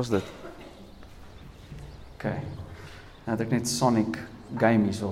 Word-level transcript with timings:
Waar's 0.00 0.12
dit? 0.12 0.28
OK. 2.14 2.22
Nou 3.26 3.34
het 3.34 3.40
ek 3.44 3.50
net 3.52 3.66
Sonic 3.68 4.14
game 4.56 4.86
hierso. 4.88 5.10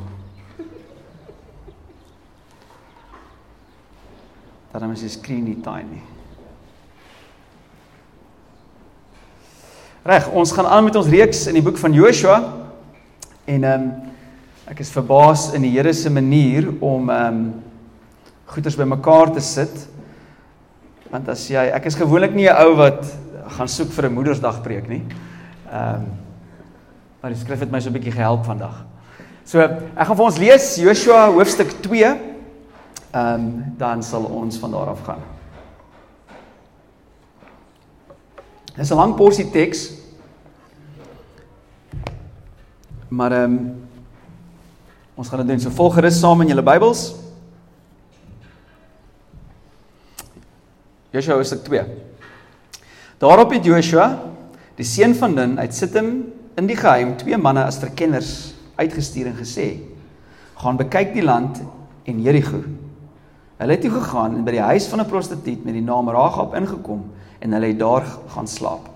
Daarom 4.72 4.94
is 4.96 5.04
die 5.04 5.12
skerm 5.12 5.44
nie 5.44 5.58
tiny. 5.60 6.00
Reg, 10.08 10.32
ons 10.32 10.56
gaan 10.56 10.72
aan 10.72 10.88
met 10.88 10.96
ons 10.96 11.12
reeks 11.12 11.44
in 11.52 11.60
die 11.60 11.66
boek 11.68 11.76
van 11.84 11.92
Joshua. 11.92 12.40
En 13.44 13.68
ehm 13.68 13.86
um, 13.90 13.92
ek 14.72 14.80
is 14.80 14.96
verbaas 14.96 15.50
in 15.52 15.68
die 15.68 15.76
Here 15.76 15.92
se 15.92 16.08
manier 16.08 16.72
om 16.80 17.12
ehm 17.12 17.44
um, 17.44 17.46
goeders 18.56 18.80
bymekaar 18.80 19.36
te 19.36 19.44
sit. 19.44 19.84
Want 21.12 21.28
as 21.28 21.44
jy 21.52 21.68
ek 21.76 21.92
is 21.92 22.04
gewoonlik 22.06 22.32
nie 22.32 22.48
'n 22.48 22.56
ou 22.64 22.76
wat 22.80 23.27
gaan 23.58 23.68
soek 23.68 23.90
vir 23.90 24.06
'n 24.06 24.14
Moedersdag 24.14 24.62
preek 24.62 24.88
nie. 24.88 25.02
Ehm 25.70 25.94
um, 25.94 26.06
maar 27.20 27.32
die 27.34 27.40
skrif 27.40 27.60
het 27.60 27.70
my 27.70 27.80
so 27.80 27.90
'n 27.90 27.92
bietjie 27.92 28.12
gehelp 28.12 28.44
vandag. 28.44 28.84
So, 29.44 29.58
ek 29.60 30.06
gaan 30.06 30.16
vir 30.16 30.24
ons 30.24 30.38
lees 30.38 30.76
Joshua 30.76 31.30
hoofstuk 31.32 31.80
2. 31.82 32.04
Ehm 32.04 33.34
um, 33.34 33.74
dan 33.76 34.02
sal 34.02 34.22
ons 34.24 34.58
van 34.58 34.70
daar 34.70 34.88
af 34.88 35.00
gaan. 35.02 35.22
Dit 38.64 38.84
is 38.84 38.90
'n 38.90 38.94
lang 38.94 39.16
porsie 39.16 39.50
teks. 39.50 39.90
Maar 43.08 43.32
ehm 43.32 43.42
um, 43.42 43.88
ons 45.14 45.28
gaan 45.28 45.38
dit 45.38 45.48
doen. 45.48 45.60
So 45.60 45.70
volg 45.70 45.94
gerus 45.94 46.20
saam 46.20 46.40
in 46.40 46.48
julle 46.48 46.62
Bybels. 46.62 47.14
Joshua 51.10 51.34
hoofstuk 51.34 51.64
2. 51.64 52.08
Daarop 53.18 53.50
het 53.50 53.64
Joshua, 53.66 54.12
die 54.78 54.86
seun 54.86 55.14
van 55.18 55.32
Nun, 55.34 55.56
uit 55.58 55.74
Sittim 55.74 56.10
in 56.58 56.66
die 56.70 56.76
geheim 56.78 57.16
twee 57.18 57.38
manne 57.38 57.64
as 57.66 57.80
verkenners 57.82 58.52
uitgestuur 58.78 59.32
en 59.32 59.34
gesê: 59.34 59.80
"Gaan 60.62 60.76
bekyk 60.78 61.10
die 61.16 61.24
land 61.24 61.58
en 62.06 62.20
Jerigo." 62.22 62.60
Hulle 63.58 63.72
het 63.74 63.80
toe 63.82 63.90
gegaan 63.90 64.36
en 64.36 64.44
by 64.44 64.54
die 64.54 64.62
huis 64.62 64.86
van 64.86 65.00
'n 65.00 65.10
prostituut 65.10 65.64
met 65.64 65.74
die 65.74 65.82
naam 65.82 66.08
Rahab 66.08 66.54
ingekom 66.54 67.10
en 67.40 67.52
hulle 67.52 67.66
het 67.66 67.78
daar 67.78 68.06
gaan 68.28 68.46
slaap. 68.46 68.88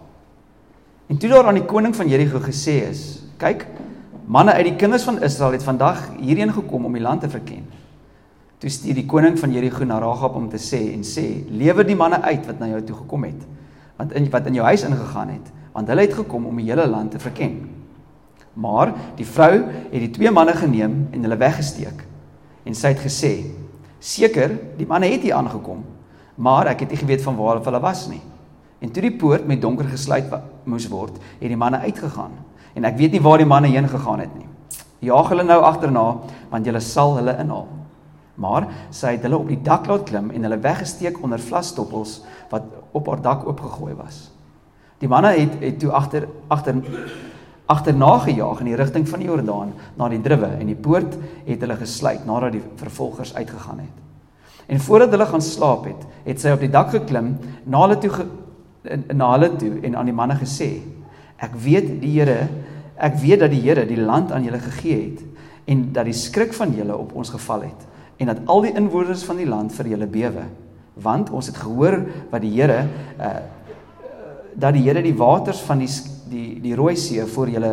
En 1.09 1.19
toe 1.19 1.29
daar 1.29 1.47
aan 1.47 1.59
die 1.59 1.67
koning 1.67 1.97
van 1.97 2.09
Jerigo 2.09 2.39
gesê 2.39 2.89
is: 2.91 3.23
"Kyk, 3.39 3.67
manne 4.27 4.53
uit 4.53 4.65
die 4.65 4.77
kinders 4.77 5.03
van 5.03 5.23
Israel 5.23 5.53
het 5.53 5.63
vandag 5.63 6.11
hierheen 6.21 6.53
gekom 6.53 6.85
om 6.85 6.93
die 6.93 7.03
land 7.03 7.21
te 7.21 7.29
verken." 7.29 7.67
Toe 8.59 8.71
stuur 8.71 8.95
die 8.95 9.07
koning 9.07 9.39
van 9.39 9.53
Jerigo 9.53 9.85
na 9.85 9.99
Rahab 9.99 10.35
om 10.35 10.49
te 10.49 10.59
sê 10.59 10.93
en 10.93 11.03
sê: 11.03 11.45
"Lewer 11.51 11.87
die 11.87 11.97
manne 11.97 12.21
uit 12.23 12.47
wat 12.47 12.59
na 12.59 12.67
jou 12.67 12.83
toe 12.83 12.97
gekom 12.97 13.25
het." 13.25 13.43
Want 14.03 14.17
in 14.19 14.27
wat 14.31 14.47
in 14.51 14.57
jou 14.59 14.65
huis 14.67 14.83
ingegaan 14.83 15.29
het, 15.31 15.51
want 15.73 15.89
hulle 15.89 16.03
het 16.03 16.15
gekom 16.17 16.49
om 16.51 16.57
die 16.59 16.67
hele 16.67 16.89
land 16.91 17.15
te 17.15 17.21
verken. 17.23 17.61
Maar 18.59 18.91
die 19.17 19.27
vrou 19.27 19.53
het 19.63 20.01
die 20.03 20.11
twee 20.11 20.31
manne 20.35 20.57
geneem 20.59 21.07
en 21.15 21.23
hulle 21.23 21.39
weggesteek. 21.39 22.03
En 22.67 22.75
sy 22.75 22.93
het 22.93 23.01
gesê: 23.01 23.33
"Seker, 23.99 24.59
die 24.77 24.87
manne 24.87 25.07
het 25.07 25.23
hier 25.23 25.39
aangekom, 25.39 25.85
maar 26.35 26.67
ek 26.67 26.81
het 26.81 26.91
nie 26.91 26.99
geweet 26.99 27.23
van 27.23 27.37
waar 27.37 27.63
hulle 27.63 27.81
was 27.81 28.09
nie." 28.09 28.21
En 28.81 28.91
toe 28.91 29.03
die 29.03 29.17
poort 29.17 29.47
met 29.47 29.63
donker 29.63 29.85
gesluit 29.85 30.27
moes 30.65 30.89
word, 30.89 31.17
het 31.39 31.49
die 31.49 31.57
manne 31.57 31.79
uitgegaan. 31.79 32.33
En 32.75 32.85
ek 32.85 32.97
weet 32.97 33.13
nie 33.13 33.21
waar 33.23 33.39
die 33.39 33.47
manne 33.47 33.69
heen 33.69 33.89
gegaan 33.89 34.19
het 34.19 34.35
nie. 34.35 34.49
Jaag 34.99 35.29
hulle 35.29 35.45
nou 35.45 35.63
agterna, 35.63 36.21
want 36.51 36.67
julle 36.67 36.81
sal 36.81 37.17
hulle 37.17 37.39
inhaal. 37.39 37.69
Maar 38.35 38.69
sy 38.91 39.17
het 39.17 39.27
hulle 39.27 39.39
op 39.39 39.51
die 39.51 39.61
dak 39.63 39.87
laat 39.91 40.07
klim 40.09 40.31
en 40.33 40.47
hulle 40.47 40.61
weggesteek 40.63 41.21
onder 41.23 41.41
vlasstoppels 41.41 42.21
wat 42.51 42.69
op 42.93 43.09
haar 43.11 43.23
dak 43.25 43.47
oopgegooi 43.49 43.95
was. 43.99 44.31
Die 45.03 45.11
manne 45.11 45.35
het 45.35 45.59
het 45.61 45.79
toe 45.83 45.91
agter 45.91 46.29
agter 46.49 46.79
agterna 47.73 48.19
gejaag 48.19 48.61
in 48.61 48.71
die 48.73 48.77
rigting 48.77 49.09
van 49.09 49.23
die 49.23 49.29
Jordaan 49.29 49.73
na 49.97 50.09
die 50.11 50.21
druwe 50.21 50.51
en 50.59 50.69
die 50.69 50.79
poort 50.79 51.15
het 51.47 51.61
hulle 51.63 51.77
gesluit 51.81 52.25
nadat 52.27 52.57
die 52.57 52.63
vervolgers 52.81 53.35
uitgegaan 53.35 53.85
het. 53.85 54.01
En 54.67 54.81
voordat 54.81 55.11
hulle 55.11 55.27
gaan 55.27 55.43
slaap 55.43 55.87
het, 55.89 56.03
het 56.25 56.41
sy 56.41 56.53
op 56.55 56.63
die 56.63 56.71
dak 56.73 56.93
geklim 56.95 57.35
na 57.65 57.85
hulle 57.85 57.99
toe 58.03 58.11
ge, 58.11 58.27
na 59.15 59.31
hulle 59.35 59.51
toe 59.61 59.73
en 59.83 59.97
aan 59.97 60.11
die 60.11 60.17
manne 60.17 60.37
gesê: 60.41 60.71
Ek 61.43 61.55
weet 61.65 61.89
die 62.03 62.13
Here, 62.19 62.49
ek 62.97 63.19
weet 63.23 63.43
dat 63.45 63.51
die 63.55 63.63
Here 63.63 63.87
die 63.87 64.01
land 64.01 64.33
aan 64.33 64.45
julle 64.47 64.61
gegee 64.63 64.99
het 65.11 65.23
en 65.71 65.89
dat 65.95 66.07
die 66.09 66.17
skrik 66.17 66.55
van 66.55 66.75
julle 66.75 66.97
op 66.99 67.15
ons 67.19 67.31
geval 67.31 67.69
het 67.69 67.89
en 68.23 68.31
dat 68.31 68.45
al 68.47 68.63
die 68.67 68.75
inwoners 68.79 69.25
van 69.27 69.41
die 69.43 69.49
land 69.49 69.75
vir 69.75 69.91
julle 69.95 70.09
bewe 70.11 70.47
want 71.03 71.33
ons 71.35 71.49
het 71.51 71.59
gehoor 71.59 71.99
wat 72.31 72.45
die 72.45 72.55
Here 72.55 72.85
uh 73.19 73.41
dat 74.53 74.75
die 74.77 74.83
Here 74.85 75.01
die 75.01 75.17
waters 75.17 75.63
van 75.65 75.81
die 75.81 75.89
die 76.29 76.61
die 76.61 76.75
Rooi 76.77 76.93
See 76.97 77.25
voor 77.35 77.49
julle 77.49 77.71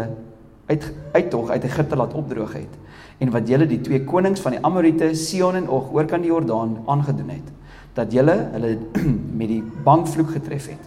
uit 0.70 0.86
uittog 1.12 1.50
uit 1.50 1.66
Egipte 1.68 1.98
laat 2.00 2.14
opdroog 2.16 2.54
het 2.56 2.78
en 3.20 3.32
wat 3.36 3.50
julle 3.52 3.68
die 3.68 3.82
twee 3.84 4.06
konings 4.08 4.42
van 4.42 4.56
die 4.56 4.62
Amorite 4.64 5.12
Sion 5.16 5.60
en 5.60 5.68
Og 5.68 5.92
oor 5.94 6.08
kan 6.08 6.24
die 6.24 6.32
Jordaan 6.32 6.78
aangedoen 6.88 7.34
het 7.36 7.52
dat 7.98 8.14
julle 8.14 8.36
hulle 8.54 8.78
met 9.40 9.50
die 9.50 9.64
bankvloek 9.84 10.32
getref 10.38 10.70
het. 10.72 10.86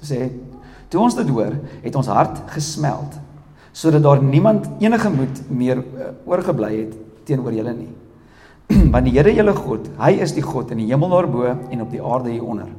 Toe 0.00 0.08
sê 0.08 0.20
toe 0.92 1.00
ons 1.00 1.16
dit 1.16 1.30
hoor, 1.32 1.56
het 1.82 1.96
ons 1.96 2.10
hart 2.12 2.42
gesmeld 2.54 3.20
sodat 3.74 4.04
daar 4.04 4.20
niemand 4.22 4.68
enige 4.78 5.10
moed 5.10 5.40
meer 5.50 5.80
uh, 5.80 6.12
oorgebly 6.30 6.68
het 6.76 6.92
teenoor 7.26 7.52
julle 7.56 7.74
nie. 7.76 7.92
Want 8.92 9.04
die 9.08 9.14
Here 9.16 9.34
julle 9.34 9.54
God, 9.56 9.90
hy 10.00 10.14
is 10.24 10.34
die 10.36 10.44
God 10.44 10.72
in 10.74 10.82
die 10.82 10.88
hemel 10.90 11.12
daarbo 11.12 11.46
en 11.46 11.84
op 11.84 11.92
die 11.92 12.02
aarde 12.02 12.32
hieronder. 12.32 12.72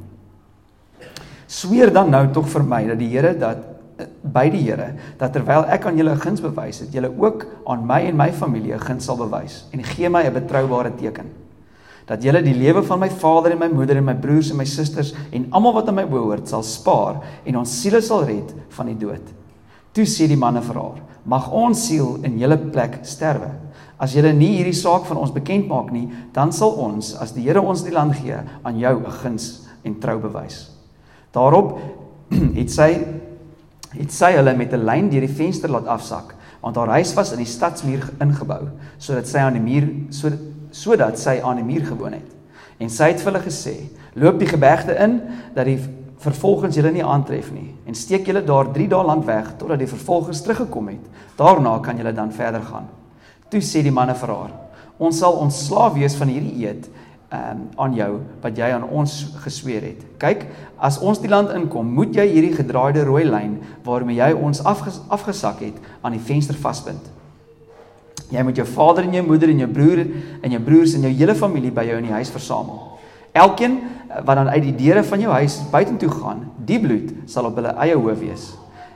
Sweer 1.46 1.92
dan 1.94 2.10
nou 2.10 2.24
tog 2.34 2.48
vir 2.50 2.66
my 2.66 2.82
dat 2.88 3.00
die 3.00 3.10
Here 3.12 3.32
dat 3.38 3.62
eh, 4.02 4.10
by 4.22 4.48
die 4.50 4.64
Here 4.66 4.92
dat 5.20 5.34
terwyl 5.36 5.66
ek 5.70 5.86
aan 5.86 5.98
julle 5.98 6.16
guns 6.18 6.42
bewys 6.42 6.82
het, 6.82 6.94
julle 6.94 7.12
ook 7.12 7.46
aan 7.70 7.86
my 7.86 8.02
en 8.10 8.18
my 8.18 8.30
familie 8.34 8.78
guns 8.82 9.06
sal 9.06 9.18
bewys 9.20 9.64
en 9.72 9.84
gee 9.94 10.10
my 10.10 10.26
'n 10.26 10.34
betroubare 10.34 10.90
teken 10.98 11.30
dat 12.06 12.22
julle 12.22 12.42
die 12.42 12.54
lewe 12.54 12.84
van 12.86 13.00
my 13.02 13.08
vader 13.10 13.52
en 13.52 13.58
my 13.58 13.68
moeder 13.72 13.98
en 13.98 14.06
my 14.06 14.14
broers 14.14 14.52
en 14.52 14.60
my 14.60 14.66
susters 14.68 15.12
en 15.34 15.48
almal 15.50 15.74
wat 15.74 15.88
aan 15.90 15.98
my 15.98 16.06
behoort 16.06 16.46
sal 16.48 16.62
spaar 16.62 17.18
en 17.44 17.58
ons 17.58 17.72
siele 17.80 18.00
sal 18.00 18.22
red 18.28 18.52
van 18.76 18.92
die 18.92 18.98
dood. 19.00 19.32
Toe 19.92 20.06
sê 20.06 20.28
die 20.30 20.38
manne 20.38 20.62
vir 20.62 20.78
haar: 20.78 21.00
Mag 21.26 21.48
ons 21.50 21.86
siel 21.88 22.20
in 22.22 22.38
julle 22.38 22.58
plek 22.70 23.00
sterwe. 23.02 23.50
As 23.98 24.12
julle 24.12 24.32
nie 24.36 24.58
hierdie 24.58 24.76
saak 24.76 25.06
van 25.08 25.16
ons 25.16 25.32
bekend 25.32 25.68
maak 25.70 25.88
nie, 25.92 26.10
dan 26.36 26.52
sal 26.52 26.74
ons, 26.84 27.14
as 27.16 27.32
die 27.32 27.46
Here 27.46 27.62
ons 27.62 27.84
die 27.86 27.94
land 27.94 28.18
gee, 28.18 28.36
aan 28.62 28.78
jou 28.78 28.96
'n 29.00 29.10
guns 29.22 29.66
en 29.84 29.98
trou 30.00 30.18
bewys. 30.18 30.70
Daarop 31.32 31.78
het 32.60 32.70
sy 32.70 33.04
het 33.96 34.12
sy 34.12 34.32
hulle 34.36 34.56
met 34.56 34.72
'n 34.72 34.84
lyn 34.84 35.08
deur 35.08 35.24
die 35.24 35.36
venster 35.36 35.70
laat 35.70 35.86
afsak, 35.86 36.34
want 36.60 36.76
haar 36.76 36.88
huis 36.98 37.14
was 37.14 37.32
in 37.32 37.38
die 37.38 37.48
stadsmuur 37.48 38.10
ingebou, 38.20 38.68
sodat 38.98 39.28
sy 39.28 39.38
aan 39.38 39.56
die 39.56 39.64
muur 39.64 39.88
so 40.10 40.30
sodat 40.70 41.18
sy 41.18 41.40
aan 41.40 41.56
die 41.56 41.64
muur 41.64 41.86
gewoon 41.86 42.12
het. 42.12 42.30
En 42.78 42.90
sy 42.90 43.08
het 43.08 43.20
vir 43.20 43.32
hulle 43.32 43.44
gesê: 43.44 43.88
"Loop 44.14 44.38
die 44.38 44.48
gebergte 44.48 44.92
in 44.98 45.22
dat 45.54 45.64
die 45.64 45.80
vervolgens 46.18 46.76
julle 46.76 46.92
nie 46.92 47.04
aantref 47.04 47.52
nie 47.52 47.74
en 47.86 47.94
steek 47.94 48.26
julle 48.26 48.44
daar 48.44 48.72
3 48.72 48.88
dae 48.88 49.04
lank 49.04 49.24
weg 49.24 49.56
totdat 49.56 49.78
die 49.78 49.88
vervolgers 49.88 50.42
teruggekom 50.42 50.88
het. 50.88 51.04
Daarna 51.36 51.78
kan 51.78 51.96
julle 51.96 52.12
dan 52.12 52.32
verder 52.32 52.62
gaan." 52.62 52.88
Toe 53.50 53.60
sê 53.62 53.82
die 53.82 53.94
manne 53.94 54.14
vir 54.14 54.28
haar: 54.28 54.52
"Ons 54.98 55.18
sal 55.18 55.32
ontslaaf 55.32 55.94
wees 55.94 56.16
van 56.16 56.28
hierdie 56.28 56.66
eed 56.66 56.88
um, 57.32 57.66
aan 57.76 57.94
jou 57.96 58.10
wat 58.42 58.58
jy 58.58 58.68
aan 58.72 58.86
ons 58.86 59.14
gesweer 59.42 59.84
het. 59.90 60.04
Kyk, 60.22 60.46
as 60.78 60.98
ons 61.02 61.20
die 61.22 61.30
land 61.30 61.52
inkom, 61.54 61.88
moet 61.96 62.14
jy 62.16 62.26
hierdie 62.30 62.54
gedraaide 62.56 63.06
rooi 63.06 63.24
lyn 63.26 63.58
waarmee 63.86 64.18
jy 64.18 64.32
ons 64.36 64.62
afges 64.66 65.00
afgesak 65.12 65.62
het 65.64 65.78
aan 66.02 66.16
die 66.16 66.22
venster 66.22 66.58
vasbind. 66.58 67.12
Jy 68.32 68.42
moet 68.42 68.58
jou 68.58 68.66
vader 68.66 69.06
en 69.06 69.14
jou 69.14 69.22
moeder 69.26 69.52
en 69.52 69.62
jou 69.62 69.70
broer 69.70 70.02
en 70.42 70.54
jou 70.56 70.62
broers 70.66 70.96
en 70.98 71.06
jou 71.06 71.12
hele 71.14 71.34
familie 71.38 71.70
by 71.74 71.86
jou 71.86 71.98
in 72.00 72.08
die 72.08 72.16
huis 72.16 72.32
versamel. 72.34 72.80
Elkeen 73.36 73.78
eh, 73.78 74.22
wat 74.26 74.38
dan 74.40 74.50
uit 74.50 74.64
die 74.64 74.76
deure 74.78 75.04
van 75.06 75.22
jou 75.22 75.34
huis 75.38 75.60
buitentoe 75.70 76.10
gaan, 76.10 76.46
die 76.66 76.80
bloed 76.82 77.12
sal 77.30 77.50
op 77.50 77.58
hulle 77.60 77.74
eie 77.84 77.98
hoof 77.98 78.22
wees 78.22 78.54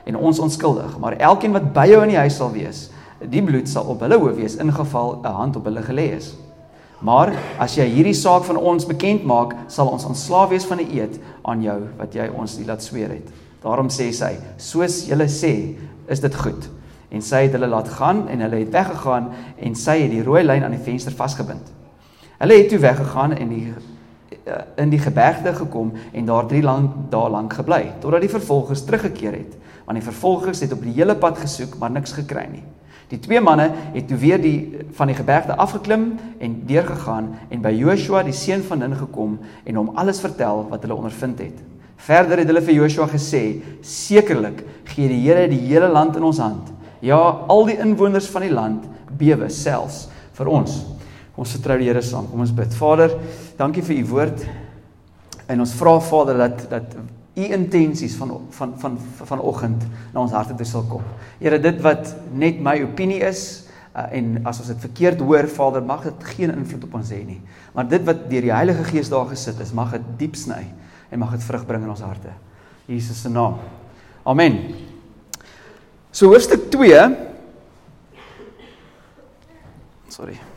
en 0.09 0.17
ons 0.17 0.39
onskuldig, 0.41 0.95
maar 0.97 1.13
elkeen 1.21 1.53
wat 1.53 1.67
by 1.75 1.83
jou 1.91 1.99
in 2.01 2.09
die 2.09 2.17
huis 2.17 2.33
sal 2.39 2.49
wees, 2.49 2.87
die 3.29 3.43
bloed 3.43 3.69
sal 3.69 3.89
op 3.91 4.01
hulle 4.01 4.17
hoof 4.17 4.35
wees 4.35 4.55
ingeval 4.55 5.21
'n 5.21 5.35
hand 5.35 5.55
op 5.55 5.65
hulle 5.65 5.81
gelê 5.81 6.15
is. 6.17 6.35
Maar 7.01 7.33
as 7.59 7.75
jy 7.75 7.85
hierdie 7.85 8.13
saak 8.13 8.43
van 8.43 8.57
ons 8.57 8.85
bekend 8.85 9.23
maak, 9.25 9.55
sal 9.67 9.87
ons 9.87 10.05
ontslaaf 10.05 10.49
wees 10.49 10.65
van 10.65 10.77
die 10.77 10.99
eed 11.01 11.19
aan 11.41 11.61
jou 11.61 11.79
wat 11.97 12.13
jy 12.13 12.29
ons 12.29 12.57
die 12.57 12.65
laat 12.65 12.83
sweer 12.83 13.09
het. 13.09 13.27
Daarom 13.63 13.89
sê 13.89 14.11
sy, 14.13 14.37
soos 14.57 15.07
julle 15.07 15.27
sê, 15.29 15.75
is 16.07 16.19
dit 16.19 16.35
goed. 16.35 16.69
En 17.11 17.21
sy 17.21 17.43
het 17.45 17.51
hulle 17.51 17.67
laat 17.67 17.89
gaan 17.89 18.27
en 18.27 18.39
hulle 18.39 18.61
het 18.61 18.71
weggegaan 18.73 19.31
en 19.57 19.75
sy 19.75 19.97
het 20.03 20.11
die 20.11 20.23
rooi 20.23 20.43
lyn 20.43 20.63
aan 20.63 20.75
die 20.77 20.83
venster 20.83 21.11
vasgebind. 21.11 21.71
Hulle 22.41 22.57
het 22.57 22.69
toe 22.69 22.79
weggegaan 22.79 23.33
en 23.37 23.49
die 23.49 23.73
eh, 24.45 24.61
in 24.81 24.89
die 24.89 24.99
gebergte 24.99 25.53
gekom 25.53 25.91
en 26.13 26.25
daar 26.25 26.47
3 26.47 26.61
lank 26.63 26.93
dae 27.09 27.29
lank 27.29 27.53
gebly 27.53 27.91
totdat 28.01 28.21
die 28.21 28.31
vervolgers 28.31 28.85
teruggekeer 28.85 29.35
het 29.37 29.57
want 29.85 29.99
die 29.99 30.05
vervolgers 30.05 30.61
het 30.63 30.73
op 30.73 30.81
die 30.81 30.93
hele 30.95 31.15
pad 31.15 31.37
gesoek 31.37 31.75
maar 31.77 31.91
niks 31.91 32.15
gekry 32.17 32.47
nie 32.49 32.63
Die 33.11 33.19
twee 33.19 33.41
manne 33.43 33.67
het 33.91 34.07
toe 34.07 34.17
weer 34.19 34.39
die 34.39 34.85
van 34.95 35.09
die 35.11 35.17
gebergte 35.17 35.57
afgeklim 35.59 36.13
en 36.39 36.53
deurgegaan 36.67 37.27
en 37.51 37.63
by 37.63 37.73
Joshua 37.75 38.23
die 38.23 38.35
seun 38.35 38.63
van 38.63 38.79
Nun 38.79 38.95
gekom 38.95 39.35
en 39.67 39.79
hom 39.79 39.91
alles 39.99 40.21
vertel 40.23 40.63
wat 40.71 40.85
hulle 40.85 40.95
ondervind 40.95 41.43
het. 41.43 41.57
Verder 42.01 42.39
het 42.41 42.49
hulle 42.49 42.63
vir 42.63 42.79
Joshua 42.79 43.09
gesê: 43.11 43.61
"Sekerlik 43.81 44.63
gee 44.93 45.09
die 45.11 45.19
Here 45.25 45.47
die 45.51 45.59
hele 45.67 45.91
land 45.91 46.15
in 46.15 46.23
ons 46.23 46.39
hand. 46.39 46.71
Ja, 47.01 47.19
al 47.47 47.65
die 47.65 47.77
inwoners 47.77 48.29
van 48.31 48.41
die 48.41 48.53
land 48.53 48.87
bewe 49.17 49.49
selfs 49.49 50.07
vir 50.33 50.47
ons." 50.47 50.85
Ons 51.35 51.51
vertrou 51.51 51.77
die 51.77 51.87
Here 51.87 52.01
saam. 52.01 52.27
Kom 52.31 52.39
ons 52.39 52.51
bid. 52.51 52.73
Vader, 52.73 53.11
dankie 53.57 53.83
vir 53.83 53.97
u 53.97 54.05
woord. 54.05 54.45
En 55.47 55.59
ons 55.59 55.73
vra 55.73 55.99
Vader 55.99 56.37
dat 56.37 56.69
dat 56.69 56.95
u 57.35 57.47
intensies 57.53 58.15
van 58.19 58.33
van 58.49 58.73
van 58.77 58.97
vanoggend 59.23 59.83
na 60.13 60.19
ons 60.19 60.33
harte 60.35 60.55
toe 60.55 60.65
sal 60.67 60.83
kom. 60.89 61.03
Here, 61.39 61.59
dit 61.59 61.81
wat 61.81 62.15
net 62.33 62.59
my 62.59 62.75
opinie 62.83 63.21
is 63.23 63.69
uh, 63.95 64.09
en 64.11 64.41
as 64.43 64.59
ons 64.59 64.71
dit 64.73 64.83
verkeerd 64.87 65.23
hoor, 65.23 65.47
Vader, 65.47 65.83
mag 65.83 66.03
dit 66.09 66.27
geen 66.35 66.51
invloed 66.51 66.83
op 66.89 66.99
ons 66.99 67.11
hê 67.15 67.21
nie. 67.25 67.39
Maar 67.75 67.87
dit 67.87 68.05
wat 68.07 68.27
deur 68.29 68.47
die 68.49 68.53
Heilige 68.53 68.83
Gees 68.91 69.11
daar 69.11 69.29
gesit 69.31 69.59
is, 69.63 69.73
mag 69.75 69.95
dit 69.95 70.13
diep 70.25 70.35
sny 70.39 70.65
en 71.11 71.23
mag 71.23 71.31
dit 71.37 71.47
vrug 71.47 71.65
bring 71.67 71.87
in 71.87 71.95
ons 71.95 72.03
harte. 72.03 72.35
Jesus 72.91 73.21
se 73.23 73.31
naam. 73.31 73.59
Amen. 74.27 74.59
So 76.11 76.33
hoofstuk 76.33 76.67
2 76.73 77.29
Sorry. 80.11 80.50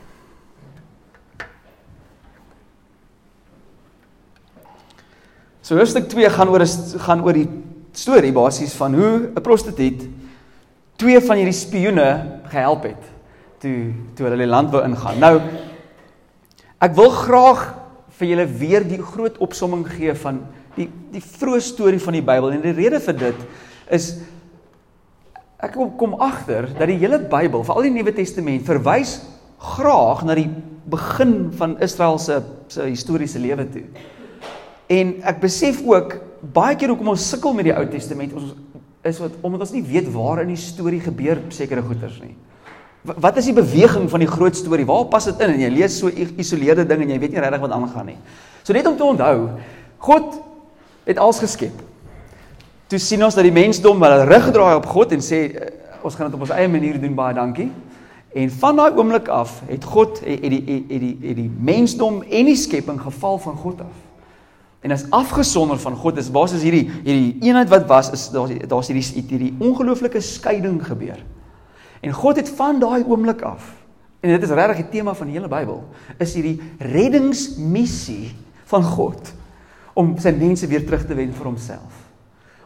So 5.65 5.73
hoofstuk 5.79 6.05
2 6.11 6.29
gaan 6.29 6.51
oor 6.53 6.61
gaan 7.07 7.23
oor 7.25 7.33
die 7.33 7.47
storie 7.97 8.33
basies 8.35 8.75
van 8.77 8.93
hoe 8.93 9.31
'n 9.33 9.41
prostituut 9.41 10.03
twee 10.95 11.19
van 11.19 11.37
hierdie 11.37 11.57
spioene 11.57 12.09
gehelp 12.51 12.83
het 12.83 13.03
toe 13.59 13.93
toe 14.13 14.27
hulle 14.27 14.37
die 14.37 14.51
land 14.51 14.69
wou 14.69 14.83
ingaan. 14.85 15.19
Nou 15.19 15.41
ek 16.79 16.93
wil 16.93 17.09
graag 17.09 17.73
vir 18.19 18.27
julle 18.27 18.45
weer 18.45 18.83
die 18.85 19.01
groot 19.01 19.37
opsomming 19.41 19.87
gee 19.89 20.13
van 20.13 20.45
die 20.75 20.89
die 21.11 21.23
vroeë 21.23 21.61
storie 21.61 21.99
van 21.99 22.13
die 22.13 22.21
Bybel 22.21 22.51
en 22.51 22.61
die 22.61 22.77
rede 22.77 22.99
vir 22.99 23.17
dit 23.17 23.35
is 23.89 24.19
ek 25.57 25.73
kom 25.73 25.95
kom 25.97 26.13
agter 26.13 26.69
dat 26.77 26.87
die 26.87 26.99
hele 27.01 27.17
Bybel, 27.17 27.63
veral 27.63 27.81
die 27.81 27.95
Nuwe 27.95 28.13
Testament, 28.13 28.67
verwys 28.67 29.21
graag 29.57 30.25
na 30.25 30.35
die 30.35 30.49
begin 30.85 31.51
van 31.57 31.79
Israel 31.81 32.19
se 32.19 32.43
se 32.67 32.83
historiese 32.85 33.39
lewe 33.39 33.65
toe. 33.65 33.83
En 34.87 35.15
ek 35.25 35.39
besef 35.41 35.81
ook 35.85 36.17
baie 36.53 36.75
keer 36.77 36.91
hoekom 36.93 37.13
ons 37.15 37.29
sukkel 37.29 37.55
met 37.57 37.69
die 37.69 37.73
Ou 37.73 37.85
Testament 37.89 38.33
ons 38.37 38.53
is 39.05 39.21
wat 39.21 39.37
omdat 39.45 39.61
ons 39.67 39.73
nie 39.75 39.85
weet 39.85 40.07
waar 40.13 40.41
in 40.41 40.51
die 40.53 40.59
storie 40.59 41.01
gebeur 41.01 41.41
sekere 41.53 41.83
goeters 41.85 42.17
nie. 42.23 42.33
Wat 43.05 43.37
is 43.37 43.45
die 43.45 43.53
beweging 43.53 44.07
van 44.09 44.23
die 44.23 44.29
groot 44.29 44.57
storie? 44.57 44.85
Waar 44.89 45.05
pas 45.11 45.27
dit 45.29 45.41
in? 45.45 45.53
En 45.53 45.61
jy 45.61 45.69
lees 45.73 45.97
so 46.01 46.09
geïsoleerde 46.09 46.87
ding 46.89 47.03
en 47.05 47.11
jy 47.13 47.19
weet 47.21 47.35
nie 47.35 47.43
regtig 47.43 47.61
wat 47.61 47.75
aangaan 47.75 48.09
nie. 48.09 48.17
So 48.65 48.73
net 48.73 48.87
om 48.89 48.97
te 48.97 49.05
onthou, 49.05 49.35
God 50.07 50.39
het 51.05 51.21
alles 51.21 51.41
geskep. 51.43 51.83
Toe 52.89 53.01
sien 53.01 53.21
ons 53.25 53.37
dat 53.37 53.45
die 53.45 53.53
mensdom 53.53 54.01
hulle 54.01 54.25
rug 54.25 54.49
draai 54.53 54.73
op 54.79 54.89
God 54.89 55.13
en 55.13 55.21
sê 55.21 55.41
ons 56.05 56.17
gaan 56.17 56.31
dit 56.31 56.37
op 56.37 56.47
ons 56.47 56.53
eie 56.53 56.69
manier 56.69 56.97
doen, 57.01 57.13
baie 57.17 57.37
dankie. 57.37 57.69
En 58.35 58.49
van 58.57 58.81
daai 58.81 58.97
oomblik 58.97 59.29
af 59.33 59.59
het 59.69 59.85
God 59.85 60.17
het 60.25 60.49
die 60.49 60.63
het 60.65 60.89
die 60.89 60.89
het 60.89 61.05
die, 61.05 61.37
die 61.43 61.51
mensdom 61.69 62.23
en 62.25 62.49
die 62.49 62.57
skepping 62.57 62.97
geval 63.05 63.37
van 63.45 63.61
God 63.61 63.85
af 63.85 64.04
en 64.85 64.91
is 64.91 65.05
afgesonder 65.09 65.79
van 65.81 65.95
God. 65.97 66.19
Dis 66.19 66.29
basies 66.29 66.61
hierdie 66.61 66.85
hierdie 67.01 67.37
eenheid 67.47 67.71
wat 67.71 67.87
was 67.89 68.11
is 68.13 68.27
daar's 68.29 68.53
daar's 68.69 68.91
hierdie 68.91 69.23
hierdie 69.31 69.53
ongelooflike 69.57 70.21
skeiding 70.21 70.77
gebeur. 70.85 71.17
En 72.05 72.13
God 72.13 72.37
het 72.37 72.51
van 72.53 72.77
daai 72.79 73.01
oomblik 73.01 73.41
af 73.41 73.71
en 74.21 74.33
dit 74.33 74.45
is 74.45 74.53
regtig 74.57 74.83
die 74.83 74.97
tema 74.97 75.13
van 75.13 75.29
die 75.29 75.35
hele 75.37 75.49
Bybel, 75.49 75.83
is 76.17 76.31
hierdie 76.33 76.57
reddingsmissie 76.81 78.31
van 78.71 78.85
God 78.85 79.33
om 79.93 80.15
sy 80.21 80.33
mense 80.33 80.65
weer 80.69 80.85
terug 80.85 81.05
te 81.05 81.17
wen 81.17 81.33
vir 81.33 81.49
homself. 81.49 81.99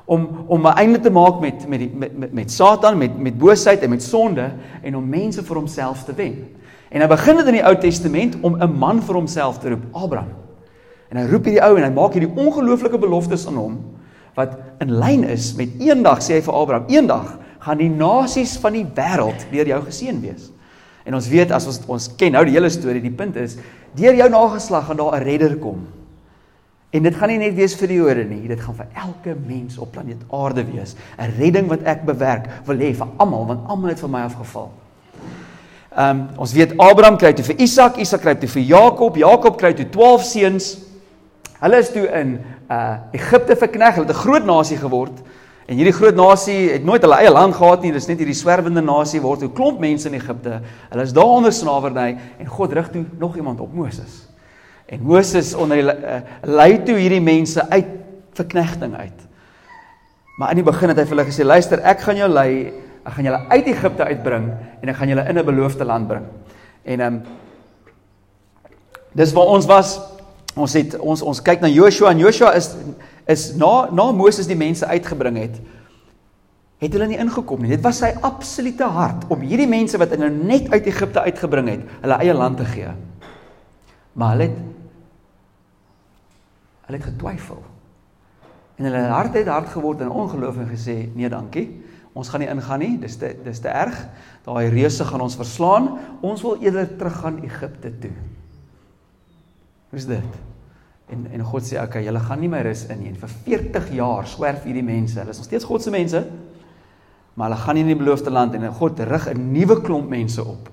Om 0.10 0.27
om 0.48 0.68
'n 0.68 0.77
einde 0.83 1.00
te 1.00 1.12
maak 1.12 1.39
met 1.39 1.68
met 1.68 1.80
die 1.80 1.89
met 1.94 2.18
met, 2.18 2.33
met 2.33 2.51
Satan, 2.51 2.98
met 2.98 3.15
met 3.19 3.38
boosheid 3.38 3.80
en 3.80 3.89
met 3.89 4.04
sonde 4.04 4.51
en 4.81 4.95
om 4.95 5.10
mense 5.10 5.44
vir 5.44 5.56
homself 5.56 6.04
te 6.04 6.13
wen. 6.13 6.48
En 6.89 7.01
hy 7.01 7.07
begin 7.07 7.36
dit 7.36 7.48
in 7.48 7.54
die 7.54 7.65
Ou 7.65 7.75
Testament 7.77 8.36
om 8.42 8.62
'n 8.62 8.77
man 8.77 9.01
vir 9.01 9.15
homself 9.15 9.60
te 9.60 9.69
roep, 9.69 9.83
Abraham. 9.92 10.49
En 11.09 11.17
hy 11.17 11.25
roep 11.29 11.50
hierdie 11.50 11.63
ou 11.65 11.75
en 11.77 11.83
hy 11.83 11.91
maak 11.94 12.15
hierdie 12.17 12.29
ongelooflike 12.29 13.00
beloftes 13.01 13.47
aan 13.50 13.57
hom 13.57 13.79
wat 14.38 14.53
in 14.79 14.94
lyn 15.01 15.25
is 15.27 15.50
met 15.57 15.81
eendag 15.83 16.21
sê 16.23 16.38
hy 16.38 16.44
vir 16.45 16.56
Abraham, 16.56 16.85
eendag 16.88 17.33
gaan 17.59 17.81
die 17.81 17.89
nasies 17.91 18.53
van 18.61 18.77
die 18.77 18.85
wêreld 18.95 19.41
deur 19.51 19.67
jou 19.67 19.79
geseën 19.89 20.21
wees. 20.23 20.47
En 21.03 21.17
ons 21.17 21.27
weet 21.27 21.51
as 21.51 21.67
ons 21.67 21.81
ons 21.89 22.09
ken 22.19 22.35
nou 22.38 22.44
die 22.47 22.53
hele 22.56 22.69
storie, 22.71 23.01
die 23.03 23.11
punt 23.11 23.35
is 23.41 23.57
deur 23.97 24.15
jou 24.15 24.29
nageslag 24.29 24.85
gaan 24.88 25.00
daar 25.01 25.17
'n 25.19 25.23
redder 25.25 25.57
kom. 25.57 25.88
En 26.89 27.03
dit 27.03 27.15
gaan 27.15 27.29
nie 27.29 27.38
net 27.38 27.55
wees 27.55 27.75
vir 27.75 27.88
die 27.88 27.97
Jode 27.97 28.23
nie, 28.23 28.47
dit 28.47 28.59
gaan 28.59 28.75
vir 28.75 28.88
elke 28.95 29.35
mens 29.47 29.77
op 29.77 29.91
planeet 29.91 30.21
Aarde 30.31 30.63
wees. 30.65 30.95
'n 31.17 31.33
Redding 31.38 31.67
wat 31.67 31.83
ek 31.83 32.05
bewerk 32.05 32.50
wil 32.65 32.77
hê 32.77 32.94
vir 32.95 33.07
almal 33.17 33.45
want 33.45 33.67
almal 33.67 33.89
het 33.89 34.00
van 34.00 34.12
my 34.12 34.21
afgeval. 34.21 34.71
Ehm 35.89 36.09
um, 36.09 36.27
ons 36.38 36.53
weet 36.53 36.77
Abraham 36.77 37.17
kry 37.17 37.33
toe 37.33 37.45
vir 37.45 37.62
Isak, 37.62 37.97
Isak 37.97 38.21
kry 38.21 38.35
toe 38.35 38.50
vir 38.50 38.62
Jakob, 38.62 39.15
Jakob 39.17 39.57
kry 39.57 39.73
toe 39.73 39.89
12 39.89 40.23
seuns. 40.23 40.88
Hulle 41.59 41.77
is 41.77 41.91
toe 41.91 42.06
in 42.07 42.38
uh 42.71 42.97
Egipte 43.11 43.56
verkneg, 43.59 43.95
hulle 43.95 44.07
het 44.07 44.15
'n 44.15 44.23
groot 44.23 44.45
nasie 44.45 44.77
geword. 44.77 45.21
En 45.67 45.75
hierdie 45.75 45.94
groot 45.94 46.15
nasie 46.15 46.71
het 46.71 46.83
nooit 46.83 47.01
hulle 47.01 47.15
eie 47.15 47.29
land 47.29 47.56
gehad 47.56 47.81
nie, 47.81 47.91
dis 47.91 48.07
net 48.07 48.17
hierdie 48.17 48.35
swerwende 48.35 48.81
nasie 48.81 49.21
word 49.21 49.44
'n 49.44 49.53
klomp 49.53 49.79
mense 49.79 50.07
in 50.07 50.13
Egipte. 50.13 50.61
Hulle 50.89 51.03
is 51.03 51.13
daar 51.13 51.25
onder 51.25 51.53
slawerny 51.53 52.17
en 52.39 52.45
God 52.45 52.73
rig 52.73 52.89
toe 52.89 53.06
nog 53.17 53.35
iemand 53.35 53.59
op 53.59 53.73
Moses. 53.73 54.27
En 54.85 55.01
Moses 55.01 55.53
onder 55.53 55.77
die 55.77 55.85
uh, 55.85 56.21
lei 56.44 56.83
toe 56.83 56.95
hierdie 56.95 57.21
mense 57.21 57.69
uit 57.69 57.85
verknegting 58.33 58.95
uit. 58.95 59.27
Maar 60.38 60.50
in 60.50 60.55
die 60.55 60.63
begin 60.63 60.88
het 60.88 60.97
hy 60.97 61.05
vir 61.05 61.17
hulle 61.17 61.29
gesê: 61.31 61.44
"Luister, 61.44 61.79
ek 61.79 62.00
gaan 62.00 62.15
jou 62.15 62.29
lei, 62.29 62.73
ek 63.05 63.13
gaan 63.13 63.25
julle 63.25 63.45
uit 63.50 63.65
Egipte 63.67 64.03
uitbring 64.03 64.51
en 64.81 64.89
ek 64.89 64.95
gaan 64.95 65.07
julle 65.07 65.29
in 65.29 65.38
'n 65.38 65.45
beloofde 65.45 65.85
land 65.85 66.07
bring." 66.07 66.25
En 66.83 67.00
ehm 67.00 67.13
um, 67.13 67.21
Dis 69.12 69.33
waar 69.33 69.50
ons 69.55 69.65
was 69.65 69.97
Ons 70.59 70.75
het 70.75 70.95
ons 71.00 71.21
ons 71.23 71.41
kyk 71.41 71.63
na 71.63 71.71
Joshua 71.71 72.11
en 72.11 72.23
Joshua 72.25 72.53
is 72.59 72.73
is 73.29 73.51
na 73.56 73.89
na 73.94 74.09
Moses 74.11 74.50
die 74.50 74.57
mense 74.59 74.85
uitgebring 74.85 75.38
het 75.39 75.59
het 76.79 76.95
hulle 76.95 77.09
nie 77.11 77.19
ingekom 77.19 77.59
nie. 77.59 77.73
Dit 77.73 77.83
was 77.83 78.00
sy 78.00 78.13
absolute 78.23 78.88
hart 78.95 79.25
om 79.33 79.41
hierdie 79.44 79.67
mense 79.67 80.00
wat 80.00 80.13
hy 80.15 80.22
nou 80.22 80.29
net 80.31 80.69
uit 80.72 80.88
Egipte 80.88 81.25
uitgebring 81.27 81.67
het, 81.74 81.81
hulle 82.05 82.19
eie 82.24 82.36
land 82.36 82.55
te 82.62 82.67
gee. 82.69 82.93
Maar 84.15 84.36
hulle 84.36 84.48
het 84.48 84.62
hulle 86.88 86.98
het 86.98 87.10
getwyfel. 87.12 87.60
En 88.79 88.88
hulle 88.88 89.03
hart 89.12 89.36
het 89.38 89.51
hard 89.51 89.69
geword 89.75 90.01
in 90.01 90.10
ongeloof 90.10 90.57
en 90.57 90.72
gesê, 90.72 91.12
"Nee, 91.13 91.29
dankie. 91.29 91.84
Ons 92.13 92.29
gaan 92.29 92.39
nie 92.39 92.50
ingaan 92.50 92.79
nie. 92.79 92.98
Dis 93.00 93.17
te 93.17 93.36
dis 93.43 93.60
te 93.60 93.67
erg. 93.67 94.07
Daai 94.43 94.69
reuse 94.69 95.05
gaan 95.05 95.22
ons 95.22 95.36
verslaan. 95.36 96.00
Ons 96.22 96.41
wil 96.41 96.57
eerder 96.62 96.95
teruggaan 96.95 97.43
Egipte 97.43 98.00
toe." 98.00 98.15
Hoe's 99.89 100.05
dit? 100.05 100.49
En 101.10 101.28
en 101.34 101.44
God 101.44 101.63
sê, 101.63 101.75
"Oké, 101.75 101.86
okay, 101.86 102.04
julle 102.04 102.20
gaan 102.20 102.39
nie 102.39 102.50
my 102.50 102.62
rus 102.62 102.86
in 102.86 103.00
nie. 103.00 103.13
Vir 103.13 103.30
40 103.30 103.92
jaar 103.94 104.28
swerf 104.28 104.63
hierdie 104.63 104.84
mense. 104.84 105.20
Hulle 105.20 105.30
is 105.30 105.38
nog 105.38 105.46
steeds 105.46 105.66
God 105.66 105.84
se 105.84 105.89
mense, 105.89 106.28
maar 107.34 107.50
hulle 107.50 107.62
gaan 107.62 107.75
nie 107.75 107.82
in 107.82 107.98
die 107.98 108.04
beloofde 108.04 108.30
land 108.30 108.54
en 108.54 108.74
God 108.74 109.00
rig 109.00 109.28
'n 109.28 109.51
nuwe 109.51 109.82
klomp 109.82 110.10
mense 110.10 110.44
op." 110.44 110.70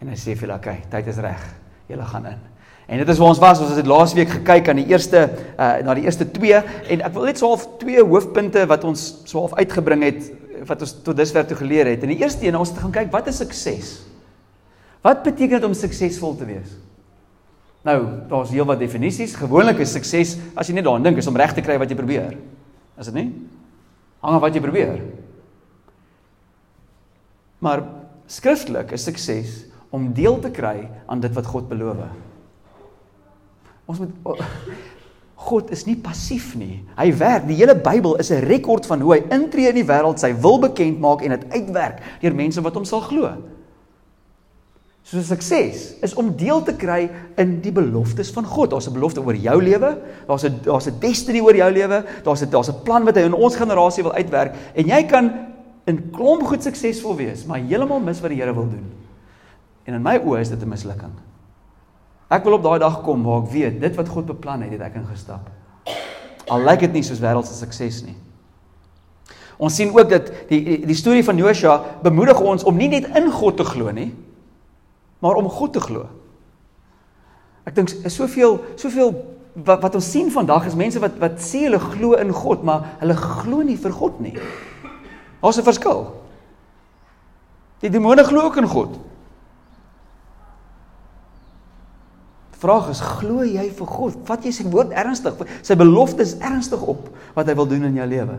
En 0.00 0.08
hy 0.08 0.14
sê 0.14 0.36
vir 0.36 0.48
hulle, 0.48 0.54
"Oké, 0.54 0.68
okay, 0.68 0.82
tyd 0.90 1.06
is 1.06 1.16
reg. 1.16 1.54
Julle 1.88 2.04
gaan 2.04 2.26
in." 2.26 2.52
En 2.86 2.98
dit 2.98 3.08
is 3.08 3.18
waar 3.18 3.28
ons 3.28 3.38
was. 3.38 3.60
Ons 3.60 3.76
het 3.76 3.86
laasweek 3.86 4.28
gekyk 4.28 4.68
aan 4.68 4.76
die 4.76 4.88
eerste 4.90 5.30
uh 5.58 5.78
na 5.86 5.94
die 5.94 6.04
eerste 6.04 6.30
2 6.30 6.62
en 6.88 7.00
ek 7.00 7.12
wil 7.14 7.24
net 7.24 7.38
so 7.38 7.46
half 7.46 7.66
twee 7.78 8.02
hoofpunte 8.02 8.66
wat 8.66 8.84
ons 8.84 9.22
so 9.24 9.38
half 9.38 9.54
uitgebring 9.54 10.02
het 10.02 10.30
wat 10.68 10.82
ons 10.84 10.94
tot 11.02 11.16
dusver 11.16 11.46
toe 11.46 11.56
geleer 11.56 11.86
het. 11.86 12.02
En 12.02 12.12
die 12.12 12.20
eerste 12.20 12.46
een, 12.46 12.56
ons 12.56 12.70
het 12.70 12.78
gaan 12.78 12.94
kyk 12.94 13.12
wat 13.14 13.30
is 13.30 13.40
sukses? 13.42 13.92
Wat 15.02 15.22
beteken 15.22 15.58
dit 15.58 15.64
om 15.66 15.74
suksesvol 15.74 16.36
te 16.38 16.46
wees? 16.46 16.76
Nou, 17.82 17.98
daar's 18.30 18.52
heelwat 18.54 18.78
definisies. 18.78 19.34
Gewoonlik 19.34 19.82
is 19.82 19.92
sukses, 19.92 20.36
as 20.54 20.68
jy 20.70 20.76
net 20.76 20.86
daaraan 20.86 21.02
dink, 21.02 21.18
is 21.18 21.26
om 21.26 21.36
reg 21.36 21.54
te 21.54 21.64
kry 21.64 21.78
wat 21.82 21.90
jy 21.90 21.98
probeer. 21.98 22.36
Is 23.00 23.10
dit 23.10 23.16
nie? 23.18 23.28
Hang 24.22 24.38
af 24.38 24.44
wat 24.44 24.54
jy 24.54 24.62
probeer. 24.62 25.00
Maar 27.62 27.82
skriftelik 28.30 28.94
is 28.94 29.06
sukses 29.06 29.64
om 29.94 30.12
deel 30.14 30.38
te 30.42 30.50
kry 30.54 30.86
aan 31.10 31.22
dit 31.22 31.34
wat 31.34 31.50
God 31.50 31.66
beloof. 31.70 32.04
Ons 33.90 33.98
moet 34.02 34.44
God 35.42 35.72
is 35.74 35.82
nie 35.88 35.96
passief 35.98 36.52
nie. 36.54 36.84
Hy 36.94 37.08
werk. 37.18 37.48
Die 37.48 37.58
hele 37.58 37.74
Bybel 37.74 38.14
is 38.22 38.30
'n 38.30 38.46
rekord 38.46 38.86
van 38.86 39.00
hoe 39.00 39.14
hy 39.14 39.20
intree 39.34 39.68
in 39.68 39.74
die 39.74 39.84
wêreld, 39.84 40.18
sy 40.18 40.32
wil 40.32 40.58
bekend 40.60 41.00
maak 41.00 41.22
en 41.22 41.30
dit 41.30 41.52
uitwerk 41.52 41.98
deur 42.20 42.34
mense 42.34 42.60
wat 42.62 42.74
hom 42.74 42.84
sal 42.84 43.00
glo. 43.00 43.36
So 45.02 45.20
sukses 45.20 45.96
is 46.00 46.14
om 46.14 46.30
deel 46.38 46.62
te 46.62 46.74
kry 46.78 47.08
in 47.40 47.56
die 47.62 47.72
beloftes 47.74 48.30
van 48.34 48.46
God. 48.46 48.70
Daar's 48.70 48.86
'n 48.88 48.94
belofte 48.94 49.20
oor 49.20 49.34
jou 49.34 49.62
lewe, 49.62 49.98
daar's 50.26 50.44
'n 50.44 50.60
daar's 50.62 50.86
'n 50.86 51.00
destiny 51.00 51.40
oor 51.40 51.56
jou 51.56 51.72
lewe, 51.72 52.04
daar's 52.24 52.42
'n 52.42 52.50
daar's 52.50 52.68
'n 52.68 52.82
plan 52.84 53.04
wat 53.04 53.16
hy 53.16 53.22
in 53.22 53.34
ons 53.34 53.56
generasie 53.56 54.02
wil 54.02 54.12
uitwerk 54.12 54.54
en 54.74 54.86
jy 54.86 55.02
kan 55.04 55.32
in 55.86 56.10
klomp 56.10 56.42
goed 56.42 56.62
suksesvol 56.62 57.16
wees, 57.16 57.44
maar 57.44 57.58
heeltemal 57.58 58.00
mis 58.00 58.20
wat 58.20 58.30
die 58.30 58.40
Here 58.40 58.54
wil 58.54 58.68
doen. 58.68 58.84
En 59.84 59.94
in 59.94 60.02
my 60.02 60.18
oë 60.18 60.40
is 60.40 60.48
dit 60.48 60.62
'n 60.62 60.68
mislukking. 60.68 61.12
Ek 62.30 62.44
wil 62.44 62.52
op 62.52 62.62
daai 62.62 62.78
dag 62.78 63.02
kom 63.02 63.22
waar 63.22 63.42
ek 63.42 63.50
weet 63.50 63.80
dit 63.80 63.96
wat 63.96 64.08
God 64.08 64.26
beplan 64.26 64.62
het, 64.62 64.70
het 64.70 64.80
ek 64.80 64.94
ingestap. 64.94 65.50
Al 66.48 66.60
lyk 66.60 66.80
dit 66.80 66.92
nie 66.92 67.02
soos 67.02 67.20
wêreldse 67.20 67.54
sukses 67.54 68.04
nie. 68.04 68.16
Ons 69.58 69.74
sien 69.74 69.90
ook 69.92 70.08
dat 70.10 70.32
die 70.48 70.64
die, 70.64 70.86
die 70.86 70.94
storie 70.94 71.24
van 71.24 71.36
Josua 71.36 71.84
bemoedig 72.02 72.40
ons 72.40 72.64
om 72.64 72.76
nie 72.76 72.88
net 72.88 73.16
in 73.16 73.30
God 73.30 73.56
te 73.56 73.64
glo 73.64 73.90
nie, 73.90 74.14
maar 75.22 75.38
om 75.38 75.48
God 75.48 75.72
te 75.72 75.80
glo. 75.80 76.08
Ek 77.68 77.76
dink 77.76 77.92
is 78.02 78.16
soveel 78.18 78.58
soveel 78.80 79.12
wat 79.54 79.82
wat 79.84 79.94
ons 79.98 80.08
sien 80.10 80.32
vandag 80.34 80.66
is 80.66 80.78
mense 80.78 81.00
wat 81.02 81.18
wat 81.22 81.38
sê 81.44 81.66
hulle 81.66 81.78
glo 81.78 82.16
in 82.18 82.32
God, 82.34 82.64
maar 82.66 82.96
hulle 83.02 83.16
glo 83.18 83.62
nie 83.62 83.78
vir 83.78 83.94
God 83.94 84.18
nie. 84.24 84.34
Daar's 85.42 85.58
'n 85.58 85.68
verskil. 85.70 86.12
Die 87.80 87.90
demone 87.90 88.24
glo 88.24 88.46
ook 88.46 88.56
in 88.56 88.68
God. 88.68 88.98
Vraag 92.62 92.90
is 92.90 93.00
glo 93.00 93.42
jy 93.42 93.70
vir 93.70 93.86
God? 93.86 94.16
Vat 94.24 94.44
jy 94.44 94.52
sy 94.52 94.64
woord 94.70 94.90
ernstig? 94.90 95.34
Sy 95.62 95.74
beloftes 95.74 96.36
ernstig 96.38 96.82
op 96.82 97.08
wat 97.34 97.46
hy 97.46 97.54
wil 97.54 97.66
doen 97.66 97.84
in 97.84 97.94
jou 97.94 98.06
lewe? 98.06 98.38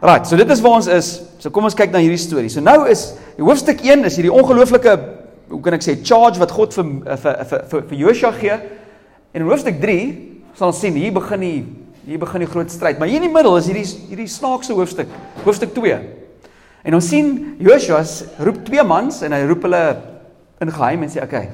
Right, 0.00 0.24
so 0.24 0.36
dit 0.36 0.48
is 0.48 0.60
waar 0.64 0.78
ons 0.78 0.86
is. 0.88 1.08
So 1.42 1.52
kom 1.52 1.66
ons 1.68 1.76
kyk 1.76 1.92
na 1.92 2.00
hierdie 2.00 2.20
storie. 2.20 2.48
So 2.48 2.62
nou 2.64 2.86
is 2.88 3.10
hoofstuk 3.36 3.82
1 3.84 4.06
is 4.08 4.16
hierdie 4.16 4.32
ongelooflike 4.32 4.94
hoe 5.50 5.58
kan 5.60 5.76
ek 5.76 5.84
sê 5.84 5.96
charge 6.00 6.40
wat 6.40 6.54
God 6.56 6.72
vir 6.72 6.86
vir 7.20 7.40
vir 7.50 7.64
vir, 7.68 7.82
vir 7.90 7.98
Josua 8.06 8.30
gee. 8.38 8.56
En 9.34 9.42
in 9.42 9.50
hoofstuk 9.50 9.76
3 9.82 9.98
sal 10.56 10.70
ons 10.70 10.80
sien 10.80 10.96
hier 10.96 11.12
begin 11.12 11.44
die 11.44 11.58
hier 12.06 12.22
begin 12.22 12.46
die 12.46 12.48
groot 12.48 12.72
stryd. 12.72 12.96
Maar 12.96 13.10
hier 13.12 13.20
in 13.20 13.28
die 13.28 13.34
middel 13.34 13.58
is 13.60 13.68
hierdie 13.68 13.84
hierdie 14.08 14.30
snaakse 14.30 14.72
hoofstuk, 14.78 15.10
hoofstuk 15.44 15.74
2. 15.76 15.98
En 16.88 16.96
ons 16.96 17.10
sien 17.12 17.28
Josua 17.60 18.00
roep 18.40 18.62
twee 18.64 18.84
mans 18.88 19.20
en 19.26 19.36
hy 19.36 19.42
roep 19.50 19.68
hulle 19.68 19.82
in 20.64 20.72
geheim 20.78 21.04
en 21.04 21.12
sê 21.12 21.20
okay, 21.26 21.50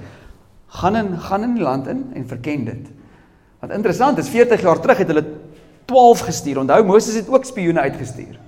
gaan 0.79 1.03
in 1.03 1.11
gaan 1.27 1.49
in 1.49 1.59
die 1.59 1.67
land 1.67 1.91
in 1.91 2.07
en 2.15 2.31
verken 2.31 2.63
dit. 2.71 2.87
Wat 3.59 3.75
interessant 3.75 4.23
is 4.23 4.31
40 4.31 4.63
jaar 4.63 4.79
terug 4.79 5.03
het 5.03 5.11
hulle 5.11 5.27
12 5.87 6.21
gestuur. 6.21 6.59
Onthou 6.59 6.85
Moses 6.85 7.15
het 7.15 7.29
ook 7.29 7.45
spioene 7.45 7.81
uitgestuur. 7.81 8.39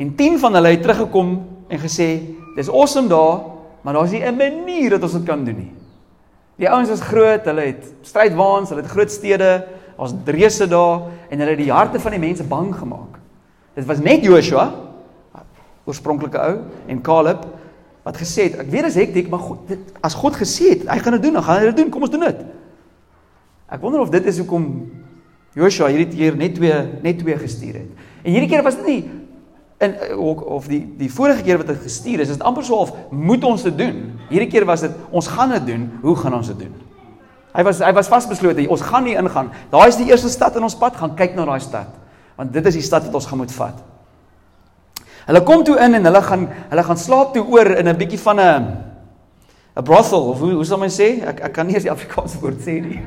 En 0.00 0.14
10 0.14 0.38
van 0.38 0.54
hulle 0.54 0.68
het 0.68 0.82
teruggekom 0.82 1.46
en 1.68 1.78
gesê, 1.78 2.08
"Dis 2.56 2.70
awesome 2.70 3.08
daar, 3.08 3.40
maar 3.80 3.94
daar's 3.94 4.10
nie 4.10 4.24
'n 4.24 4.36
manier 4.36 4.90
dat 4.90 5.02
ons 5.02 5.12
dit 5.12 5.24
kan 5.24 5.44
doen 5.44 5.56
nie." 5.56 5.72
Die 6.56 6.70
ouens 6.70 6.88
is 6.88 7.00
groot, 7.00 7.44
hulle 7.44 7.60
het 7.60 7.92
strydwaans, 8.02 8.68
hulle 8.68 8.82
het 8.82 8.90
groot 8.90 9.10
stede, 9.10 9.66
daar's 9.96 10.12
reuse 10.24 10.68
daar 10.68 11.00
en 11.28 11.38
hulle 11.38 11.50
het 11.50 11.58
die 11.58 11.72
harte 11.72 12.00
van 12.00 12.10
die 12.10 12.20
mense 12.20 12.44
bang 12.44 12.74
gemaak. 12.74 13.18
Dit 13.74 13.84
was 13.84 13.98
net 13.98 14.24
Joshua, 14.24 14.72
oorspronklike 15.84 16.38
ou, 16.38 16.58
en 16.86 17.00
Caleb 17.00 17.46
wat 18.02 18.16
gesê 18.16 18.48
het, 18.48 18.58
ek 18.62 18.70
weet 18.72 18.88
dis 18.88 18.94
hektiek, 18.94 19.28
maar 19.28 19.42
God, 19.44 19.58
dit 19.68 19.78
as 20.00 20.16
God 20.16 20.36
gesê 20.40 20.72
het, 20.72 20.86
hy 20.88 20.98
gaan 20.98 21.12
dit 21.18 21.22
doen, 21.22 21.36
dan 21.36 21.44
gaan 21.44 21.60
hy 21.60 21.68
dit 21.68 21.76
doen. 21.76 21.90
Kom 21.92 22.06
ons 22.06 22.12
doen 22.12 22.24
dit. 22.24 22.40
Ek 23.70 23.80
wonder 23.80 24.02
of 24.02 24.10
dit 24.10 24.26
is 24.26 24.40
hoekom 24.42 24.66
Joshua 25.54 25.88
hierdie 25.90 26.10
keer 26.10 26.36
net 26.38 26.54
twee 26.58 26.76
net 27.02 27.18
twee 27.22 27.36
gestuur 27.38 27.80
het. 27.82 28.06
En 28.22 28.34
hierdie 28.34 28.50
keer 28.50 28.64
was 28.66 28.78
dit 28.80 28.86
nie 28.86 29.00
in 29.80 29.94
of 30.20 30.66
die 30.68 30.82
die 30.98 31.08
vorige 31.12 31.42
keer 31.46 31.60
wat 31.62 31.70
hy 31.72 31.76
gestuur 31.80 32.20
is, 32.20 32.28
is 32.28 32.38
dit 32.38 32.46
amper 32.46 32.66
so 32.66 32.82
of 32.84 32.92
moet 33.10 33.44
ons 33.48 33.62
dit 33.64 33.78
doen. 33.78 34.02
Hierdie 34.28 34.50
keer 34.50 34.66
was 34.68 34.84
dit 34.84 34.96
ons 35.10 35.30
gaan 35.32 35.54
dit 35.56 35.70
doen. 35.72 35.86
Hoe 36.02 36.16
gaan 36.20 36.36
ons 36.36 36.50
dit 36.52 36.66
doen? 36.66 36.74
Hy 37.54 37.64
was 37.66 37.80
hy 37.82 37.92
was 37.96 38.10
vasbeslote, 38.10 38.66
ons 38.70 38.84
gaan 38.86 39.06
nie 39.08 39.16
ingaan. 39.18 39.48
Daai 39.72 39.88
is 39.88 39.98
die 39.98 40.10
eerste 40.10 40.30
stad 40.30 40.58
in 40.58 40.66
ons 40.66 40.76
pad, 40.78 40.98
gaan 41.00 41.16
kyk 41.18 41.34
na 41.38 41.46
daai 41.48 41.62
stad. 41.64 41.96
Want 42.36 42.52
dit 42.54 42.68
is 42.70 42.78
die 42.78 42.84
stad 42.84 43.08
wat 43.08 43.16
ons 43.18 43.26
gaan 43.26 43.40
moet 43.40 43.54
vat. 43.54 43.80
Hulle 45.26 45.42
kom 45.46 45.64
toe 45.64 45.78
in 45.82 45.98
en 45.98 46.06
hulle 46.10 46.22
gaan 46.26 46.46
hulle 46.70 46.84
gaan 46.86 47.00
slaap 47.00 47.34
toe 47.34 47.42
oor 47.46 47.72
in 47.78 47.88
'n 47.88 47.96
bietjie 47.96 48.20
van 48.20 48.40
'n 48.40 48.89
'n 49.80 49.84
brothel 49.84 50.28
of 50.28 50.38
hoe 50.38 50.52
hoe 50.52 50.64
sal 50.64 50.78
mens 50.78 51.00
sê? 51.00 51.24
Ek 51.24 51.40
ek 51.48 51.52
kan 51.56 51.66
nie 51.66 51.74
eens 51.74 51.86
die 51.88 51.92
Afrikaanse 51.92 52.38
woord 52.42 52.60
sê 52.60 52.76
nie. 52.84 53.00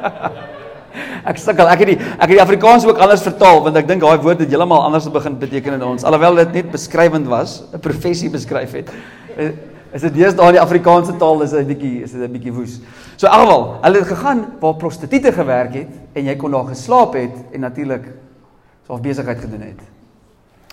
ek 1.30 1.40
sukkel. 1.40 1.68
Ek 1.72 1.80
het 1.80 1.92
die 1.94 1.98
ek 1.98 2.26
het 2.28 2.36
die 2.36 2.44
Afrikaans 2.44 2.84
ook 2.88 3.00
anders 3.00 3.24
vertaal 3.24 3.62
want 3.64 3.78
ek 3.80 3.88
dink 3.88 4.04
daai 4.04 4.20
woord 4.20 4.42
het 4.44 4.52
heeltemal 4.52 4.84
anders 4.84 5.08
begin 5.12 5.38
beteken 5.40 5.78
in 5.78 5.84
ons. 5.86 6.04
Alhoewel 6.04 6.42
dit 6.42 6.58
net 6.60 6.72
beskrywend 6.74 7.28
was, 7.30 7.62
'n 7.72 7.80
professie 7.80 8.30
beskryf 8.30 8.76
het. 8.76 8.92
Is 9.90 10.04
dit 10.06 10.14
deesdae 10.14 10.52
in 10.52 10.58
die 10.58 10.62
Afrikaanse 10.62 11.16
taal 11.18 11.40
is 11.42 11.54
dit 11.56 11.64
'n 11.64 11.70
bietjie 11.72 12.02
is 12.04 12.12
dit 12.12 12.20
'n 12.20 12.32
bietjie 12.32 12.52
woes. 12.52 12.80
So 13.16 13.26
in 13.26 13.32
geval, 13.32 13.78
hulle 13.82 13.98
het 13.98 14.08
gegaan 14.08 14.46
waar 14.60 14.74
prostituie 14.74 15.32
gewerk 15.32 15.74
het 15.74 15.92
en 16.14 16.24
jy 16.24 16.36
kon 16.36 16.50
daar 16.50 16.68
geslaap 16.68 17.14
het 17.14 17.36
en 17.52 17.60
natuurlik 17.60 18.04
so 18.86 18.94
'n 18.94 19.02
besigheid 19.02 19.38
gedoen 19.38 19.60
het. 19.60 19.80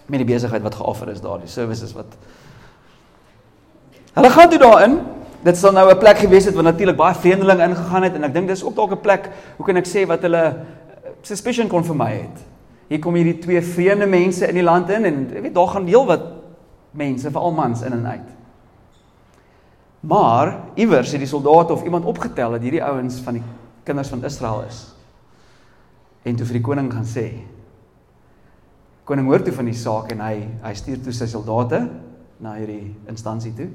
Met 0.08 0.20
die 0.20 0.34
besigheid 0.34 0.62
wat 0.62 0.76
geoffer 0.76 1.10
is 1.10 1.22
daar, 1.22 1.40
die 1.40 1.48
services 1.48 1.94
wat 1.94 2.18
Hulle 4.18 4.30
gaan 4.34 4.50
toe 4.50 4.60
daarin. 4.60 4.98
Dit 5.46 5.58
sal 5.58 5.72
nou 5.72 5.92
'n 5.92 5.98
plek 5.98 6.18
gewees 6.18 6.46
het 6.46 6.54
waar 6.54 6.64
natuurlik 6.64 6.96
baie 6.98 7.16
vreemdelinge 7.16 7.64
ingegaan 7.64 8.04
het 8.04 8.16
en 8.16 8.24
ek 8.24 8.34
dink 8.34 8.48
dis 8.48 8.64
ook 8.64 8.76
dalk 8.76 8.92
'n 8.92 9.02
plek, 9.02 9.30
hoe 9.58 9.66
kan 9.66 9.78
ek 9.78 9.86
sê 9.88 10.08
wat 10.08 10.22
hulle 10.22 10.44
eh, 10.46 10.54
suspicion 11.22 11.68
kon 11.68 11.84
vir 11.84 11.96
my 11.96 12.12
het. 12.12 12.38
Hier 12.90 13.00
kom 13.00 13.14
hierdie 13.14 13.40
twee 13.40 13.62
vreemde 13.62 14.06
mense 14.06 14.48
in 14.48 14.56
die 14.56 14.64
land 14.64 14.90
in 14.90 15.06
en 15.06 15.30
jy 15.34 15.42
weet 15.42 15.54
daar 15.54 15.68
gaan 15.68 15.86
deel 15.86 16.06
wat 16.06 16.22
mense, 16.92 17.32
veral 17.32 17.52
mans 17.52 17.82
in 17.82 17.94
en 17.94 18.08
uit. 18.08 18.30
Maar 20.00 20.58
iewers 20.76 21.12
het 21.12 21.20
die 21.20 21.28
soldate 21.28 21.74
of 21.74 21.84
iemand 21.84 22.06
opgetel 22.06 22.52
dat 22.52 22.62
hierdie 22.62 22.84
ouens 22.84 23.20
van 23.20 23.34
die 23.34 23.44
kinders 23.84 24.10
van 24.10 24.24
Israel 24.24 24.64
is. 24.68 24.96
En 26.24 26.36
toe 26.36 26.46
vir 26.46 26.54
die 26.54 26.64
koning 26.64 26.94
gaan 26.94 27.06
sê. 27.06 27.34
Koning 29.04 29.28
hoor 29.28 29.44
toe 29.44 29.54
van 29.54 29.66
die 29.66 29.74
saak 29.74 30.12
en 30.12 30.20
hy 30.20 30.48
hy 30.64 30.74
stuur 30.74 31.02
toe 31.04 31.14
sy 31.14 31.26
soldate 31.26 31.90
na 32.40 32.54
hierdie 32.54 32.96
instansie 33.08 33.54
toe. 33.54 33.70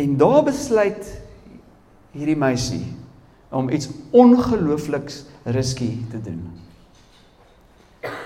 En 0.00 0.16
daar 0.16 0.42
besluit 0.46 1.08
hierdie 2.16 2.38
meisie 2.38 2.84
om 3.50 3.68
iets 3.68 3.90
ongeloofliks 4.10 5.24
risky 5.44 5.90
te 6.10 6.20
doen. 6.22 6.40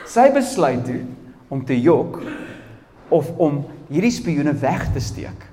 Sy 0.07 0.29
besluit 0.35 0.85
toe 0.87 1.01
om 1.49 1.65
te 1.67 1.77
jok 1.81 2.21
of 3.15 3.31
om 3.43 3.65
hierdie 3.89 4.13
spioene 4.15 4.55
weg 4.63 4.87
te 4.95 5.03
steek. 5.03 5.49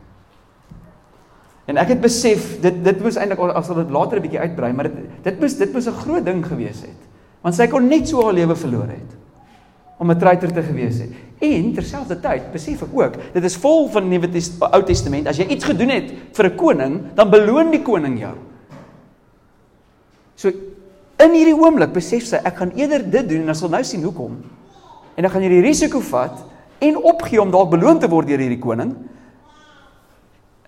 En 1.69 1.79
ek 1.79 1.95
het 1.95 2.03
besef 2.03 2.57
dit 2.61 2.81
dit 2.83 3.01
moes 3.01 3.17
eintlik 3.17 3.41
as 3.55 3.71
dit 3.71 3.93
later 3.95 4.19
'n 4.19 4.25
bietjie 4.27 4.43
uitbrei, 4.43 4.73
maar 4.73 4.89
dit 4.89 5.23
dit 5.23 5.39
moes 5.39 5.57
dit 5.57 5.73
moes 5.73 5.87
'n 5.87 6.01
groot 6.03 6.25
ding 6.25 6.45
gewees 6.45 6.81
het. 6.81 7.01
Want 7.41 7.55
sy 7.55 7.67
kon 7.67 7.87
net 7.87 8.07
so 8.07 8.23
haar 8.23 8.33
lewe 8.33 8.55
verloor 8.55 8.89
het 8.89 9.11
om 9.97 10.11
'n 10.11 10.19
traitor 10.19 10.51
te 10.51 10.63
gewees 10.63 10.99
het. 10.99 11.13
En 11.41 11.71
terselfdertyd 11.73 12.51
besef 12.53 12.83
ek 12.85 12.91
ook, 12.93 13.15
dit 13.33 13.45
is 13.47 13.57
vol 13.57 13.87
van 13.89 14.09
die 14.11 14.19
Ou 14.67 14.81
Testament, 14.85 15.27
as 15.27 15.39
jy 15.41 15.47
iets 15.49 15.65
gedoen 15.65 15.89
het 15.89 16.11
vir 16.37 16.45
'n 16.51 16.55
koning, 16.55 16.93
dan 17.15 17.31
beloon 17.31 17.71
die 17.71 17.81
koning 17.81 18.19
jou. 18.19 18.35
So 20.35 20.49
in 21.21 21.33
hierdie 21.33 21.57
oomblik 21.57 21.93
besef 21.93 22.25
sy 22.25 22.37
ek 22.37 22.57
gaan 22.57 22.71
eerder 22.75 23.09
dit 23.09 23.29
doen 23.29 23.39
en 23.39 23.45
dan 23.45 23.55
sal 23.55 23.69
nou 23.69 23.83
sien 23.83 24.03
hoekom. 24.03 24.37
En 25.15 25.23
dan 25.23 25.31
gaan 25.31 25.41
jy 25.41 25.49
die 25.49 25.61
risiko 25.61 25.99
vat 25.99 26.45
en 26.79 26.97
opgee 26.97 27.41
om 27.41 27.51
dalk 27.51 27.69
beloon 27.69 27.99
te 27.99 28.09
word 28.09 28.27
deur 28.27 28.39
hierdie 28.39 28.59
koning. 28.59 28.95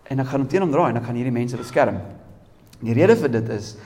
En 0.09 0.19
ek 0.19 0.27
gaan 0.27 0.39
hom 0.39 0.49
teen 0.49 0.61
hom 0.61 0.71
draai 0.71 0.89
en 0.89 0.97
ek 0.97 1.05
gaan 1.05 1.15
hierdie 1.15 1.33
mense 1.33 1.57
beskerm. 1.57 2.01
Die 2.81 2.93
rede 2.93 3.15
vir 3.15 3.29
dit 3.29 3.49
is 3.49 3.77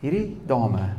hierdie 0.00 0.36
dame 0.46 0.94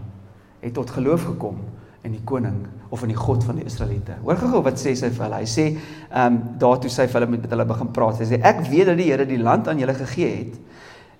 het 0.61 0.73
tot 0.73 0.89
geloof 0.89 1.25
gekom 1.25 1.57
in 2.03 2.11
die 2.11 2.23
koning 2.27 2.65
of 2.91 3.03
in 3.05 3.13
die 3.13 3.17
God 3.17 3.43
van 3.47 3.59
die 3.59 3.65
Israeliete. 3.65 4.17
Hoor 4.23 4.39
gou 4.41 4.61
wat 4.65 4.79
sê 4.81 4.91
sy 4.95 5.09
vir 5.13 5.25
hulle. 5.25 5.39
Hy 5.43 5.49
sê, 5.49 5.65
ehm 6.11 6.25
um, 6.25 6.39
daartoe 6.59 6.91
sy 6.91 7.07
vir 7.07 7.19
hulle 7.19 7.31
met, 7.31 7.45
met 7.45 7.55
hulle 7.55 7.65
begin 7.69 7.91
praat. 7.95 8.19
Hy 8.19 8.27
sê 8.33 8.41
ek 8.43 8.65
weet 8.69 8.91
dat 8.91 8.99
die 8.99 9.09
Here 9.09 9.27
die 9.29 9.39
land 9.41 9.69
aan 9.71 9.79
julle 9.79 9.95
gegee 9.97 10.31
het 10.41 10.59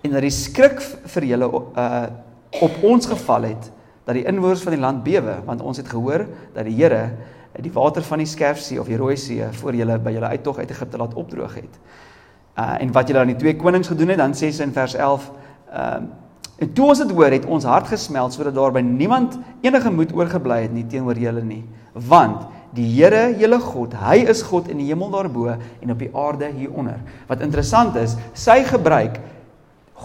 en 0.04 0.12
dat 0.12 0.25
die 0.25 0.34
skrik 0.36 0.82
vir 1.16 1.30
julle 1.32 1.50
uh 1.50 2.06
op 2.62 2.84
ons 2.86 3.08
geval 3.10 3.48
het 3.48 3.72
dat 4.06 4.13
die 4.13 4.28
inwoners 4.30 4.62
van 4.62 4.75
die 4.75 4.82
land 4.82 5.00
bewe 5.02 5.40
want 5.48 5.63
ons 5.66 5.80
het 5.82 5.88
gehoor 5.90 6.28
dat 6.54 6.68
die 6.68 6.75
Here 6.78 7.08
die 7.63 7.72
water 7.74 8.06
van 8.06 8.22
die 8.22 8.28
Skerfsee 8.30 8.78
of 8.82 8.90
die 8.90 8.98
Rooi 8.98 9.16
See 9.18 9.46
voor 9.62 9.78
julle 9.78 9.98
by 10.02 10.13
julle 10.13 10.30
uittog 10.36 10.60
uit 10.60 10.70
Egipte 10.70 11.00
laat 11.02 11.16
opdroog 11.18 11.56
het. 11.56 11.80
Uh 12.58 12.75
en 12.84 12.92
wat 12.94 13.10
julle 13.10 13.24
aan 13.24 13.32
die 13.34 13.40
twee 13.40 13.56
konings 13.58 13.90
gedoen 13.90 14.13
het, 14.13 14.22
dan 14.22 14.36
sê 14.38 14.52
sy 14.52 14.68
in 14.68 14.75
vers 14.75 14.94
11 14.96 15.32
ehm 15.72 16.04
uh, 16.04 16.20
En 16.63 16.70
toe 16.72 16.86
ons 16.93 17.00
dit 17.01 17.12
hoor, 17.12 17.34
het 17.36 17.46
ons 17.50 17.65
hart 17.67 17.89
gesmeld 17.91 18.34
sodat 18.36 18.55
daar 18.55 18.72
by 18.72 18.82
niemand 18.86 19.36
enige 19.65 19.91
moed 19.91 20.13
oorgebly 20.15 20.62
het 20.63 20.72
nie 20.72 20.86
teenoor 20.88 21.17
julle 21.20 21.43
nie. 21.43 21.63
Want 21.93 22.46
die 22.74 22.88
Here, 22.96 23.34
julle 23.38 23.60
God, 23.62 23.98
hy 24.00 24.22
is 24.32 24.41
God 24.48 24.70
in 24.72 24.79
die 24.79 24.88
hemel 24.88 25.12
daarbo 25.13 25.51
en 25.51 25.91
op 25.93 26.00
die 26.00 26.10
aarde 26.10 26.50
hieronder. 26.55 27.01
Wat 27.27 27.43
interessant 27.43 27.98
is, 28.00 28.15
sy 28.34 28.62
gebruik 28.70 29.20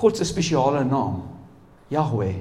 God 0.00 0.18
se 0.18 0.26
spesiale 0.26 0.82
naam, 0.84 1.22
Yahweh. 1.94 2.34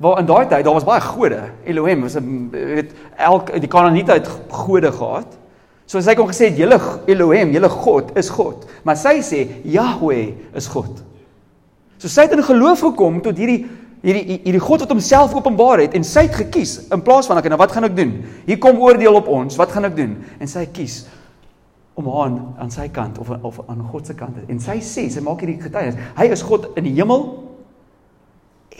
Waar 0.00 0.22
in 0.22 0.30
daai 0.30 0.48
tyd, 0.48 0.64
daar 0.64 0.78
was 0.78 0.88
baie 0.88 1.04
gode. 1.04 1.42
Elohim 1.68 2.02
was 2.02 2.16
'n 2.16 2.48
weet 2.50 2.94
elk 3.16 3.52
die 3.60 3.68
Kanaaniete 3.68 4.12
het 4.12 4.28
gode 4.48 4.92
gehad. 4.92 5.36
So 5.86 6.00
sy 6.00 6.14
kon 6.14 6.28
gesê 6.28 6.48
het 6.48 6.56
julle 6.56 6.80
Elohim, 7.06 7.52
julle 7.52 7.68
God 7.68 8.16
is 8.16 8.30
God, 8.30 8.66
maar 8.82 8.96
sy 8.96 9.20
sê 9.20 9.48
Yahweh 9.64 10.32
is 10.54 10.66
God. 10.66 11.02
So 12.00 12.08
sy 12.08 12.24
het 12.24 12.32
in 12.32 12.44
geloof 12.44 12.80
gekom 12.88 13.20
tot 13.24 13.38
hierdie 13.38 13.66
hierdie 14.00 14.38
hierdie 14.46 14.62
God 14.64 14.86
wat 14.86 14.92
homself 14.94 15.34
openbaar 15.36 15.82
het 15.82 15.94
en 15.98 16.04
sy 16.08 16.24
het 16.24 16.38
gekies 16.38 16.78
in 16.88 17.02
plaas 17.04 17.28
van 17.28 17.36
ek 17.36 17.50
nou 17.52 17.58
wat 17.60 17.74
gaan 17.76 17.84
ek 17.90 17.96
doen? 17.98 18.14
Hier 18.46 18.60
kom 18.62 18.80
oordeel 18.80 19.18
op 19.18 19.28
ons, 19.28 19.58
wat 19.60 19.74
gaan 19.74 19.90
ek 19.90 19.98
doen? 19.98 20.14
En 20.40 20.48
sy 20.48 20.64
kies 20.72 21.02
om 22.00 22.08
aan 22.22 22.38
aan 22.64 22.72
sy 22.72 22.88
kant 22.94 23.20
of 23.20 23.28
of 23.44 23.60
aan 23.68 23.82
God 23.92 24.08
se 24.08 24.16
kant. 24.16 24.38
En 24.48 24.62
sy 24.62 24.78
sê, 24.80 25.04
sy 25.12 25.20
maak 25.24 25.44
hierdie 25.44 25.60
getuienis. 25.60 26.00
Hy 26.16 26.30
is 26.32 26.44
God 26.46 26.70
in 26.80 26.88
die 26.88 26.94
hemel 26.96 27.26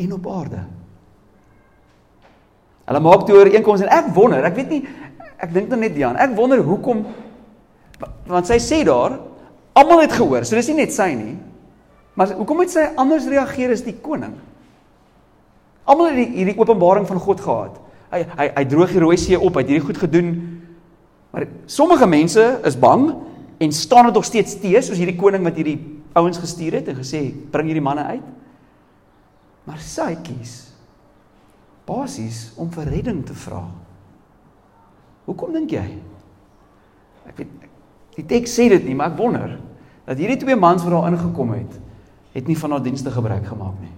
en 0.01 0.17
op 0.17 0.31
aarde. 0.33 0.65
Hulle 2.89 3.05
maak 3.05 3.27
toe 3.29 3.37
ooreenkomste 3.37 3.85
en 3.85 3.93
ek 4.01 4.09
wonder, 4.17 4.47
ek 4.49 4.57
weet 4.57 4.73
nie 4.73 4.83
ek 5.41 5.53
dink 5.55 5.69
nou 5.73 5.79
net 5.81 5.97
Jan, 5.97 6.17
ek 6.21 6.33
wonder 6.37 6.61
hoekom 6.65 7.05
want 8.31 8.49
sy 8.49 8.57
sê 8.63 8.81
daar 8.87 9.19
almal 9.77 10.03
het 10.07 10.17
gehoor. 10.17 10.45
So 10.49 10.57
dis 10.57 10.69
nie 10.73 10.81
net 10.81 10.97
sy 10.97 11.13
nie. 11.17 11.37
Maar 12.19 12.35
hoekom 12.39 12.63
het 12.65 12.73
sy 12.75 12.87
anders 12.99 13.29
reageer 13.31 13.75
as 13.75 13.85
die 13.87 13.97
koning? 14.03 14.35
Almal 15.89 16.13
het 16.15 16.35
hierdie 16.35 16.59
openbaring 16.59 17.07
van 17.09 17.21
God 17.23 17.43
gehad. 17.45 17.79
Hy 18.11 18.25
hy 18.39 18.49
hy 18.57 18.65
droog 18.71 18.95
die 18.95 19.03
rooi 19.03 19.19
see 19.21 19.39
op, 19.39 19.55
hy 19.55 19.65
het 19.65 19.71
hierdie 19.71 19.87
goed 19.87 20.01
gedoen. 20.03 20.33
Maar 21.31 21.47
sommige 21.71 22.09
mense 22.11 22.47
is 22.67 22.79
bang 22.79 23.13
en 23.61 23.73
staan 23.73 24.09
dit 24.11 24.19
nog 24.19 24.27
steeds 24.27 24.57
teë 24.59 24.83
soos 24.83 24.99
hierdie 24.99 25.19
koning 25.19 25.47
wat 25.47 25.59
hierdie 25.61 25.79
ouens 26.19 26.41
gestuur 26.43 26.81
het 26.81 26.91
en 26.91 26.99
gesê 26.99 27.29
bring 27.53 27.71
hierdie 27.71 27.85
manne 27.85 28.07
uit. 28.17 28.27
Maar 29.69 29.79
sy 29.85 30.15
kies 30.27 30.57
basies 31.91 32.51
om 32.61 32.71
vir 32.71 32.91
redding 32.91 33.23
te 33.27 33.35
vra. 33.35 33.65
Hoekom 35.27 35.55
dink 35.55 35.75
jy? 35.75 35.87
Ek 37.31 37.41
weet 37.41 37.69
die 38.19 38.27
teks 38.31 38.55
sê 38.59 38.69
dit 38.71 38.85
nie, 38.87 38.97
maar 38.99 39.13
ek 39.13 39.19
wonder 39.19 39.57
dat 40.07 40.19
hierdie 40.19 40.41
twee 40.43 40.59
mans 40.59 40.83
wat 40.83 40.95
daar 40.95 41.09
ingekom 41.13 41.53
het, 41.55 41.77
het 42.33 42.47
nie 42.47 42.59
van 42.59 42.71
haar 42.71 42.83
dienste 42.83 43.11
gebruik 43.11 43.47
gemaak 43.47 43.79
nie. 43.83 43.93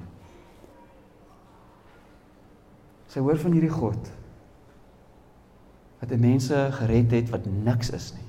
Sy 3.12 3.20
hoor 3.20 3.38
van 3.38 3.52
hierdie 3.52 3.72
God 3.72 4.10
wat 6.02 6.14
mense 6.18 6.56
gered 6.80 7.12
het 7.14 7.28
wat 7.30 7.44
niks 7.46 7.92
is 7.94 8.08
nie. 8.16 8.28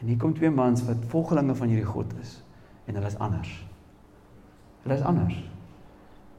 En 0.00 0.08
hier 0.08 0.16
kom 0.20 0.32
twee 0.36 0.50
mans 0.50 0.80
wat 0.86 1.02
volgelinge 1.12 1.54
van 1.58 1.68
hierdie 1.68 1.88
God 1.88 2.12
is 2.22 2.38
en 2.88 2.96
hulle 2.96 3.10
is 3.10 3.18
anders. 3.20 3.52
Hulle 4.84 4.96
is 4.96 5.04
anders. 5.04 5.36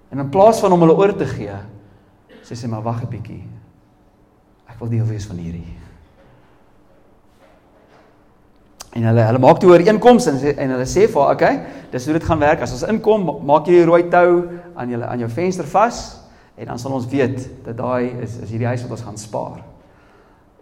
En 0.09 0.21
in 0.21 0.29
plaas 0.29 0.59
van 0.61 0.73
om 0.73 0.81
hulle 0.85 0.97
oor 0.97 1.13
te 1.17 1.27
gee, 1.29 1.55
sê 2.45 2.57
sy 2.57 2.69
maar 2.69 2.83
wag 2.85 3.03
'n 3.03 3.09
bietjie. 3.09 3.43
Ek 4.69 4.79
wil 4.79 4.89
deel 4.89 5.05
wees 5.05 5.25
van 5.25 5.37
hierdie. 5.37 5.84
En 8.95 9.03
hulle 9.03 9.23
hulle 9.27 9.39
maak 9.43 9.59
toe 9.59 9.73
ooreenkomste 9.73 10.31
en 10.31 10.57
en 10.63 10.75
hulle 10.77 10.87
sê 10.87 11.07
vir 11.11 11.21
haar, 11.21 11.33
"Oké, 11.33 11.43
okay, 11.43 11.61
dis 11.91 12.05
hoe 12.05 12.13
dit 12.13 12.23
gaan 12.23 12.39
werk. 12.39 12.61
As 12.61 12.71
ons 12.71 12.89
inkom, 12.89 13.45
maak 13.45 13.65
jy 13.67 13.71
die 13.71 13.85
rooi 13.85 14.09
tou 14.09 14.49
aan 14.75 14.89
julle 14.89 15.05
aan 15.05 15.19
jou 15.19 15.29
venster 15.29 15.65
vas 15.65 16.21
en 16.57 16.65
dan 16.65 16.79
sal 16.79 16.91
ons 16.93 17.07
weet 17.07 17.65
dat 17.65 17.77
daai 17.77 18.21
is 18.21 18.37
is 18.37 18.49
hierdie 18.49 18.67
huis 18.67 18.81
wat 18.81 18.91
ons 18.91 19.01
gaan 19.01 19.17
spaar." 19.17 19.63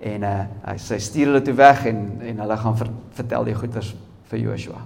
En 0.02 0.24
uh 0.24 0.78
sy 0.78 0.98
stuur 0.98 1.26
hulle 1.26 1.42
toe 1.42 1.54
weg 1.54 1.86
en 1.86 2.22
en 2.22 2.40
hulle 2.40 2.58
gaan 2.58 2.78
ver, 2.78 2.88
vertel 3.12 3.44
die 3.44 3.56
goeters 3.56 3.96
vir 4.24 4.40
Joshua. 4.40 4.82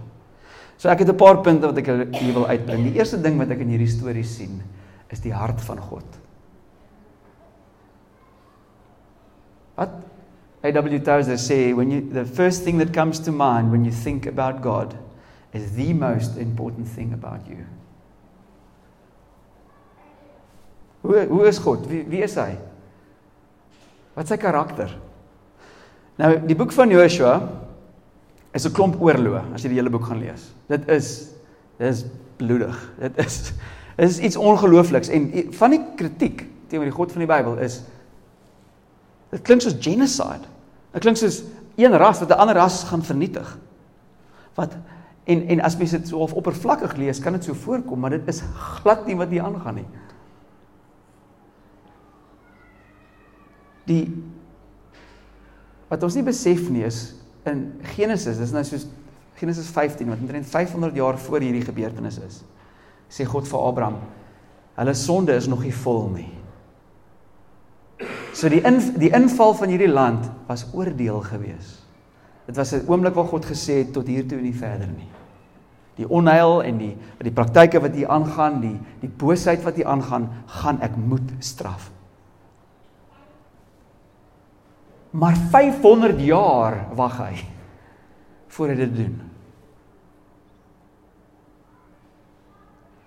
So 0.78 0.90
ek 0.90 1.00
het 1.00 1.10
'n 1.10 1.16
paar 1.16 1.42
punte 1.42 1.68
wat 1.68 1.78
ek 1.78 2.16
hier 2.16 2.34
wil 2.34 2.48
uitbring. 2.48 2.84
Die 2.84 3.00
eerste 3.00 3.22
ding 3.22 3.38
wat 3.38 3.50
ek 3.50 3.60
in 3.60 3.70
hierdie 3.70 3.88
storie 3.88 4.24
sien, 4.24 4.62
is 5.10 5.20
die 5.20 5.34
hart 5.34 5.62
van 5.62 5.80
God. 5.80 6.06
Wat 9.76 9.90
A.W. 10.68 11.00
Tozer 11.00 11.38
say 11.38 11.74
when 11.74 11.92
you 11.92 12.02
the 12.02 12.26
first 12.26 12.64
thing 12.64 12.78
that 12.78 12.94
comes 12.94 13.20
to 13.20 13.32
mind 13.32 13.72
when 13.72 13.86
you 13.86 13.92
think 13.92 14.26
about 14.26 14.62
God 14.62 14.98
is 15.54 15.76
the 15.76 15.94
most 15.94 16.38
important 16.38 16.88
thing 16.88 17.14
about 17.14 17.48
you. 17.48 17.66
Hoe 21.02 21.26
hoe 21.26 21.48
is 21.48 21.60
God? 21.60 21.88
Wie 21.88 22.04
wie 22.10 22.24
is 22.24 22.36
hy? 22.36 22.58
Wat 24.18 24.28
sy 24.28 24.38
karakter? 24.42 24.92
Nou 26.18 26.34
die 26.50 26.58
boek 26.58 26.74
van 26.76 26.92
Joshua 26.92 27.38
is 28.54 28.66
'n 28.66 28.74
klomp 28.74 29.00
oorloë 29.00 29.54
as 29.54 29.64
jy 29.64 29.70
die 29.70 29.80
hele 29.80 29.94
boek 29.94 30.10
gaan 30.10 30.20
lees. 30.20 30.52
Dit 30.68 30.90
is 30.90 31.32
dit 31.78 31.88
is 31.88 32.06
bloedig. 32.38 32.78
Dit 33.00 33.18
is 33.26 33.54
dit 33.98 34.10
is 34.10 34.20
iets 34.20 34.36
ongeloofliks 34.36 35.10
en 35.10 35.54
van 35.54 35.72
die 35.72 35.84
kritiek 35.96 36.46
teenoor 36.68 36.90
die 36.90 36.98
God 36.98 37.12
van 37.12 37.24
die 37.24 37.30
Bybel 37.30 37.58
is 37.64 37.82
Dit 39.32 39.44
klink 39.44 39.64
soos 39.64 39.76
genocide. 39.84 40.48
Dit 40.98 41.06
klink 41.06 41.20
soos 41.22 41.44
een 41.78 41.94
ras 41.94 42.20
wat 42.24 42.32
'n 42.34 42.42
ander 42.42 42.56
ras 42.56 42.84
gaan 42.84 43.04
vernietig. 43.04 43.58
Wat 44.56 44.74
en 45.24 45.48
en 45.48 45.62
as 45.62 45.78
mens 45.78 45.92
dit 45.92 46.08
so 46.08 46.18
of 46.18 46.34
oppervlakkig 46.34 46.96
lees, 46.96 47.20
kan 47.20 47.34
dit 47.34 47.44
so 47.44 47.54
voorkom, 47.54 48.00
maar 48.00 48.10
dit 48.10 48.28
is 48.28 48.42
glad 48.58 49.06
nie 49.06 49.16
wat 49.16 49.30
hier 49.30 49.44
aangaan 49.44 49.76
nie. 49.76 49.86
Die 53.86 54.24
wat 55.88 56.04
ons 56.04 56.16
nie 56.16 56.24
besef 56.24 56.70
nie 56.70 56.84
is 56.84 57.16
in 57.44 57.80
Genesis, 57.82 58.38
dis 58.38 58.52
nou 58.52 58.64
soos 58.64 58.88
Genesis 59.36 59.68
15 59.68 60.10
wat 60.10 60.18
omtrent 60.20 60.46
500 60.46 60.96
jaar 60.96 61.18
voor 61.18 61.40
hierdie 61.40 61.66
gebeurtenis 61.66 62.18
is. 62.18 62.44
Sê 63.10 63.26
God 63.26 63.48
vir 63.48 63.60
Abraham, 63.60 64.00
hulle 64.76 64.94
sonde 64.94 65.36
is 65.36 65.48
nog 65.48 65.62
nie 65.62 65.74
vol 65.74 66.10
nie. 66.10 66.37
So 68.38 68.52
die 68.54 68.62
in, 68.62 68.78
die 69.02 69.10
inval 69.18 69.56
van 69.58 69.72
hierdie 69.74 69.90
land 69.90 70.28
was 70.46 70.68
oordeel 70.78 71.24
gewees. 71.26 71.80
Dit 72.46 72.56
was 72.56 72.72
'n 72.74 72.86
oomblik 72.88 73.16
waar 73.16 73.26
God 73.26 73.46
gesê 73.46 73.82
het 73.82 73.94
tot 73.94 74.08
hier 74.08 74.28
toe 74.28 74.38
en 74.38 74.44
nie 74.44 74.54
verder 74.54 74.88
nie. 74.88 75.10
Die 75.96 76.10
onheil 76.10 76.62
en 76.64 76.78
die 76.78 76.98
die 77.18 77.32
praktyke 77.32 77.82
wat 77.82 77.94
hier 77.94 78.08
aangaan, 78.08 78.62
die 78.62 78.80
die 79.02 79.10
boosheid 79.10 79.64
wat 79.64 79.76
hier 79.76 79.88
aangaan, 79.88 80.30
gaan 80.46 80.82
ek 80.82 80.96
moet 80.96 81.32
straf. 81.40 81.92
Maar 85.12 85.36
500 85.36 86.20
jaar 86.22 86.86
wag 86.96 87.18
hy 87.18 87.36
voor 88.48 88.68
hy 88.68 88.76
dit 88.76 88.96
doen. 88.96 89.22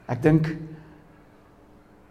Ek 0.09 0.23
dink 0.23 0.57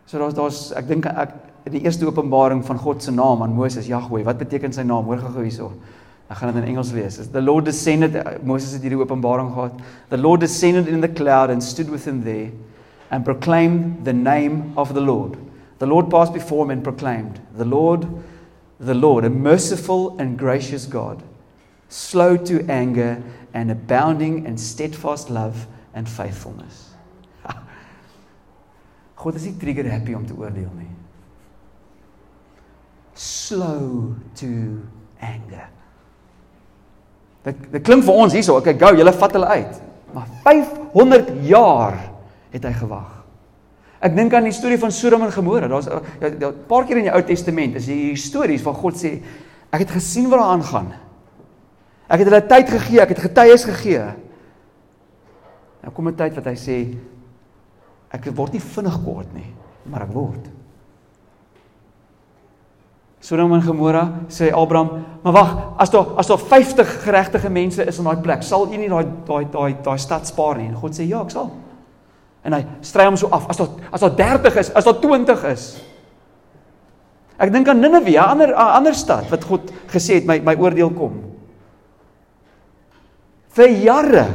so 0.05 0.17
daar's 0.17 0.33
daar's 0.33 0.71
ek 0.71 0.87
dink 0.87 1.05
ek 1.05 1.48
die 1.71 1.81
eerste 1.83 2.07
openbaring 2.07 2.61
van 2.65 2.77
God 2.77 3.03
se 3.03 3.11
naam 3.11 3.41
aan 3.43 3.53
Moses, 3.53 3.87
Jahweh. 3.87 4.23
Wat 4.27 4.37
beteken 4.37 4.73
sy 4.73 4.83
naam? 4.87 5.07
Hoor 5.09 5.21
gou 5.23 5.43
hierso. 5.43 5.71
Ek 6.29 6.37
gaan 6.37 6.53
dit 6.53 6.61
in 6.61 6.69
Engels 6.75 6.91
lees. 6.93 7.17
The 7.33 7.41
Lord 7.41 7.65
descended 7.65 8.17
Moses 8.45 8.75
het 8.75 8.83
hierdie 8.85 8.99
openbaring 9.01 9.49
gehad. 9.55 9.79
The 10.09 10.17
Lord 10.17 10.43
descended 10.45 10.87
in 10.87 11.01
the 11.01 11.09
cloud 11.09 11.49
and 11.49 11.63
stood 11.63 11.89
with 11.89 12.05
him 12.05 12.21
there 12.23 12.51
and 13.09 13.25
proclaimed 13.25 14.05
the 14.05 14.13
name 14.13 14.73
of 14.77 14.93
the 14.93 15.01
Lord. 15.01 15.37
The 15.79 15.87
Lord 15.87 16.11
passed 16.11 16.33
before 16.33 16.65
him 16.65 16.71
and 16.71 16.83
proclaimed, 16.83 17.41
The 17.57 17.65
Lord, 17.65 18.05
the 18.79 18.93
Lord, 18.93 19.25
a 19.25 19.29
merciful 19.29 20.19
and 20.19 20.37
gracious 20.37 20.85
God, 20.85 21.23
slow 21.87 22.37
to 22.37 22.63
anger 22.69 23.23
and 23.53 23.71
abounding 23.71 24.45
in 24.45 24.57
steadfast 24.57 25.31
love 25.31 25.65
and 25.95 26.07
faithfulness. 26.07 26.93
God 29.15 29.35
is 29.35 29.45
nie 29.45 29.57
trigger 29.57 29.89
happy 29.89 30.13
om 30.13 30.27
te 30.29 30.37
oordeel 30.37 30.69
nie 30.77 30.98
slow 33.19 34.15
to 34.39 34.47
anger. 35.19 35.67
Dit 37.43 37.71
dit 37.73 37.83
klink 37.83 38.05
vir 38.07 38.19
ons 38.23 38.35
hierso, 38.35 38.55
okay, 38.59 38.75
go, 38.79 38.93
julle 38.95 39.13
vat 39.15 39.35
hulle 39.35 39.55
uit. 39.59 39.79
Maar 40.15 40.29
500 40.45 41.33
jaar 41.45 41.97
het 42.53 42.65
hy 42.65 42.71
gewag. 42.79 43.15
Ek 43.99 44.15
dink 44.15 44.33
aan 44.33 44.47
die 44.47 44.55
storie 44.55 44.79
van 44.79 44.93
Sodom 44.95 45.25
en 45.25 45.33
Gomora. 45.35 45.67
Daar's 45.67 45.87
'n 45.87 45.99
ja, 46.21 46.27
ja, 46.39 46.51
paar 46.67 46.85
keer 46.85 46.97
in 46.97 47.03
die 47.03 47.13
Ou 47.13 47.21
Testament 47.21 47.75
is 47.75 47.87
hier 47.87 48.17
stories 48.17 48.63
waar 48.63 48.75
God 48.75 48.95
sê 48.95 49.21
ek 49.71 49.79
het 49.79 49.91
gesien 49.91 50.29
wat 50.29 50.39
daar 50.39 50.55
aangaan. 50.55 50.93
Ek 52.07 52.19
het 52.19 52.27
hulle 52.27 52.47
tyd 52.47 52.69
gegee, 52.69 53.01
ek 53.01 53.09
het 53.09 53.19
getuies 53.19 53.63
gegee. 53.63 54.05
Nou 55.83 55.93
kom 55.93 56.07
'n 56.07 56.15
tyd 56.15 56.35
wat 56.35 56.45
hy 56.45 56.55
sê 56.55 56.97
ek 58.11 58.25
word 58.35 58.53
nie 58.53 58.61
vinnig 58.61 59.03
kwaad 59.03 59.33
nie, 59.33 59.53
maar 59.85 60.01
ek 60.01 60.13
word. 60.13 60.58
Sodom 63.19 63.51
en 63.53 63.61
Gomora 63.61 64.05
sê 64.31 64.47
Abraham, 64.55 65.03
maar 65.23 65.33
wag, 65.35 65.49
as 65.77 65.91
daar 65.91 66.13
as 66.15 66.27
daar 66.27 66.39
50 66.39 66.93
geregtige 67.03 67.49
mense 67.51 67.83
is 67.83 67.97
in 67.99 68.07
daai 68.07 68.21
plek, 68.23 68.43
sal 68.47 68.63
u 68.71 68.77
nie 68.77 68.87
daai 68.87 69.05
daai 69.27 69.43
daai 69.51 69.73
daai 69.83 69.97
stad 69.99 70.27
spaar 70.27 70.57
nie? 70.57 70.69
En 70.71 70.77
God 70.79 70.95
sê 70.95 71.03
ja, 71.03 71.25
ek 71.27 71.33
sal. 71.35 71.49
En 72.47 72.55
hy 72.55 72.61
stry 72.85 73.09
hom 73.09 73.17
so 73.19 73.27
af. 73.35 73.49
As 73.51 73.59
daar 73.59 73.91
as 73.91 74.05
daar 74.05 74.15
30 74.15 74.59
is, 74.63 74.69
as 74.71 74.87
daar 74.87 75.01
20 75.03 75.43
is. 75.51 75.65
Ek 77.39 77.51
dink 77.51 77.67
aan 77.67 77.83
Ninive, 77.83 78.15
'n 78.15 78.23
ander 78.23 78.55
'n 78.55 78.71
ander 78.79 78.95
stad 78.95 79.27
wat 79.29 79.43
God 79.43 79.71
gesê 79.91 80.23
het 80.23 80.25
my 80.25 80.39
my 80.39 80.55
oordeel 80.55 80.89
kom. 80.89 81.19
Vir 83.51 83.69
jare 83.83 84.25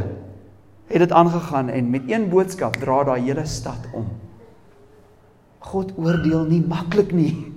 het 0.92 0.98
dit 0.98 1.12
aangegaan 1.12 1.68
en 1.68 1.90
met 1.90 2.02
een 2.06 2.28
boodskap 2.28 2.76
dra 2.76 3.04
daai 3.04 3.20
hele 3.24 3.46
stad 3.46 3.80
om. 3.94 4.04
God 5.58 5.92
oordeel 5.96 6.44
nie 6.44 6.60
maklik 6.60 7.12
nie 7.12 7.53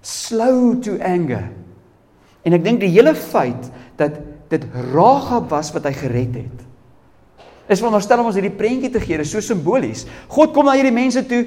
slow 0.00 0.74
to 0.84 0.96
anger. 1.04 1.50
En 2.46 2.56
ek 2.56 2.64
dink 2.64 2.80
die 2.82 2.92
hele 2.92 3.14
feit 3.14 3.68
dat 4.00 4.16
dit 4.50 4.64
Ragab 4.92 5.50
was 5.52 5.70
wat 5.74 5.86
hy 5.86 5.94
gered 5.94 6.38
het. 6.40 6.66
Is 7.70 7.78
veronderstel 7.78 8.22
om 8.22 8.30
ons 8.32 8.38
hierdie 8.38 8.56
prentjie 8.56 8.90
te 8.90 9.02
gee, 9.02 9.20
is 9.22 9.30
so 9.30 9.42
simbolies. 9.44 10.06
God 10.32 10.54
kom 10.56 10.66
na 10.66 10.74
hierdie 10.74 10.94
mense 10.94 11.22
toe. 11.30 11.44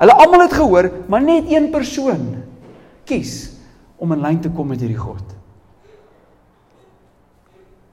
Hulle 0.00 0.16
almal 0.18 0.48
het 0.48 0.56
gehoor, 0.58 0.88
maar 1.12 1.22
net 1.22 1.50
een 1.52 1.68
persoon 1.70 2.24
kies 3.06 3.52
om 4.02 4.14
in 4.16 4.24
lyn 4.24 4.40
te 4.42 4.50
kom 4.50 4.72
met 4.72 4.82
hierdie 4.82 4.98
God. 4.98 5.22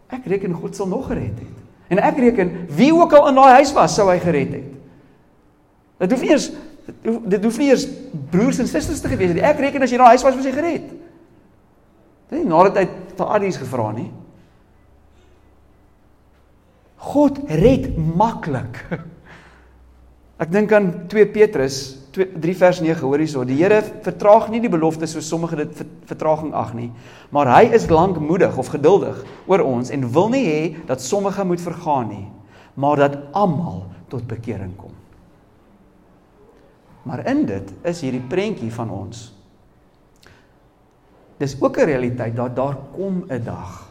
Ek 0.10 0.26
reken 0.32 0.56
God 0.58 0.74
sal 0.78 0.90
nog 0.90 1.12
gered 1.12 1.38
het. 1.38 1.58
En 1.94 2.02
ek 2.02 2.18
reken 2.22 2.54
wie 2.74 2.90
ook 2.96 3.14
al 3.18 3.30
in 3.30 3.38
daai 3.38 3.60
huis 3.60 3.74
was, 3.78 3.94
sou 3.98 4.08
hy 4.10 4.18
gered 4.22 4.56
het. 4.58 4.74
Dit 6.02 6.14
hoef 6.14 6.24
nie 6.24 6.34
eens 6.34 6.50
dit 7.04 7.44
hoef 7.44 7.60
nie 7.62 7.70
eens 7.72 7.86
broers 8.32 8.60
en 8.62 8.68
susters 8.70 9.02
te 9.02 9.12
gewees 9.12 9.34
het 9.34 9.40
nie. 9.40 9.46
Ek 9.46 9.62
reken 9.62 9.84
as 9.86 9.94
jy 9.94 10.00
daai 10.02 10.16
huis 10.16 10.26
was, 10.26 10.38
was 10.38 10.48
jy 10.48 10.56
gered. 10.56 10.90
Dit 12.30 12.42
het 12.42 12.50
nadat 12.50 12.78
hy 12.80 12.86
vir 13.18 13.36
Adies 13.36 13.60
gevra 13.60 13.92
nie. 13.96 14.10
God 17.10 17.40
red 17.48 17.92
maklik. 17.98 18.84
Ek 20.44 20.52
dink 20.54 20.72
aan 20.76 20.92
2 21.12 21.32
Petrus 21.36 21.80
2 22.16 22.40
3 22.42 22.56
vers 22.58 22.80
9 22.82 23.06
hoor 23.06 23.22
hierso. 23.22 23.44
Die 23.46 23.58
Here 23.60 23.82
vertraag 24.06 24.50
nie 24.50 24.62
die 24.64 24.72
belofte 24.72 25.08
so 25.08 25.22
sommige 25.24 25.62
dit 25.62 25.82
vertraging 26.10 26.54
ag 26.58 26.74
nie, 26.78 26.90
maar 27.34 27.52
hy 27.54 27.70
is 27.76 27.90
lankmoedig 27.92 28.58
of 28.58 28.72
geduldig 28.74 29.22
oor 29.48 29.64
ons 29.66 29.92
en 29.94 30.08
wil 30.14 30.32
nie 30.34 30.46
hê 30.48 30.62
dat 30.90 31.04
sommige 31.06 31.46
moet 31.46 31.62
vergaan 31.62 32.10
nie, 32.10 32.26
maar 32.74 32.98
dat 32.98 33.20
almal 33.38 33.86
tot 34.10 34.26
bekering 34.28 34.74
kom. 34.80 34.96
Maar 37.04 37.26
in 37.26 37.46
dit 37.46 37.74
is 37.84 38.02
hierdie 38.02 38.26
prentjie 38.28 38.72
van 38.74 38.90
ons. 38.90 39.34
Dis 41.38 41.56
ook 41.62 41.78
'n 41.78 41.86
realiteit 41.86 42.36
dat 42.36 42.56
daar 42.56 42.76
kom 42.96 43.26
'n 43.28 43.44
dag 43.44 43.90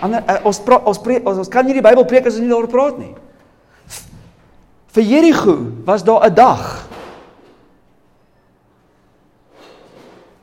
Ander 0.00 0.22
uh, 0.22 0.38
ons 0.46 0.60
pra, 0.62 0.78
ons 0.86 1.00
pre, 1.02 1.18
ons, 1.24 1.40
ons 1.42 1.50
kan 1.50 1.66
nie 1.66 1.74
die 1.76 1.84
Bybel 1.84 2.06
preek 2.08 2.28
as 2.28 2.36
ons 2.36 2.44
nie 2.44 2.52
daaroor 2.52 2.70
praat 2.70 3.00
nie. 3.00 3.14
Vir 4.94 5.06
Jerigo 5.06 5.56
was 5.86 6.04
daar 6.06 6.28
'n 6.28 6.34
dag. 6.34 6.64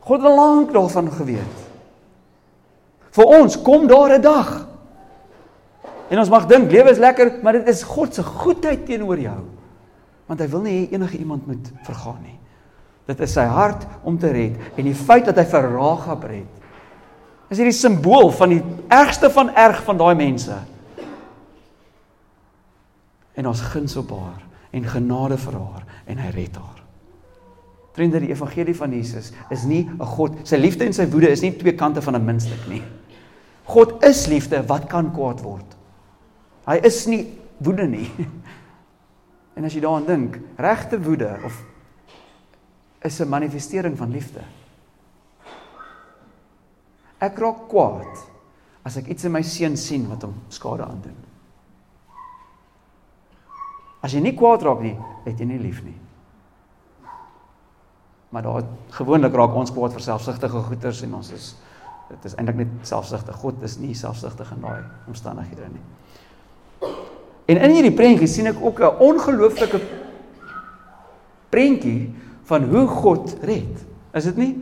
God 0.06 0.22
het 0.22 0.36
lank 0.36 0.74
daarvan 0.74 1.10
geweet. 1.12 1.56
Vir 3.12 3.26
ons 3.26 3.56
kom 3.62 3.88
daar 3.88 4.20
'n 4.20 4.22
dag. 4.22 4.68
En 6.10 6.20
ons 6.20 6.30
mag 6.30 6.46
dink 6.46 6.72
lewe 6.72 6.92
is 6.92 7.00
lekker, 7.00 7.40
maar 7.42 7.54
dit 7.54 7.68
is 7.68 7.84
God 7.84 8.14
se 8.14 8.24
goedheid 8.24 8.86
teenoor 8.86 9.18
jou. 9.18 9.42
Want 10.26 10.42
hy 10.42 10.48
wil 10.50 10.62
nie 10.66 10.74
hê 10.74 10.94
enige 10.96 11.18
iemand 11.18 11.48
moet 11.48 11.72
vergaan 11.86 12.22
nie. 12.24 12.40
Dit 13.06 13.20
is 13.22 13.34
sy 13.38 13.46
hart 13.46 13.86
om 14.04 14.18
te 14.18 14.32
red 14.34 14.78
en 14.78 14.88
die 14.88 14.98
feit 14.98 15.26
dat 15.26 15.38
hy 15.38 15.46
vir 15.46 15.70
Rahab 15.76 16.24
red 16.30 16.56
is 17.50 17.60
hierdie 17.62 17.76
simbool 17.78 18.32
van 18.34 18.56
die 18.56 18.62
ergste 18.90 19.30
van 19.30 19.52
erg 19.54 19.84
van 19.86 20.00
daai 20.00 20.16
mense. 20.18 20.56
En 23.38 23.52
ons 23.52 23.62
guns 23.70 23.94
op 24.02 24.16
haar 24.18 24.42
en 24.76 24.88
genade 24.90 25.38
vir 25.38 25.60
haar 25.60 25.86
en 26.10 26.24
hy 26.24 26.32
red 26.34 26.58
haar. 26.58 26.82
Vriende, 27.96 28.20
die 28.20 28.34
evangelie 28.34 28.76
van 28.76 28.92
Jesus 28.92 29.32
is 29.54 29.64
nie 29.64 29.88
'n 29.88 30.06
God, 30.06 30.36
sy 30.44 30.58
liefde 30.58 30.86
en 30.86 30.94
sy 30.94 31.06
woede 31.08 31.30
is 31.30 31.42
nie 31.42 31.54
twee 31.56 31.76
kante 31.76 32.02
van 32.02 32.16
'n 32.16 32.26
muntstuk 32.26 32.68
nie. 32.68 32.82
God 33.64 34.04
is 34.04 34.28
liefde, 34.28 34.68
wat 34.68 34.88
kan 34.88 35.14
kwaad 35.14 35.42
word? 35.42 35.76
Hy 36.68 36.80
is 36.84 37.06
nie 37.06 37.38
woede 37.58 37.88
nie. 37.88 38.10
En 39.56 39.64
as 39.64 39.74
jy 39.74 39.82
daaraan 39.84 40.06
dink, 40.08 40.40
regte 40.60 41.00
woede 41.02 41.32
of 41.44 41.64
is 43.06 43.20
'n 43.20 43.30
manifestering 43.30 43.98
van 43.98 44.12
liefde. 44.12 44.42
Ek 47.18 47.38
raak 47.38 47.68
kwaad 47.70 48.18
as 48.84 48.98
ek 48.98 49.08
iets 49.08 49.24
in 49.24 49.32
my 49.32 49.42
seun 49.42 49.78
sien 49.78 50.10
wat 50.10 50.22
hom 50.22 50.34
skade 50.50 50.84
aandoen. 50.86 51.16
As 54.02 54.14
jy 54.14 54.22
nie 54.22 54.36
kwaad 54.38 54.62
raak 54.62 54.82
nie, 54.82 54.98
het 55.26 55.40
jy 55.40 55.46
nie 55.46 55.60
lief 55.60 55.84
nie. 55.84 55.98
Maar 58.30 58.42
daar 58.42 58.64
gewoonlik 58.90 59.34
raak 59.34 59.56
ons 59.56 59.72
kwaad 59.72 59.94
vir 59.94 60.02
selfsugtige 60.02 60.62
goeders 60.62 61.02
en 61.02 61.14
ons 61.14 61.32
is 61.32 61.56
dit 62.10 62.26
is 62.26 62.36
eintlik 62.36 62.56
net 62.56 62.68
selfsugtig. 62.82 63.36
God 63.36 63.64
is 63.64 63.78
nie 63.78 63.96
selfsugtig 63.98 64.52
in 64.52 64.62
daai 64.62 64.84
omstandighede 65.08 65.70
nie. 65.74 65.86
En 67.46 67.58
in 67.62 67.76
hierdie 67.78 67.94
prentjie 67.94 68.28
sien 68.28 68.48
ek 68.50 68.62
ook 68.62 68.80
'n 68.80 68.98
ongelooflike 69.00 69.80
prentjie 71.50 72.14
van 72.44 72.64
hoe 72.64 72.88
God 72.88 73.36
red. 73.42 73.86
Is 74.14 74.24
dit 74.24 74.38
nie? 74.38 74.54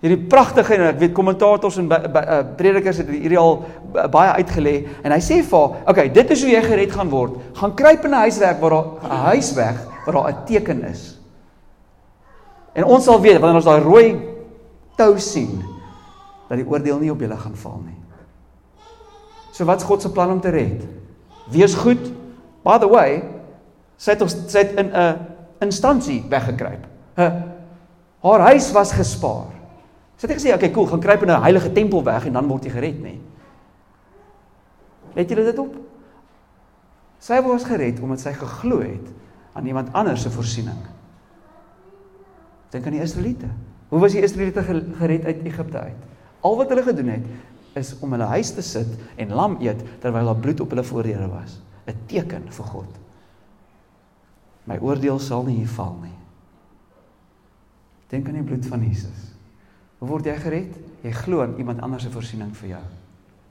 Hierdie 0.00 0.26
pragtige 0.32 0.74
en 0.74 0.86
ek 0.94 0.98
weet 0.98 1.12
kommentators 1.12 1.76
en 1.76 1.90
uh, 1.92 2.40
predikers 2.56 3.02
het 3.02 3.08
hierdie 3.12 3.38
al 3.38 3.64
baie 3.92 4.32
uitgelê 4.40 4.74
en 5.02 5.12
hy 5.12 5.20
sê 5.20 5.42
vir 5.44 5.58
haar, 5.58 5.82
"Oké, 5.92 6.08
dit 6.12 6.30
is 6.30 6.42
hoe 6.42 6.50
jy 6.50 6.62
gered 6.62 6.92
gaan 6.92 7.10
word. 7.10 7.32
Gaan 7.52 7.74
kruip 7.74 8.04
in 8.04 8.10
'n 8.10 8.24
huiswerk 8.24 8.60
waar 8.60 8.70
daar 8.70 8.86
'n 9.04 9.24
huis 9.34 9.52
weg 9.52 9.76
waar 10.06 10.14
daar 10.14 10.30
'n 10.30 10.44
teken 10.46 10.84
is." 10.84 11.18
En 12.74 12.84
ons 12.84 13.04
sal 13.04 13.20
weet 13.20 13.40
wanneer 13.40 13.56
ons 13.56 13.64
daai 13.64 13.82
rooi 13.82 14.18
tou 14.96 15.18
sien 15.18 15.62
dat 16.48 16.58
die 16.58 16.66
oordeel 16.66 16.98
nie 16.98 17.10
op 17.10 17.20
julle 17.20 17.36
gaan 17.36 17.56
val 17.56 17.82
nie. 17.84 17.98
So 19.52 19.64
wat's 19.64 19.84
God 19.84 20.02
se 20.02 20.10
plan 20.10 20.30
om 20.30 20.40
te 20.40 20.48
red? 20.48 20.86
Wees 21.50 21.74
goed. 21.74 22.19
By 22.64 22.78
the 22.78 22.88
way, 22.88 23.22
sy 23.96 24.16
het 24.16 24.24
sy 24.30 24.58
het 24.64 24.76
in 24.78 24.90
'n 24.92 25.16
instansie 25.60 26.24
weggekruip. 26.28 26.86
Haar 28.20 28.40
huis 28.40 28.72
was 28.72 28.92
gespaar. 28.92 29.52
Sy 30.16 30.26
het 30.26 30.36
gesê, 30.36 30.48
"Oké, 30.48 30.54
okay, 30.54 30.70
cool, 30.70 30.86
gaan 30.86 31.00
kruip 31.00 31.22
in 31.22 31.30
'n 31.30 31.42
heilige 31.42 31.72
tempel 31.72 32.04
weg 32.04 32.26
en 32.26 32.32
dan 32.32 32.46
word 32.46 32.64
jy 32.64 32.70
gered, 32.70 33.02
nê?" 33.02 33.18
Let 35.14 35.28
julle 35.28 35.44
dit 35.44 35.58
op? 35.58 35.74
Sy 37.18 37.40
was 37.42 37.64
gered 37.64 38.00
omdat 38.00 38.20
sy 38.20 38.32
geglo 38.32 38.80
het 38.80 39.08
aan 39.52 39.66
iemand 39.66 39.92
anders 39.92 40.22
se 40.22 40.30
voorsiening. 40.30 40.78
Dink 42.70 42.86
aan 42.86 42.92
die 42.92 43.02
Israeliete. 43.02 43.46
Hoe 43.88 44.00
was 44.00 44.12
die 44.12 44.22
Israeliete 44.22 44.62
gered 44.98 45.24
uit 45.24 45.44
Egipte 45.44 45.78
uit? 45.78 45.96
Al 46.40 46.56
wat 46.56 46.68
hulle 46.68 46.82
gedoen 46.82 47.08
het 47.08 47.26
is 47.72 47.92
om 48.00 48.12
hulle 48.12 48.24
huis 48.24 48.50
te 48.54 48.62
sit 48.62 48.88
en 49.16 49.34
lam 49.34 49.56
eet 49.60 49.82
terwyl 50.00 50.24
daar 50.24 50.36
bloed 50.36 50.60
op 50.60 50.70
hulle 50.70 50.84
voordeure 50.84 51.28
was. 51.28 51.58
'n 51.86 51.96
Teken 52.06 52.52
vir 52.52 52.64
God. 52.64 52.98
My 54.64 54.78
oordeel 54.78 55.18
sal 55.18 55.44
nie 55.44 55.56
hier 55.56 55.68
val 55.68 55.96
nie. 56.02 56.16
Dink 58.10 58.28
aan 58.28 58.34
die 58.34 58.42
bloed 58.42 58.66
van 58.66 58.82
Jesus. 58.82 59.30
Hoe 59.98 60.08
word 60.08 60.26
jy 60.26 60.36
gered? 60.36 60.76
Jy 61.02 61.12
glo 61.12 61.42
in 61.42 61.58
iemand 61.58 61.80
anders 61.80 62.02
se 62.02 62.10
voorsiening 62.10 62.52
vir 62.56 62.68
jou 62.68 62.84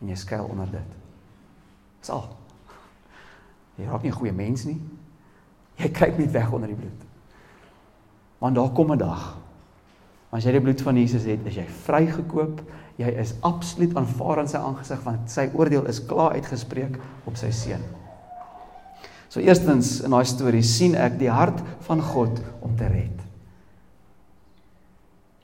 en 0.02 0.08
jy 0.08 0.16
skuil 0.16 0.46
onder 0.46 0.70
dit. 0.72 0.96
Dis 2.00 2.10
al. 2.10 2.26
Jy 3.78 3.86
raak 3.86 4.04
nie 4.04 4.12
'n 4.12 4.16
goeie 4.16 4.34
mens 4.34 4.66
nie. 4.66 4.80
Jy 5.78 5.90
kyk 5.90 6.18
net 6.18 6.32
weg 6.32 6.52
onder 6.52 6.68
die 6.68 6.76
bloed. 6.76 7.06
Want 8.40 8.56
daar 8.56 8.72
kom 8.72 8.92
'n 8.92 8.98
dag. 8.98 9.38
As 10.32 10.44
jy 10.44 10.52
die 10.52 10.62
bloed 10.62 10.82
van 10.82 10.96
Jesus 10.96 11.24
het, 11.24 11.46
is 11.46 11.56
jy 11.56 11.66
vrygekoop. 11.66 12.62
Jy 12.98 13.08
is 13.08 13.34
absoluut 13.42 13.96
aanvaar 13.96 14.40
in 14.40 14.48
sy 14.48 14.58
aangesig 14.58 15.04
want 15.04 15.32
sy 15.32 15.50
oordeel 15.54 15.88
is 15.88 16.06
klaar 16.06 16.32
uitgespreek 16.32 17.00
op 17.26 17.36
sy 17.36 17.52
seun. 17.52 17.84
So 19.30 19.40
eerstens 19.40 20.00
in 20.02 20.14
daai 20.14 20.26
storie 20.26 20.64
sien 20.66 20.96
ek 20.98 21.20
die 21.22 21.30
hart 21.30 21.62
van 21.86 22.02
God 22.02 22.42
om 22.66 22.74
te 22.78 22.88
red. 22.90 23.20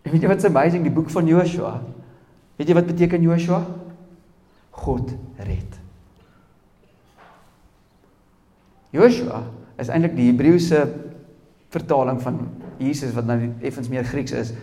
En 0.06 0.14
weet 0.14 0.26
jy 0.26 0.30
wat's 0.30 0.48
amazing 0.50 0.86
die 0.86 0.94
boek 0.94 1.12
van 1.14 1.30
Joshua? 1.30 1.78
Weet 2.58 2.70
jy 2.70 2.78
wat 2.78 2.90
beteken 2.90 3.26
Joshua? 3.26 3.62
God 4.86 5.14
red. 5.46 5.80
Joshua 8.96 9.44
is 9.82 9.90
eintlik 9.92 10.16
die 10.18 10.30
Hebreëse 10.32 10.82
vertaling 11.74 12.22
van 12.24 12.40
Jesus 12.80 13.14
wat 13.16 13.28
nou 13.28 13.38
effens 13.66 13.90
meer 13.92 14.06
Grieks 14.08 14.34
is. 14.36 14.54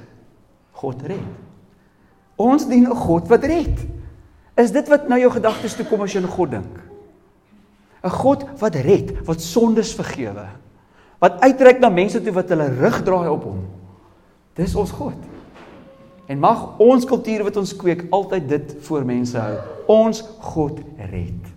God 0.82 1.02
red. 1.06 1.26
Ons 2.40 2.66
dien 2.66 2.88
'n 2.88 2.96
God 3.06 3.28
wat 3.28 3.44
red. 3.44 3.76
Is 4.56 4.72
dit 4.72 4.88
wat 4.88 5.08
nou 5.08 5.18
jou 5.20 5.30
gedagtes 5.30 5.74
toe 5.74 5.87
kom 5.87 6.00
as 6.02 6.12
jy 6.12 6.22
aan 6.22 6.28
God 6.28 6.50
dink? 6.50 6.91
'n 8.02 8.10
God 8.10 8.44
wat 8.58 8.74
red, 8.74 9.14
wat 9.26 9.40
sondes 9.40 9.94
vergewe, 9.94 10.46
wat 11.22 11.40
uitreik 11.40 11.78
na 11.80 11.88
mense 11.88 12.22
toe 12.22 12.32
wat 12.34 12.48
hulle 12.50 12.66
rug 12.80 13.02
draai 13.02 13.28
op 13.30 13.44
hom. 13.46 13.60
Dis 14.58 14.74
ons 14.74 14.90
God. 14.90 15.18
En 16.26 16.38
mag 16.38 16.78
ons 16.82 17.04
kultuur 17.06 17.44
wat 17.46 17.56
ons 17.56 17.76
kweek 17.76 18.06
altyd 18.10 18.48
dit 18.48 18.74
voor 18.86 19.04
mense 19.04 19.38
hou. 19.38 19.58
Ons 19.86 20.22
God 20.52 20.80
red. 21.10 21.52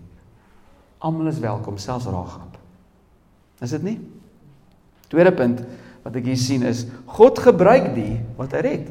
Almal 1.00 1.28
is 1.28 1.40
welkom, 1.40 1.78
selfs 1.78 2.06
Ragab. 2.10 2.58
Is 3.62 3.74
dit 3.78 3.84
nie? 3.84 3.98
Tweede 5.10 5.32
punt 5.36 5.62
wat 6.06 6.16
ek 6.20 6.28
hier 6.30 6.38
sien 6.38 6.66
is 6.66 6.86
God 7.18 7.40
gebruik 7.42 7.94
die 7.96 8.20
wat 8.38 8.54
hy 8.58 8.64
red. 8.66 8.90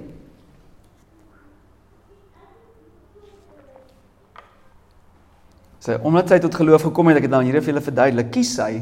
Sy 5.84 5.98
omdat 6.00 6.32
sy 6.32 6.38
tot 6.40 6.54
geloof 6.56 6.86
gekom 6.88 7.10
het, 7.10 7.18
ek 7.20 7.26
het 7.26 7.34
nou 7.34 7.42
hier 7.44 7.58
vir 7.60 7.74
julle 7.74 7.84
verduidelik, 7.84 8.30
kies 8.32 8.54
sy 8.56 8.78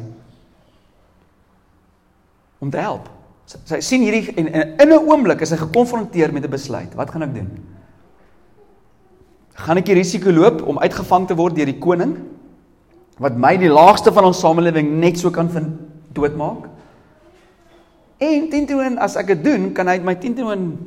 om 2.62 2.70
te 2.70 2.78
help. 2.78 3.08
Sy, 3.50 3.58
sy 3.66 3.80
sien 3.82 4.04
hierdie 4.06 4.36
en, 4.38 4.50
en 4.52 4.74
in 4.84 4.92
'n 4.94 5.08
oomblik 5.10 5.42
is 5.42 5.50
hy 5.50 5.58
gekonfronteer 5.64 6.32
met 6.32 6.46
'n 6.46 6.52
besluit. 6.52 6.94
Wat 6.94 7.10
gaan 7.10 7.26
ek 7.26 7.34
doen? 7.34 7.50
Gaan 9.54 9.78
ek 9.78 9.86
die 9.86 9.98
risiko 9.98 10.30
loop 10.30 10.62
om 10.62 10.78
uitgevang 10.78 11.26
te 11.26 11.34
word 11.34 11.56
deur 11.56 11.66
die 11.66 11.78
koning 11.78 12.16
wat 13.18 13.36
my 13.36 13.56
die 13.56 13.68
laagste 13.68 14.12
van 14.12 14.24
ons 14.24 14.40
samelewing 14.40 15.00
net 15.00 15.18
so 15.18 15.30
kan 15.30 15.50
vind 15.50 15.74
doodmaak? 16.14 16.70
En 18.18 18.48
tentoon 18.48 18.98
as 18.98 19.16
ek 19.16 19.26
dit 19.26 19.44
doen, 19.44 19.72
kan 19.72 19.88
hy 19.88 19.98
my 19.98 20.14
tentoon 20.14 20.78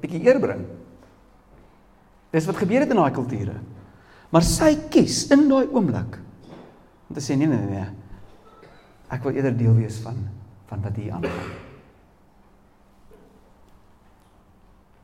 bietjie 0.00 0.24
eer 0.24 0.40
bring. 0.40 0.64
Dis 2.32 2.46
wat 2.46 2.56
gebeur 2.56 2.80
het 2.80 2.90
in 2.90 2.96
daai 2.96 3.12
kulture. 3.12 3.60
Maar 4.36 4.44
sy 4.44 4.74
kies 4.92 5.30
in 5.32 5.46
daai 5.48 5.64
oomblik 5.72 6.18
om 7.06 7.16
te 7.16 7.22
sê 7.24 7.38
nee 7.40 7.48
nee 7.48 7.68
nee. 7.70 7.84
Ek 9.14 9.22
wil 9.24 9.38
eerder 9.38 9.54
deel 9.56 9.78
wees 9.78 9.96
van 10.04 10.18
van 10.68 10.82
wat 10.84 10.98
hier 10.98 11.14
aangaan. 11.16 11.54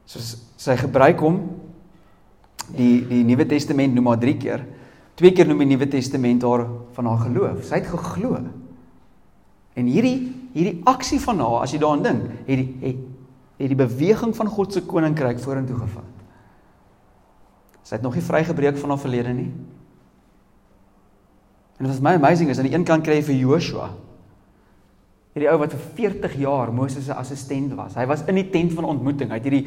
So 0.05 0.21
sy 0.21 0.77
gebruik 0.83 1.25
hom 1.25 1.39
die 2.77 3.07
die 3.09 3.23
Nuwe 3.25 3.49
Testament 3.49 3.97
noem 3.97 4.13
haar 4.13 4.21
3 4.21 4.37
keer. 4.43 4.67
Twee 5.17 5.33
keer 5.33 5.49
noem 5.49 5.65
die 5.65 5.71
Nuwe 5.71 5.89
Testament 5.89 6.45
haar 6.45 6.67
van 6.93 7.09
haar 7.09 7.25
geloof. 7.25 7.65
Sy 7.71 7.81
het 7.81 7.89
geglo. 7.89 8.37
En 9.73 9.89
hierdie 9.89 10.19
hierdie 10.53 10.83
aksie 10.93 11.23
van 11.25 11.41
haar, 11.41 11.63
as 11.65 11.73
jy 11.73 11.81
daaraan 11.81 12.05
dink, 12.05 12.29
het 12.45 12.59
die 12.61 12.69
het, 12.85 13.05
het 13.63 13.73
die 13.73 13.81
beweging 13.81 14.37
van 14.37 14.53
God 14.53 14.77
se 14.77 14.85
koninkryk 14.85 15.41
vorentoe 15.41 15.81
gevat. 15.87 16.12
Sy 17.83 17.97
het 17.99 18.05
nog 18.05 18.15
nie 18.15 18.25
vrygebreek 18.25 18.79
van 18.79 18.95
haar 18.95 19.03
verlede 19.03 19.35
nie. 19.37 19.51
En 21.79 21.89
wat 21.89 22.03
my 22.05 22.15
amazing 22.19 22.51
is, 22.51 22.61
aan 22.61 22.69
die 22.69 22.75
een 22.75 22.87
kant 22.87 23.05
kry 23.07 23.19
jy 23.19 23.27
vir 23.27 23.39
Joshua. 23.41 23.89
Hierdie 25.33 25.49
ou 25.51 25.57
wat 25.63 25.73
vir 25.75 25.85
40 25.97 26.37
jaar 26.43 26.73
Moses 26.75 27.09
se 27.09 27.15
assistent 27.17 27.73
was. 27.75 27.97
Hy 27.97 28.05
was 28.07 28.23
in 28.29 28.39
die 28.39 28.49
tent 28.53 28.75
van 28.77 28.87
ontmoeting. 28.93 29.33
Hy 29.33 29.41
het 29.41 29.49
hierdie 29.49 29.65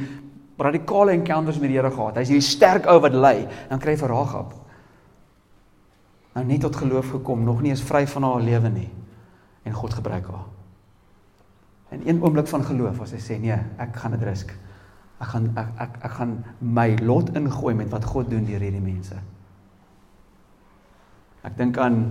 radikale 0.62 1.15
encounters 1.17 1.58
met 1.60 1.71
die 1.73 1.80
Here 1.80 1.91
gehad. 1.91 2.19
Hy's 2.21 2.32
hierdie 2.32 2.45
sterk 2.45 2.88
ou 2.91 2.99
wat 3.04 3.17
lei. 3.17 3.47
Dan 3.71 3.82
kry 3.84 3.95
jy 3.95 4.04
vir 4.04 4.13
Rahab. 4.13 4.54
Nou 6.36 6.43
net 6.45 6.62
tot 6.63 6.75
geloof 6.75 7.13
gekom, 7.15 7.43
nog 7.47 7.63
nie 7.63 7.71
eens 7.71 7.84
vry 7.84 8.04
van 8.12 8.28
haar 8.28 8.43
lewe 8.43 8.69
nie. 8.69 8.89
En 9.65 9.73
God 9.73 9.95
gebruik 9.97 10.28
haar. 10.30 10.45
In 11.95 12.04
een 12.06 12.21
oomblik 12.23 12.47
van 12.51 12.63
geloof 12.65 13.01
as 13.06 13.13
hy 13.15 13.21
sê 13.23 13.38
nee, 13.39 13.56
ek 13.82 13.95
gaan 14.01 14.15
dit 14.17 14.25
risk. 14.28 14.51
Ek 15.21 15.32
gaan 15.32 15.49
ek 15.56 15.71
ek 15.80 15.97
ek 16.10 16.15
gaan 16.17 16.36
my 16.60 16.89
lot 17.01 17.32
ingooi 17.38 17.73
met 17.75 17.91
wat 17.93 18.06
God 18.06 18.30
doen 18.30 18.45
deur 18.47 18.60
hierdie 18.60 18.84
mense. 18.84 19.15
Ek 21.45 21.56
dink 21.58 21.78
aan 21.78 22.01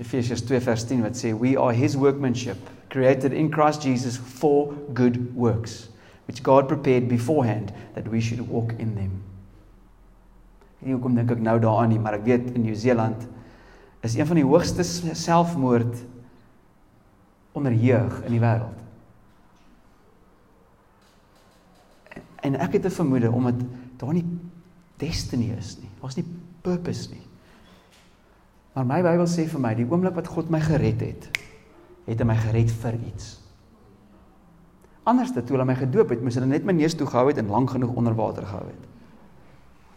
Efesiërs 0.00 0.42
2 0.48 0.60
vers 0.64 0.84
10 0.88 1.04
wat 1.04 1.18
sê 1.18 1.32
we 1.38 1.54
are 1.60 1.74
his 1.76 1.94
workmanship 1.96 2.58
created 2.90 3.32
in 3.32 3.50
Christ 3.52 3.84
Jesus 3.86 4.16
for 4.16 4.72
good 4.94 5.20
works 5.36 5.92
which 6.26 6.42
God 6.42 6.68
prepared 6.68 7.08
beforehand 7.08 7.72
that 7.94 8.08
we 8.08 8.20
should 8.20 8.40
walk 8.48 8.72
in 8.78 8.94
them. 8.94 9.22
En 10.82 10.96
hoekom 10.96 11.14
dink 11.14 11.30
ek 11.30 11.42
nou 11.42 11.58
daaraan 11.62 11.92
nie, 11.92 12.00
maar 12.02 12.18
ek 12.18 12.26
weet 12.26 12.50
in 12.56 12.64
Nieu-Seeland 12.66 13.26
is 14.02 14.16
een 14.18 14.26
van 14.26 14.38
die 14.40 14.46
hoogste 14.46 14.82
selfmoord 14.82 16.00
onder 17.54 17.74
jeug 17.76 18.22
in 18.26 18.34
die 18.34 18.42
wêreld. 18.42 18.81
En 22.42 22.58
ek 22.58 22.72
het 22.78 22.84
'n 22.86 22.90
vermoede 22.90 23.30
omdat 23.30 23.54
daar 23.96 24.12
nie 24.12 24.26
destiny 24.96 25.54
is 25.58 25.76
nie. 25.78 25.90
Daar's 26.00 26.16
nie 26.16 26.26
purpose 26.62 27.10
nie. 27.10 27.26
Maar 28.72 28.86
my 28.86 29.02
Bybel 29.02 29.28
sê 29.28 29.44
vir 29.48 29.60
my, 29.60 29.74
die 29.74 29.86
oomblik 29.86 30.14
wat 30.14 30.30
God 30.32 30.50
my 30.50 30.60
gered 30.60 31.00
het, 31.00 31.28
het 32.06 32.18
hy 32.18 32.24
my 32.24 32.36
gered 32.36 32.70
vir 32.70 32.96
iets. 33.10 33.40
Anders 35.02 35.32
toe 35.34 35.42
hulle 35.50 35.66
my 35.66 35.74
gedoop 35.74 36.14
het, 36.14 36.22
moes 36.22 36.34
hulle 36.38 36.46
net 36.46 36.64
my 36.64 36.72
neus 36.72 36.94
toe 36.94 37.06
gehou 37.06 37.26
het 37.28 37.38
en 37.42 37.50
lank 37.50 37.70
genoeg 37.74 37.94
onder 37.98 38.14
water 38.14 38.46
gehou 38.46 38.66
het. 38.66 38.82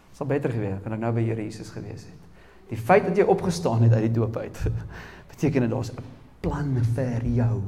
Dit 0.10 0.18
sal 0.18 0.28
beter 0.28 0.52
gewees 0.52 0.74
het 0.74 0.84
kan 0.84 0.94
ek 0.94 1.00
nou 1.04 1.12
by 1.14 1.24
Here 1.28 1.44
Jesus 1.44 1.70
gewees 1.70 2.08
het. 2.08 2.22
Die 2.72 2.78
feit 2.80 3.06
dat 3.06 3.18
jy 3.18 3.26
opgestaan 3.30 3.84
het 3.86 3.94
uit 3.94 4.08
die 4.08 4.16
doop 4.16 4.38
uit, 4.38 4.62
beteken 5.32 5.62
dit 5.62 5.72
daar's 5.72 5.92
'n 5.92 6.04
plan 6.42 6.78
vir 6.96 7.26
jou. 7.26 7.62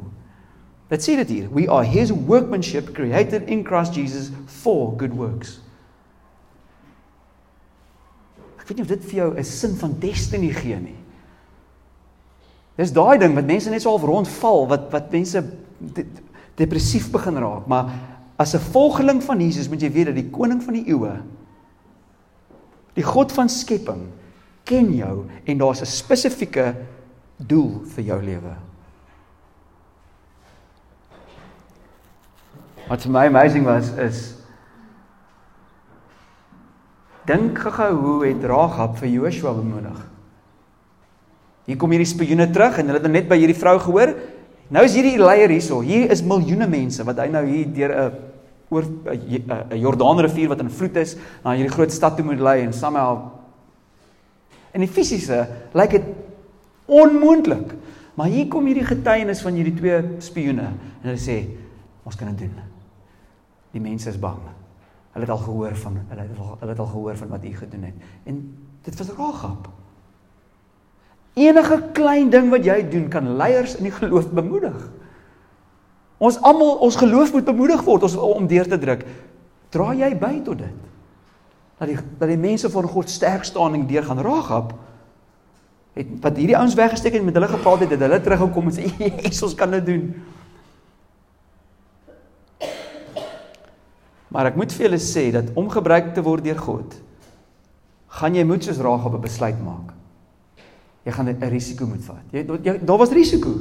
Dit 0.87 1.03
sê 1.03 1.17
dit 1.19 1.29
hier. 1.29 1.47
We 1.51 1.67
are 1.67 1.83
his 1.83 2.11
workmanship 2.11 2.93
created 2.95 3.49
in 3.51 3.63
Christ 3.67 3.95
Jesus 3.95 4.31
for 4.45 4.95
good 4.97 5.15
works. 5.15 5.59
Ek 8.57 8.69
weet 8.69 8.79
nie 8.79 8.85
of 8.87 8.91
dit 8.91 9.03
vir 9.11 9.19
jou 9.19 9.29
'n 9.37 9.43
sin 9.43 9.75
van 9.75 9.99
destiny 9.99 10.51
gee 10.53 10.79
nie. 10.79 10.99
Dis 12.77 12.91
daai 12.91 13.17
ding 13.17 13.35
wat 13.35 13.45
mense 13.45 13.69
net 13.69 13.81
so 13.81 13.89
half 13.89 14.03
rondval 14.03 14.67
wat 14.67 14.91
wat 14.91 15.11
mense 15.11 15.43
de, 15.79 16.05
depressief 16.55 17.11
begin 17.11 17.37
raak, 17.37 17.67
maar 17.67 17.91
as 18.37 18.53
'n 18.53 18.59
volgeling 18.59 19.23
van 19.23 19.39
Jesus 19.39 19.69
moet 19.69 19.81
jy 19.81 19.91
weet 19.91 20.05
dat 20.05 20.15
die 20.15 20.29
koning 20.29 20.61
van 20.63 20.73
die 20.73 20.87
eeue 20.87 21.23
die 22.93 23.03
God 23.03 23.31
van 23.31 23.49
skepping 23.49 24.07
ken 24.65 24.95
jou 24.95 25.25
en 25.45 25.57
daar's 25.57 25.81
'n 25.81 25.85
spesifieke 25.85 26.75
doel 27.37 27.81
vir 27.85 28.03
jou 28.03 28.23
lewe. 28.23 28.66
Wat 32.87 33.03
vir 33.03 33.11
my 33.11 33.25
amazing 33.27 33.65
was 33.67 33.91
is 33.99 34.19
dink 37.27 37.59
gou 37.59 37.89
hoe 37.99 38.19
het 38.23 38.43
Rahab 38.47 38.95
vir 39.01 39.09
Joshua 39.11 39.51
bemoedig. 39.51 39.97
Hier 41.67 41.75
kom 41.75 41.91
hierdie 41.91 42.07
spioene 42.07 42.47
terug 42.55 42.77
en 42.79 42.87
hulle 42.87 43.01
het 43.03 43.11
net 43.11 43.27
by 43.27 43.35
hierdie 43.41 43.57
vrou 43.59 43.75
gehoor. 43.83 44.13
Nou 44.71 44.83
is 44.87 44.95
hierdie 44.95 45.19
leier 45.19 45.51
hierso. 45.51 45.81
Hier 45.83 46.07
is 46.13 46.23
miljoene 46.23 46.69
mense 46.71 47.03
wat 47.03 47.19
hy 47.19 47.27
nou 47.33 47.43
hier 47.43 47.67
deur 47.75 47.91
'n 47.91 48.13
oor 48.69 48.83
'n 48.83 49.79
Jordaanrivier 49.79 50.47
wat 50.47 50.63
in 50.63 50.69
vloed 50.69 50.95
is 50.95 51.17
na 51.43 51.55
hierdie 51.55 51.75
groot 51.75 51.91
stad 51.91 52.15
toe 52.15 52.25
moet 52.25 52.39
lei 52.39 52.61
en 52.61 52.73
Samuel 52.73 53.31
in 54.73 54.81
die 54.81 54.91
fisiese 54.91 55.47
lyk 55.73 55.91
dit 55.91 56.07
onmoontlik. 56.85 57.75
Maar 58.15 58.27
hier 58.27 58.47
kom 58.47 58.65
hierdie 58.65 58.87
getuienis 58.87 59.41
van 59.41 59.53
hierdie 59.53 59.75
twee 59.75 60.01
spioene 60.19 60.71
en 60.71 61.11
hulle 61.11 61.19
sê 61.21 61.43
ons 62.07 62.15
kan 62.15 62.31
dit 62.31 62.47
doen. 62.47 62.76
Die 63.71 63.81
mense 63.81 64.09
is 64.09 64.19
bang. 64.19 64.39
Hulle 65.11 65.25
het 65.25 65.33
al 65.33 65.43
gehoor 65.43 65.75
van 65.75 65.99
hulle 66.07 66.21
het 66.21 66.39
al 66.39 66.55
hulle 66.59 66.71
het 66.71 66.79
al 66.79 66.91
gehoor 66.93 67.17
van 67.17 67.27
wat 67.33 67.45
u 67.45 67.53
gedoen 67.55 67.83
het. 67.83 68.07
En 68.23 68.41
dit 68.81 68.97
was 68.97 69.09
Rahab. 69.17 69.69
Enige 71.33 71.83
klein 71.93 72.29
ding 72.29 72.49
wat 72.49 72.65
jy 72.65 72.81
doen 72.89 73.07
kan 73.13 73.35
leiers 73.37 73.75
in 73.77 73.89
die 73.89 73.93
geloof 73.93 74.29
bemoedig. 74.31 74.77
Ons 76.17 76.39
almal 76.41 76.77
ons 76.85 76.95
geloof 76.97 77.33
moet 77.33 77.45
bemoedig 77.45 77.81
word 77.85 78.07
ons 78.07 78.15
om 78.15 78.47
deur 78.47 78.67
te 78.67 78.77
druk. 78.77 79.05
Dra 79.69 79.91
jy 79.93 80.11
by 80.17 80.39
tot 80.45 80.61
dit? 80.63 80.85
Dat 81.77 81.91
die 81.91 81.97
dat 82.17 82.29
die 82.29 82.41
mense 82.41 82.69
van 82.73 82.89
God 82.89 83.09
sterk 83.09 83.45
staan 83.45 83.73
en 83.77 83.87
deur 83.87 84.03
gaan 84.03 84.21
Rahab 84.25 84.73
het 85.97 86.09
wat 86.21 86.37
hierdie 86.37 86.57
ouens 86.57 86.75
weggesteek 86.77 87.13
het 87.17 87.23
met 87.25 87.33
hulle 87.33 87.49
gepraat 87.49 87.79
het, 87.79 87.93
het 87.95 88.03
hulle 88.05 88.19
teruggekom 88.21 88.69
en 88.69 88.75
sê, 88.75 88.89
"Jesus, 89.01 89.43
ons 89.43 89.55
kan 89.55 89.71
dit 89.71 89.85
doen." 89.85 90.03
Maar 94.33 94.51
ek 94.51 94.55
moet 94.59 94.73
vir 94.73 94.87
julle 94.87 94.99
sê 94.99 95.29
dat 95.31 95.53
om 95.55 95.69
gebruik 95.71 96.13
te 96.13 96.23
word 96.25 96.43
deur 96.43 96.59
God, 96.59 96.95
gaan 98.19 98.35
jy 98.35 98.43
moet 98.47 98.63
soos 98.63 98.81
Rahab 98.83 99.13
'n 99.15 99.21
besluit 99.21 99.59
maak. 99.63 99.93
Jy 101.05 101.11
gaan 101.11 101.29
'n 101.29 101.49
risiko 101.49 101.85
moet 101.85 102.03
vat. 102.03 102.23
Jy, 102.31 102.45
jy 102.63 102.79
daar 102.83 102.97
was 102.97 103.11
risiko. 103.11 103.53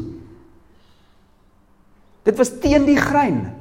Dit 2.22 2.37
was 2.37 2.59
teen 2.59 2.85
die 2.85 2.96
grein. 2.96 3.52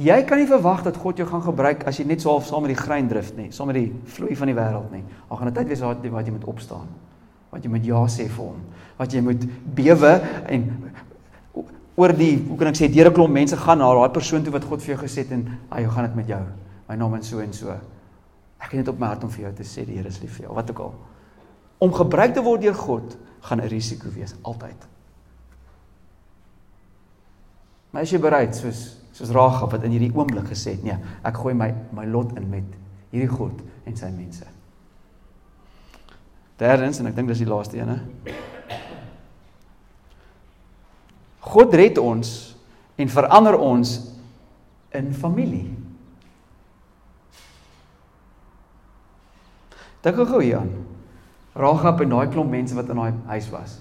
Jy 0.00 0.22
kan 0.24 0.38
nie 0.38 0.46
verwag 0.46 0.82
dat 0.82 0.96
God 0.96 1.18
jou 1.18 1.26
gaan 1.28 1.42
gebruik 1.42 1.84
as 1.84 1.98
jy 1.98 2.06
net 2.06 2.22
so 2.22 2.30
half 2.30 2.46
saam 2.46 2.62
met 2.62 2.72
die 2.72 2.82
grein 2.82 3.08
drif 3.08 3.34
nie, 3.36 3.50
saam 3.52 3.66
met 3.66 3.76
die 3.76 3.92
vloei 4.04 4.36
van 4.36 4.46
die 4.46 4.56
wêreld 4.56 4.90
nie. 4.94 5.04
Daar 5.28 5.38
gaan 5.38 5.48
'n 5.48 5.54
tyd 5.54 5.68
wees 5.68 5.80
wat 5.80 6.26
jy 6.26 6.32
moet 6.32 6.44
opstaan. 6.44 6.88
Wat 7.50 7.62
jy 7.62 7.70
moet 7.70 7.84
ja 7.84 8.06
sê 8.06 8.28
vir 8.28 8.44
hom. 8.44 8.60
Wat 8.96 9.12
jy 9.12 9.20
moet 9.20 9.44
bewe 9.74 10.20
en 10.46 10.92
oor 11.96 12.12
die 12.16 12.36
hoe 12.48 12.56
kan 12.58 12.70
ek 12.70 12.76
sê 12.78 12.88
deur 12.92 13.10
'n 13.10 13.14
klomp 13.14 13.32
mense 13.32 13.56
gaan 13.56 13.78
na 13.78 13.92
daai 13.94 14.12
persoon 14.12 14.42
toe 14.44 14.52
wat 14.52 14.64
God 14.64 14.82
vir 14.82 14.94
jou 14.94 15.04
gesê 15.04 15.24
het 15.24 15.32
en 15.32 15.58
hy 15.70 15.86
gaan 15.88 16.06
dit 16.06 16.14
met 16.14 16.28
jou. 16.28 16.44
My 16.88 16.96
naam 16.96 17.14
is 17.14 17.28
so 17.28 17.38
en 17.40 17.52
so. 17.52 17.70
Ek 18.60 18.72
het 18.72 18.74
net 18.74 18.88
op 18.88 18.98
my 18.98 19.06
hart 19.06 19.24
om 19.24 19.30
vir 19.30 19.44
jou 19.44 19.52
te 19.52 19.62
sê 19.62 19.86
die 19.86 19.96
Here 19.96 20.08
is 20.08 20.20
lief 20.20 20.36
vir 20.36 20.46
jou. 20.46 20.54
Wat 20.54 20.70
ook 20.70 20.78
al. 20.78 20.94
Om 21.78 21.92
gebruik 21.92 22.34
te 22.34 22.42
word 22.42 22.60
deur 22.60 22.74
God 22.74 23.16
gaan 23.40 23.60
'n 23.60 23.68
risiko 23.68 24.08
wees 24.10 24.34
altyd. 24.42 24.88
Maar 27.90 28.02
as 28.02 28.10
jy 28.10 28.18
bereid 28.18 28.54
soos 28.54 28.96
soos 29.12 29.30
Rahab 29.30 29.72
wat 29.72 29.82
in 29.84 29.90
hierdie 29.90 30.12
oomblik 30.14 30.46
gesê 30.48 30.70
het, 30.70 30.84
nee, 30.84 30.96
ek 31.24 31.36
gooi 31.36 31.54
my 31.54 31.74
my 31.92 32.06
lot 32.06 32.36
in 32.38 32.48
met 32.50 32.64
hierdie 33.10 33.28
God 33.28 33.60
en 33.84 33.96
sy 33.96 34.10
mense. 34.10 34.46
Derdens 36.56 37.00
en 37.00 37.06
ek 37.06 37.16
dink 37.16 37.28
dis 37.28 37.38
die 37.38 37.48
laaste 37.48 37.78
een, 37.78 37.88
hè. 37.88 38.39
God 41.50 41.74
red 41.74 41.98
ons 41.98 42.30
en 43.00 43.10
verander 43.10 43.56
ons 43.58 43.96
in 44.94 45.10
familie. 45.16 45.68
Dink 50.04 50.16
gou 50.16 50.40
hier 50.40 50.60
aan. 50.62 50.70
Rahab 51.60 52.00
en 52.04 52.12
daai 52.14 52.30
klomp 52.32 52.52
mense 52.52 52.76
wat 52.76 52.88
in 52.92 53.00
daai 53.00 53.16
huis 53.34 53.48
was. 53.52 53.76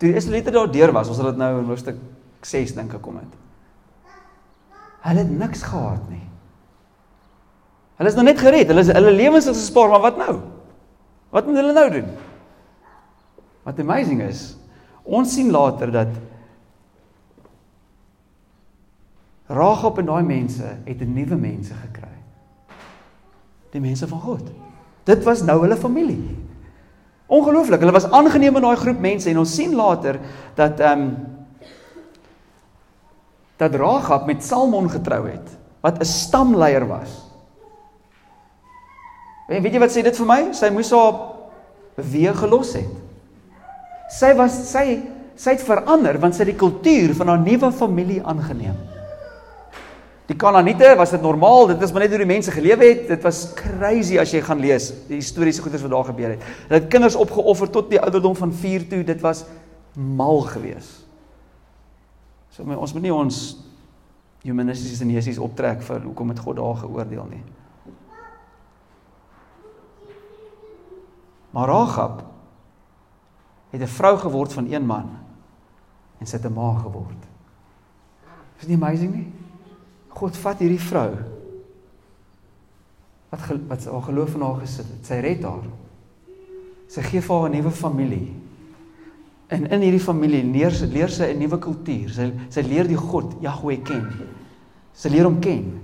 Toe 0.00 0.10
die 0.10 0.18
Israeliete 0.18 0.52
daar 0.52 0.72
deur 0.72 0.92
was, 0.92 1.08
ons 1.08 1.20
het 1.22 1.30
dit 1.30 1.40
nou 1.40 1.52
in 1.60 1.70
hoofstuk 1.70 2.00
6 2.44 2.74
dink 2.76 2.96
ek 2.96 3.02
kom 3.04 3.20
het. 3.22 3.40
Hulle 5.04 5.22
het 5.22 5.30
niks 5.30 5.62
gehad 5.64 6.02
nie. 6.10 6.24
Hulle 8.00 8.10
is 8.10 8.18
nog 8.18 8.26
net 8.26 8.42
gered. 8.42 8.68
Hulle 8.72 8.82
is 8.82 8.90
hulle 8.90 9.14
lewens 9.14 9.46
is 9.46 9.60
gespaar, 9.60 9.92
maar 9.92 10.02
wat 10.02 10.18
nou? 10.18 10.34
Wat 11.34 11.46
moet 11.46 11.60
hulle 11.60 11.76
nou 11.76 11.86
doen? 11.94 12.10
Wat 13.64 13.80
amazing 13.80 14.20
is, 14.26 14.42
ons 15.04 15.34
sien 15.34 15.50
later 15.52 15.92
dat 15.92 16.08
Rahab 19.46 19.98
en 20.00 20.08
daai 20.08 20.24
mense 20.24 20.64
het 20.84 21.00
'n 21.00 21.12
nuwe 21.12 21.36
mense 21.36 21.74
gekry. 21.74 22.16
Die 23.70 23.80
mense 23.80 24.08
van 24.08 24.20
God. 24.20 24.50
Dit 25.04 25.24
was 25.24 25.42
nou 25.42 25.60
hulle 25.60 25.76
familie. 25.76 26.36
Ongelooflik, 27.26 27.80
hulle 27.80 27.92
was 27.92 28.10
aangeneem 28.10 28.56
in 28.56 28.62
daai 28.62 28.76
groep 28.76 29.00
mense 29.00 29.30
en 29.30 29.38
ons 29.38 29.54
sien 29.54 29.74
later 29.74 30.20
dat 30.54 30.80
ehm 30.80 31.00
um, 31.00 31.16
dat 33.56 33.74
Rahab 33.74 34.26
met 34.26 34.44
Salmon 34.44 34.90
getrou 34.90 35.28
het 35.28 35.58
wat 35.80 35.98
'n 36.00 36.04
stamleier 36.04 36.86
was. 36.86 37.30
En 39.48 39.62
weet 39.62 39.72
jy 39.72 39.78
wat 39.78 39.92
sê 39.92 40.02
dit 40.02 40.16
vir 40.16 40.26
my? 40.26 40.52
Sy 40.52 40.70
moes 40.70 40.90
haar 40.90 41.14
weer 41.94 42.34
gelos 42.34 42.72
het. 42.72 43.03
Sy 44.12 44.34
was 44.36 44.56
sy 44.70 44.86
sy 45.34 45.56
het 45.56 45.64
verander 45.66 46.18
want 46.22 46.36
sy 46.36 46.44
het 46.44 46.52
die 46.52 46.60
kultuur 46.60 47.14
van 47.18 47.32
haar 47.32 47.40
nuwe 47.42 47.70
familie 47.74 48.20
aangeneem. 48.22 48.76
Die 50.28 50.36
Kanaaniete 50.40 50.94
was 50.96 51.10
dit 51.12 51.20
normaal, 51.20 51.66
dit 51.74 51.80
was 51.82 51.92
maar 51.92 52.06
net 52.06 52.14
hoe 52.14 52.22
die 52.22 52.28
mense 52.28 52.52
gelewe 52.54 52.86
het. 52.86 53.02
Dit 53.10 53.24
was 53.26 53.42
crazy 53.58 54.16
as 54.20 54.32
jy 54.32 54.40
gaan 54.46 54.62
lees 54.62 54.88
die 55.08 55.18
historiese 55.18 55.60
goeders 55.60 55.84
wat 55.84 55.92
daar 55.92 56.06
gebeur 56.08 56.32
het. 56.36 56.46
Hulle 56.68 56.80
het 56.80 56.88
kinders 56.92 57.18
opgeoffer 57.20 57.68
tot 57.74 57.90
die 57.92 58.00
ouderdom 58.00 58.36
van 58.38 58.54
4 58.62 58.86
toe. 58.88 59.02
Dit 59.04 59.20
was 59.24 59.44
mal 59.92 60.40
geweest. 60.48 61.02
So 62.54 62.64
my, 62.64 62.78
ons 62.78 62.94
moet 62.94 63.04
nie 63.04 63.12
ons 63.12 63.40
humanistiese 64.44 65.02
en 65.04 65.10
nesies 65.12 65.40
optrek 65.42 65.82
vir 65.84 66.04
hoekom 66.06 66.30
het 66.32 66.40
God 66.44 66.60
daar 66.60 66.80
geoordeel 66.84 67.26
nie. 67.32 67.42
Maar 71.54 71.68
Rahab 71.68 72.22
het 73.74 73.82
'n 73.82 73.96
vrou 73.98 74.16
geword 74.18 74.52
van 74.52 74.66
een 74.70 74.86
man 74.86 75.10
en 76.20 76.26
sy 76.26 76.36
het 76.36 76.46
'n 76.46 76.54
ma 76.54 76.74
geword. 76.78 77.22
Is 78.60 78.66
nie 78.66 78.76
amazing 78.76 79.14
nie? 79.14 79.32
God 80.08 80.36
vat 80.36 80.58
hierdie 80.58 80.80
vrou 80.80 81.10
wat 83.30 83.40
wat 83.68 83.84
haar 83.84 84.02
geloof 84.02 84.34
in 84.34 84.40
haar 84.40 84.60
gesit 84.60 84.86
het. 84.86 85.06
Sy 85.06 85.14
red 85.14 85.42
haar. 85.42 85.66
Sy 86.86 87.02
gee 87.02 87.20
vir 87.20 87.40
haar 87.40 87.48
'n 87.48 87.56
nuwe 87.56 87.70
familie. 87.70 88.34
En 89.48 89.66
in 89.66 89.80
hierdie 89.80 90.00
familie 90.00 90.44
leer 90.44 90.70
sy 90.70 90.86
leer 90.86 91.08
sy 91.08 91.24
'n 91.32 91.38
nuwe 91.38 91.58
kultuur. 91.58 92.10
Sy 92.10 92.32
sy 92.48 92.60
leer 92.60 92.86
die 92.86 92.96
God 92.96 93.34
Jahweh 93.40 93.82
ken. 93.82 94.06
Sy 94.92 95.08
leer 95.08 95.24
hom 95.24 95.40
ken. 95.40 95.80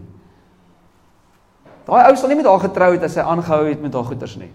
Daai 1.85 2.11
ou 2.11 2.16
sal 2.16 2.29
nie 2.29 2.37
met 2.37 2.46
haar 2.46 2.61
getrou 2.61 2.92
het 2.92 3.03
as 3.03 3.12
sy 3.12 3.20
aangehou 3.20 3.64
het 3.66 3.83
met 3.83 3.94
haar 3.94 4.05
goeders 4.05 4.37
nie. 4.37 4.53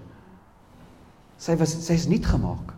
Sy 1.38 1.58
was 1.58 1.86
sy's 1.86 2.08
nuut 2.08 2.26
gemaak. 2.26 2.75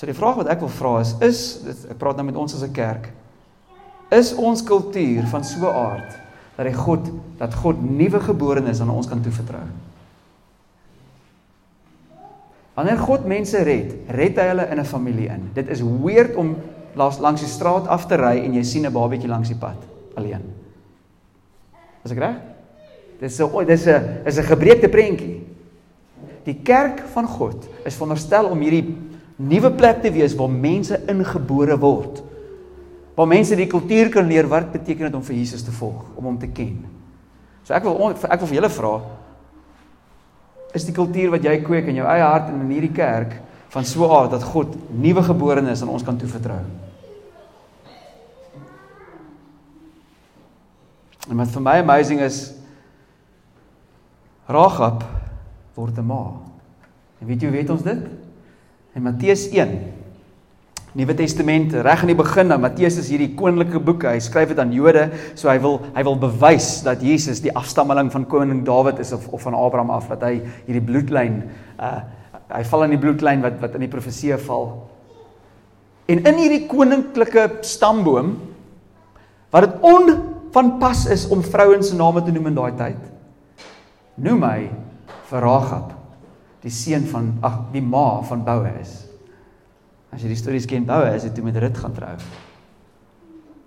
So 0.00 0.08
die 0.08 0.16
vraag 0.16 0.38
wat 0.38 0.48
ek 0.48 0.62
wil 0.64 0.70
vra 0.72 0.94
is 1.04 1.10
is 1.28 1.40
ek 1.60 1.98
praat 2.00 2.16
nou 2.16 2.24
met 2.24 2.36
ons 2.40 2.54
as 2.56 2.62
'n 2.64 2.72
kerk. 2.72 3.10
Is 4.08 4.32
ons 4.32 4.62
kultuur 4.64 5.26
van 5.28 5.44
so 5.44 5.60
'n 5.60 5.76
aard 5.76 6.16
dat 6.56 6.66
hy 6.66 6.72
God 6.72 7.10
dat 7.36 7.54
God 7.54 7.76
nuwe 7.82 8.20
geborenes 8.20 8.80
aan 8.80 8.88
ons 8.88 9.06
kan 9.06 9.20
toevertrou? 9.20 9.66
Wanneer 12.74 12.98
God 12.98 13.26
mense 13.26 13.62
red, 13.62 13.92
red 14.08 14.36
hy 14.36 14.46
hulle 14.48 14.70
in 14.70 14.80
'n 14.80 14.84
familie 14.84 15.28
in. 15.28 15.50
Dit 15.52 15.68
is 15.68 15.82
weird 15.82 16.34
om 16.34 16.56
langs 16.94 17.40
die 17.40 17.48
straat 17.48 17.86
af 17.86 18.06
te 18.06 18.16
ry 18.16 18.40
en 18.40 18.54
jy 18.54 18.62
sien 18.62 18.86
'n 18.86 18.92
babatjie 18.92 19.28
langs 19.28 19.48
die 19.48 19.58
pad 19.58 19.76
alleen. 20.16 20.42
Is 22.04 22.12
ek 22.12 22.18
reg? 22.18 22.36
Dis 23.20 23.36
so 23.36 23.64
dis 23.64 23.86
'n 23.86 24.22
is 24.24 24.38
'n 24.38 24.44
gebreekte 24.44 24.88
prentjie. 24.88 25.46
Die 26.44 26.60
kerk 26.62 27.00
van 27.12 27.26
God 27.26 27.68
is 27.84 27.94
veronderstel 27.94 28.46
om 28.46 28.60
hierdie 28.60 28.96
nuwe 29.40 29.70
plek 29.72 30.02
te 30.04 30.12
wees 30.12 30.34
waar 30.36 30.52
mense 30.52 30.98
ingebore 31.08 31.78
word. 31.80 32.20
Waar 33.16 33.28
mense 33.30 33.56
die 33.56 33.68
kultuur 33.70 34.10
kan 34.12 34.28
leer 34.28 34.48
wat 34.48 34.72
beteken 34.72 35.08
dit 35.08 35.16
om 35.16 35.24
vir 35.24 35.36
Jesus 35.36 35.64
te 35.64 35.72
volg, 35.72 36.04
om 36.16 36.28
hom 36.30 36.38
te 36.40 36.50
ken. 36.52 36.76
So 37.64 37.74
ek 37.76 37.84
wil 37.84 38.12
ek 38.12 38.40
wil 38.40 38.50
vir 38.50 38.58
julle 38.58 38.72
vra, 38.72 38.94
is 40.76 40.86
die 40.86 40.94
kultuur 40.94 41.32
wat 41.34 41.44
jy 41.46 41.56
kweek 41.64 41.88
in 41.90 41.98
jou 41.98 42.06
eie 42.06 42.24
hart 42.24 42.50
en 42.50 42.60
in 42.62 42.70
hierdie 42.74 42.94
kerk 42.94 43.34
van 43.70 43.84
so 43.84 44.06
'n 44.06 44.10
aard 44.10 44.30
dat 44.30 44.42
God 44.42 44.76
nuwe 44.90 45.22
geborenes 45.22 45.82
aan 45.82 45.88
ons 45.88 46.02
kan 46.02 46.16
toevertrou. 46.16 46.62
En 51.30 51.36
wat 51.36 51.48
vir 51.48 51.62
my 51.62 51.78
amazing 51.78 52.20
is 52.20 52.54
Rahab 54.48 55.04
word 55.74 55.98
'n 55.98 56.06
ma. 56.06 56.40
En 57.20 57.26
weet 57.26 57.40
jy 57.40 57.48
hoe 57.48 57.56
weet 57.56 57.70
ons 57.70 57.82
dit? 57.82 58.19
In 59.00 59.06
Matteus 59.08 59.48
Nuwe 60.90 61.14
Testament 61.14 61.72
reg 61.86 62.02
aan 62.02 62.10
die 62.10 62.18
begin, 62.18 62.48
nou 62.50 62.58
Matteus 62.60 62.96
is 62.98 63.08
hierdie 63.12 63.30
koninklike 63.38 63.78
boek. 63.86 64.02
Hy 64.10 64.18
skryf 64.20 64.50
dit 64.50 64.58
aan 64.58 64.72
Jode, 64.74 65.04
so 65.38 65.46
hy 65.48 65.54
wil 65.62 65.78
hy 65.94 66.02
wil 66.04 66.16
bewys 66.18 66.80
dat 66.82 67.00
Jesus 67.06 67.40
die 67.44 67.52
afstammeling 67.56 68.10
van 68.10 68.26
koning 68.28 68.64
Dawid 68.66 68.98
is 69.00 69.14
of 69.14 69.28
of 69.30 69.44
van 69.46 69.54
Abraham 69.54 69.92
af, 69.94 70.08
dat 70.10 70.26
hy 70.26 70.40
hierdie 70.66 70.82
bloedlyn 70.84 71.44
uh 71.78 72.00
hy 72.50 72.64
val 72.66 72.82
in 72.82 72.96
die 72.96 72.98
bloedlyn 72.98 73.44
wat 73.44 73.60
wat 73.62 73.76
in 73.78 73.84
die 73.86 73.92
profeseë 73.92 74.40
val. 74.42 74.66
En 76.10 76.24
in 76.26 76.42
hierdie 76.42 76.64
koninklike 76.66 77.46
stamboom 77.62 78.34
wat 79.54 79.68
dit 79.68 79.86
on 79.86 80.10
van 80.50 80.72
pas 80.82 81.06
is 81.06 81.28
om 81.30 81.46
vrouens 81.46 81.92
se 81.92 81.96
name 81.96 82.24
te 82.26 82.34
noem 82.34 82.50
in 82.50 82.58
daai 82.58 82.74
tyd. 82.74 82.98
Noem 84.18 84.42
hy 84.42 84.58
vir 85.30 85.46
Rahab, 85.46 85.94
die 86.60 86.72
seun 86.72 87.06
van 87.08 87.32
ag, 87.46 87.60
die 87.72 87.82
ma 87.82 88.20
van 88.28 88.44
Boas. 88.44 88.96
As 90.10 90.22
jy 90.22 90.32
die 90.32 90.38
stories 90.38 90.66
ken, 90.66 90.88
is 91.14 91.22
dit 91.22 91.34
toe 91.34 91.44
met 91.44 91.56
Rut 91.56 91.78
gaan 91.78 91.94
trou. 91.94 92.16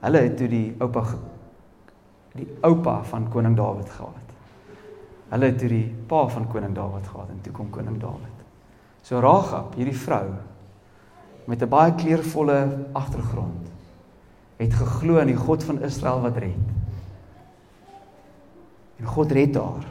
Hulle 0.03 0.19
het 0.25 0.37
toe 0.37 0.49
die 0.51 0.67
oupa 0.83 1.05
die 2.33 2.47
oupa 2.65 3.03
van 3.05 3.27
koning 3.29 3.55
Dawid 3.57 3.89
gehad. 3.93 4.31
Hulle 5.29 5.49
het 5.51 5.59
toe 5.61 5.69
die 5.69 5.85
pa 6.09 6.25
van 6.33 6.47
koning 6.49 6.73
Dawid 6.75 7.07
gehad 7.07 7.29
en 7.29 7.41
toe 7.45 7.53
kom 7.53 7.69
koning 7.69 7.99
Dawid. 8.01 8.41
So 9.05 9.21
Rahab, 9.21 9.75
hierdie 9.77 9.97
vrou 9.97 10.33
met 11.45 11.61
'n 11.61 11.69
baie 11.69 11.93
kleurvolle 11.93 12.87
agtergrond, 12.93 13.67
het 14.57 14.73
geglo 14.73 15.17
in 15.17 15.27
die 15.27 15.35
God 15.35 15.63
van 15.63 15.81
Israel 15.81 16.21
wat 16.21 16.37
red. 16.37 16.65
En 18.99 19.05
God 19.05 19.31
red 19.31 19.55
haar. 19.55 19.85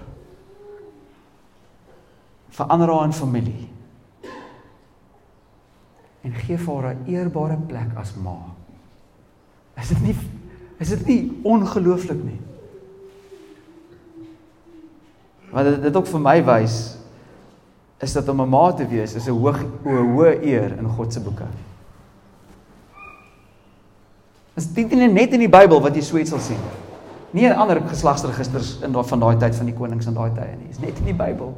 Verander 2.52 2.90
haar 2.92 3.08
in 3.08 3.16
familie 3.16 3.68
en 6.22 6.34
gee 6.38 6.58
vir 6.58 6.82
haar 6.82 6.94
'n 6.94 7.06
eerbare 7.06 7.56
plek 7.66 7.96
as 7.96 8.14
ma. 8.14 8.36
Is 9.76 9.88
dit 9.88 10.02
nie 10.02 10.16
is 10.78 10.88
dit 10.88 11.06
nie 11.06 11.40
ongelooflik 11.42 12.24
nie? 12.24 12.40
Wat 15.52 15.64
dit, 15.64 15.82
dit 15.82 15.96
ook 15.96 16.06
vir 16.06 16.20
my 16.20 16.44
wys 16.44 16.96
is 18.02 18.12
dat 18.12 18.28
om 18.28 18.40
'n 18.40 18.48
ma 18.48 18.72
te 18.72 18.86
wees 18.86 19.14
is 19.14 19.26
'n 19.26 19.32
'n 19.32 20.14
hoë 20.16 20.42
eer 20.42 20.78
in 20.78 20.88
God 20.88 21.12
se 21.12 21.20
boeke. 21.20 21.46
Is 24.54 24.66
dit 24.72 24.90
nie 24.90 25.08
net 25.08 25.32
in 25.32 25.40
die 25.40 25.48
Bybel 25.48 25.80
wat 25.80 25.94
jy 25.94 26.02
so 26.02 26.16
iets 26.16 26.30
sal 26.30 26.38
sien? 26.38 26.60
Nie 27.32 27.46
in 27.48 27.56
ander 27.56 27.80
geslagsregisters 27.80 28.80
in 28.82 28.92
daai 28.92 29.04
van 29.04 29.20
daai 29.20 29.36
tyd 29.36 29.54
van 29.56 29.66
die 29.66 29.74
konings 29.74 30.06
in 30.06 30.14
daai 30.14 30.30
tye 30.34 30.56
nie. 30.58 30.68
Dis 30.68 30.78
net 30.78 30.98
in 30.98 31.04
die 31.04 31.16
Bybel. 31.16 31.54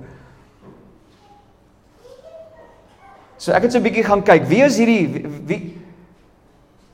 So 3.39 3.53
ek 3.53 3.63
het 3.67 3.73
so 3.73 3.79
'n 3.79 3.83
bietjie 3.83 4.05
gaan 4.05 4.23
kyk. 4.23 4.47
Wie 4.47 4.63
is 4.63 4.79
hierdie 4.79 5.27
wie 5.47 5.77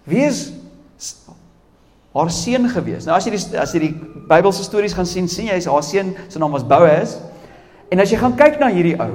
wie 0.04 0.24
is 0.24 0.52
haar 2.14 2.30
seun 2.30 2.68
gewees? 2.68 3.06
Nou 3.06 3.16
as 3.16 3.24
jy 3.26 3.30
die 3.30 3.58
as 3.58 3.72
jy 3.74 3.80
die 3.80 3.94
Bybelse 4.28 4.64
stories 4.64 4.94
gaan 4.94 5.06
sien, 5.06 5.28
sien 5.28 5.46
jy 5.46 5.58
hy 5.58 5.64
haar 5.70 5.82
seun 5.82 6.14
se 6.28 6.38
naam 6.38 6.52
was 6.52 6.64
Boas. 6.64 7.18
En 7.90 8.00
as 8.00 8.10
jy 8.10 8.18
gaan 8.18 8.36
kyk 8.36 8.60
na 8.60 8.68
hierdie 8.70 8.98
ou, 9.00 9.14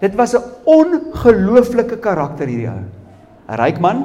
dit 0.00 0.14
was 0.14 0.34
'n 0.34 0.42
ongelooflike 0.64 2.00
karakter 2.00 2.46
hierdie 2.46 2.68
ou. 2.68 2.84
'n 3.48 3.56
Ryk 3.56 3.80
man. 3.80 4.04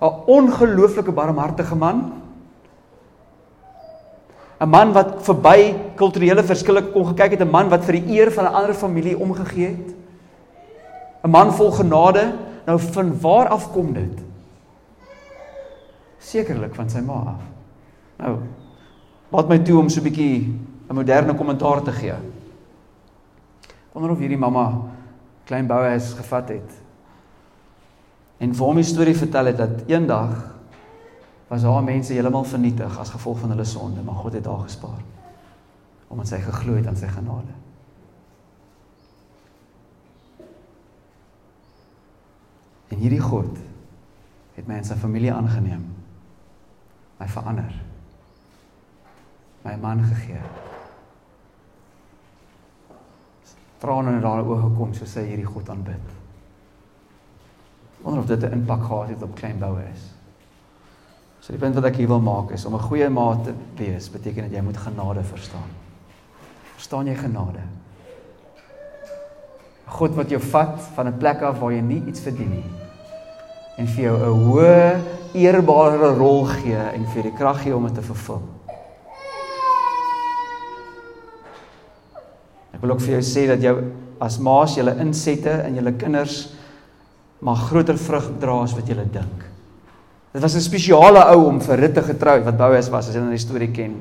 'n 0.00 0.12
Ongelooflike 0.26 1.12
barmhartige 1.12 1.74
man. 1.74 2.22
'n 4.60 4.68
Man 4.68 4.92
wat 4.92 5.22
verby 5.22 5.74
kulturele 5.96 6.42
verskille 6.42 6.82
kon 6.92 7.06
gekyk 7.06 7.30
het, 7.32 7.40
'n 7.40 7.50
man 7.50 7.68
wat 7.68 7.84
vir 7.84 8.00
die 8.00 8.18
eer 8.18 8.30
van 8.30 8.44
'n 8.44 8.54
ander 8.54 8.74
familie 8.74 9.18
omgegee 9.18 9.68
het. 9.68 10.03
'n 11.24 11.30
man 11.30 11.52
vol 11.52 11.70
genade. 11.72 12.34
Nou 12.66 12.78
van 12.80 13.20
waar 13.20 13.48
af 13.48 13.72
kom 13.72 13.92
dit? 13.92 14.20
Sekerlik 16.18 16.74
van 16.74 16.90
sy 16.90 17.00
ma 17.00 17.12
af. 17.12 17.42
Nou 18.16 18.38
laat 19.28 19.48
my 19.48 19.58
toe 19.58 19.78
om 19.78 19.88
so 19.88 20.00
'n 20.00 20.04
bietjie 20.04 20.60
'n 20.88 20.94
moderne 20.94 21.34
kommentaar 21.34 21.82
te 21.82 21.92
gee. 21.92 22.14
Wonder 23.92 24.10
of 24.10 24.18
hierdie 24.18 24.38
mamma 24.38 24.82
klein 25.44 25.66
Boas 25.66 26.12
gevat 26.12 26.48
het 26.48 26.70
en 28.38 28.54
vir 28.54 28.66
hom 28.66 28.78
'n 28.78 28.84
storie 28.84 29.16
vertel 29.16 29.46
het 29.46 29.56
dat 29.56 29.84
eendag 29.86 30.54
was 31.48 31.62
haar 31.62 31.82
mense 31.82 32.12
heeltemal 32.12 32.44
vernietig 32.44 32.98
as 32.98 33.10
gevolg 33.10 33.38
van 33.38 33.50
hulle 33.50 33.64
sonde, 33.64 34.02
maar 34.02 34.14
God 34.14 34.32
het 34.32 34.46
haar 34.46 34.64
gespaar 34.64 35.02
omdat 36.08 36.28
sy 36.28 36.38
geglo 36.38 36.74
het 36.74 36.86
aan 36.86 36.96
sy 36.96 37.06
genade. 37.06 37.54
En 42.94 43.00
hierdie 43.02 43.22
God 43.22 43.58
Het 44.54 44.66
my 44.70 44.78
in 44.78 44.86
sy 44.86 44.96
familie 44.98 45.32
aangeneem. 45.34 45.82
My 47.18 47.26
verander. 47.30 47.72
My 49.64 49.74
man 49.80 50.02
gegee. 50.04 50.42
Trane 53.82 54.14
in 54.18 54.26
haar 54.26 54.44
oë 54.46 54.60
gekom 54.68 54.92
soos 54.96 55.14
sy 55.16 55.24
hierdie 55.26 55.48
God 55.48 55.72
aanbid. 55.74 56.12
Wonder 58.04 58.22
of 58.22 58.28
dit 58.28 58.44
'n 58.44 58.60
impak 58.60 58.84
gehad 58.84 59.08
het 59.08 59.22
op 59.22 59.34
klein 59.34 59.58
boue 59.58 59.82
is. 59.92 60.12
So 61.40 61.52
die 61.52 61.60
punt 61.60 61.74
wat 61.74 61.84
ek 61.84 61.96
hier 61.96 62.08
wil 62.08 62.20
maak 62.20 62.50
is 62.50 62.64
om 62.64 62.74
'n 62.74 62.88
goeie 62.88 63.08
maat 63.08 63.44
te 63.44 63.54
wees 63.76 64.10
beteken 64.10 64.42
dat 64.42 64.52
jy 64.52 64.60
moet 64.60 64.76
genade 64.76 65.24
verstaan. 65.24 65.70
Verstaan 66.74 67.06
jy 67.06 67.14
genade? 67.14 67.60
God 69.86 70.14
wat 70.14 70.30
jou 70.30 70.40
vat 70.40 70.80
van 70.80 71.06
'n 71.06 71.18
plek 71.18 71.42
af 71.42 71.58
waar 71.58 71.72
jy 71.72 71.80
nie 71.80 72.04
iets 72.06 72.20
verdien 72.20 72.50
nie 72.50 72.73
en 73.78 73.86
vir 73.86 74.04
jou 74.04 74.16
'n 74.16 74.40
hoë 74.44 75.00
eerbare 75.34 76.14
rol 76.14 76.44
gee 76.46 76.78
en 76.94 77.06
vir 77.14 77.22
die 77.22 77.36
krag 77.36 77.62
gee 77.62 77.76
om 77.76 77.86
dit 77.86 77.94
te 77.94 78.02
vervul. 78.02 78.42
Ek 82.74 82.80
wil 82.80 82.90
ook 82.90 83.00
vir 83.00 83.14
jou 83.18 83.22
sê 83.22 83.46
dat 83.46 83.62
jou 83.62 83.92
as 84.20 84.38
maas 84.38 84.76
julle 84.76 84.94
insette 85.00 85.64
in 85.66 85.74
julle 85.74 85.92
kinders 85.92 86.54
mag 87.40 87.68
groter 87.68 87.98
vrug 87.98 88.30
dra 88.40 88.62
as 88.62 88.74
wat 88.76 88.88
julle 88.88 89.04
dink. 89.04 89.44
Dit 90.32 90.42
was 90.42 90.54
'n 90.54 90.60
spesiale 90.60 91.20
ou 91.34 91.46
om 91.46 91.60
vir 91.60 91.78
Rutte 91.78 92.02
getrou 92.02 92.44
wat 92.44 92.56
Boas 92.56 92.88
was 92.88 93.08
as 93.08 93.14
jy 93.14 93.20
nou 93.20 93.30
die 93.30 93.38
storie 93.38 93.72
ken. 93.72 94.00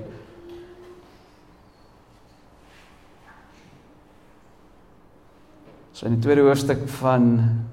So 5.93 6.05
in 6.05 6.15
die 6.15 6.21
tweede 6.21 6.41
hoofstuk 6.41 6.89
van 6.89 7.63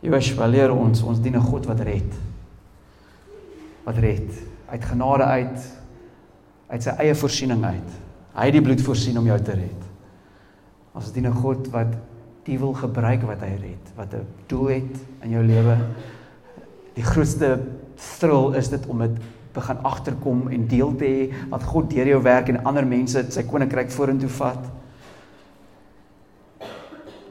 Joshua 0.00 0.46
leer 0.48 0.72
ons 0.72 1.02
ons 1.02 1.20
dien 1.20 1.36
'n 1.36 1.40
God 1.40 1.66
wat 1.66 1.80
red. 1.80 2.12
Wat 3.84 3.96
red 3.96 4.30
uit 4.70 4.84
genade 4.84 5.24
uit 5.24 5.58
uit 6.70 6.82
sy 6.82 6.90
eie 7.02 7.14
voorsiening 7.14 7.64
uit. 7.64 7.90
Hy 8.34 8.44
het 8.46 8.52
die 8.54 8.62
bloed 8.62 8.80
voorsien 8.80 9.18
om 9.18 9.26
jou 9.26 9.38
te 9.42 9.52
red. 9.52 9.82
Ons 10.94 11.12
dien 11.12 11.26
'n 11.26 11.34
God 11.42 11.68
wat 11.68 11.92
die 12.44 12.58
wil 12.58 12.72
gebruik 12.72 13.22
wat 13.22 13.40
hy 13.40 13.56
red, 13.60 13.92
wat 13.96 14.14
'n 14.14 14.26
doel 14.46 14.68
het 14.68 14.96
in 15.22 15.30
jou 15.30 15.44
lewe. 15.44 15.76
Die 16.94 17.04
grootste 17.04 17.60
strul 17.96 18.54
is 18.54 18.68
dit 18.68 18.86
om 18.86 18.98
dit 18.98 19.18
begin 19.52 19.78
agterkom 19.82 20.48
en 20.48 20.66
deel 20.66 20.96
te 20.96 21.04
hê 21.04 21.48
wat 21.50 21.62
God 21.62 21.90
deur 21.90 22.06
jou 22.06 22.22
werk 22.22 22.48
en 22.48 22.64
ander 22.64 22.86
mense 22.86 23.24
sy 23.30 23.42
koninkryk 23.42 23.90
vorentoe 23.90 24.28
vat. 24.28 24.70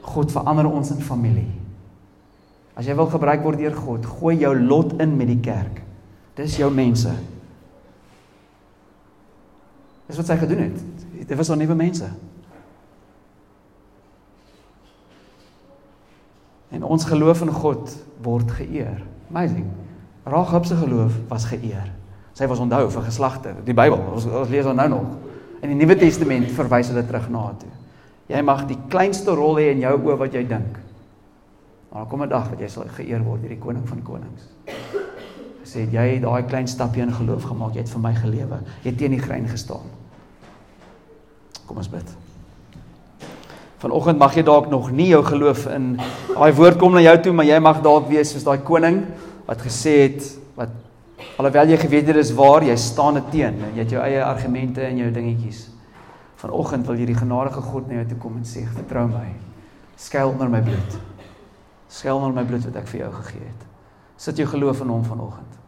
God 0.00 0.32
verander 0.32 0.66
ons 0.66 0.90
in 0.90 1.00
familie. 1.00 1.59
As 2.80 2.88
jy 2.88 2.94
wil 2.96 3.10
gebruik 3.12 3.42
word 3.44 3.60
deur 3.60 3.74
God, 3.76 4.06
gooi 4.08 4.38
jou 4.40 4.54
lot 4.56 4.94
in 5.04 5.12
met 5.18 5.28
die 5.28 5.40
kerk. 5.44 5.82
Dis 6.38 6.56
jou 6.56 6.70
mense. 6.72 7.12
Dis 10.08 10.16
wat 10.16 10.32
hy 10.32 10.38
gedoen 10.40 10.62
het. 10.64 10.80
Dit 11.28 11.36
was 11.36 11.52
al 11.52 11.60
nuwe 11.60 11.76
mense. 11.76 12.08
En 16.72 16.88
ons 16.88 17.04
geloof 17.04 17.44
in 17.44 17.52
God 17.52 17.92
word 18.24 18.56
geëer. 18.62 19.04
Amazing. 19.28 19.68
Rahab 20.24 20.64
se 20.64 20.80
geloof 20.80 21.20
was 21.28 21.50
geëer. 21.52 21.92
Sy 22.32 22.48
was 22.48 22.64
onthou 22.64 22.86
vir 22.94 23.08
geslagte. 23.12 23.52
Die 23.66 23.76
Bybel, 23.76 24.00
ons, 24.14 24.24
ons 24.24 24.48
lees 24.48 24.64
dit 24.64 24.80
nou 24.80 24.88
nog. 24.88 25.16
In 25.60 25.74
die 25.74 25.82
Nuwe 25.82 26.00
Testament 26.00 26.48
verwys 26.56 26.88
hulle 26.88 27.04
terug 27.04 27.28
na 27.28 27.50
toe. 27.60 27.74
Jy 28.32 28.40
mag 28.46 28.64
die 28.70 28.78
kleinste 28.88 29.36
rol 29.36 29.60
hê 29.60 29.74
in 29.74 29.84
jou 29.84 29.98
oë 29.98 30.22
wat 30.24 30.38
jy 30.38 30.48
dink. 30.48 30.86
Maar 31.90 32.06
kom 32.06 32.22
'n 32.22 32.28
dag 32.28 32.48
wat 32.48 32.60
jy 32.60 32.68
sal 32.68 32.84
geëer 32.86 33.22
word 33.22 33.40
deur 33.40 33.48
die 33.48 33.58
koning 33.58 33.88
van 33.88 34.02
konings. 34.02 34.42
Hy 35.60 35.66
sê 35.66 35.90
jy 35.90 36.14
het 36.14 36.22
daai 36.22 36.42
klein 36.42 36.66
stapie 36.66 37.02
in 37.02 37.12
geloof 37.12 37.42
gemaak, 37.42 37.74
jy 37.74 37.78
het 37.78 37.88
vir 37.88 38.00
my 38.00 38.14
gelewe. 38.14 38.58
Jy 38.82 38.90
het 38.90 38.98
teen 38.98 39.10
die 39.10 39.20
grein 39.22 39.48
gestaan. 39.48 39.86
Kom 41.66 41.76
ons 41.76 41.88
bid. 41.88 42.16
Vanoggend 43.78 44.18
mag 44.18 44.34
jy 44.34 44.42
dalk 44.42 44.70
nog 44.70 44.90
nie 44.90 45.08
jou 45.08 45.22
geloof 45.24 45.66
in 45.66 45.96
daai 46.34 46.52
woord 46.52 46.78
kom 46.78 46.92
na 46.92 47.00
jou 47.00 47.16
toe, 47.22 47.32
maar 47.32 47.44
jy 47.44 47.58
mag 47.58 47.82
dalk 47.82 48.08
wees 48.08 48.30
soos 48.30 48.44
daai 48.44 48.58
koning 48.58 49.06
wat 49.46 49.62
gesê 49.64 49.94
het 50.02 50.38
wat 50.56 50.68
alhoewel 51.38 51.68
jy 51.68 51.76
geweet 51.76 52.06
het 52.06 52.16
dis 52.16 52.32
waar, 52.36 52.62
jy 52.62 52.76
staan 52.76 53.14
dit 53.14 53.30
teen. 53.30 53.56
Jy 53.74 53.78
het 53.78 53.90
jou 53.90 54.02
eie 54.02 54.24
argumente 54.24 54.82
en 54.84 54.96
jou 54.96 55.10
dingetjies. 55.10 55.70
Vanoggend 56.36 56.86
wil 56.86 56.96
hierdie 56.96 57.16
genadige 57.16 57.60
God 57.60 57.88
na 57.88 57.94
jou 57.94 58.06
toe 58.06 58.18
kom 58.18 58.36
en 58.36 58.44
sê, 58.44 58.66
"Vertrou 58.74 59.08
my. 59.08 59.34
Skuil 59.96 60.28
onder 60.28 60.48
my 60.48 60.60
bloed. 60.60 61.00
Skuil 61.90 62.20
onder 62.20 62.36
my 62.36 62.44
bloed 62.46 62.68
wat 62.68 62.76
ek 62.80 62.90
vir 62.92 63.00
jou 63.04 63.12
gegee 63.18 63.46
het. 63.48 63.64
Sit 64.20 64.38
jou 64.38 64.46
geloof 64.46 64.84
in 64.84 64.92
hom 64.92 65.04
vanoggend." 65.04 65.58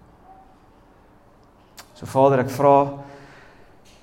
So 1.99 2.07
Vader, 2.07 2.43
ek 2.43 2.51
vra 2.51 2.77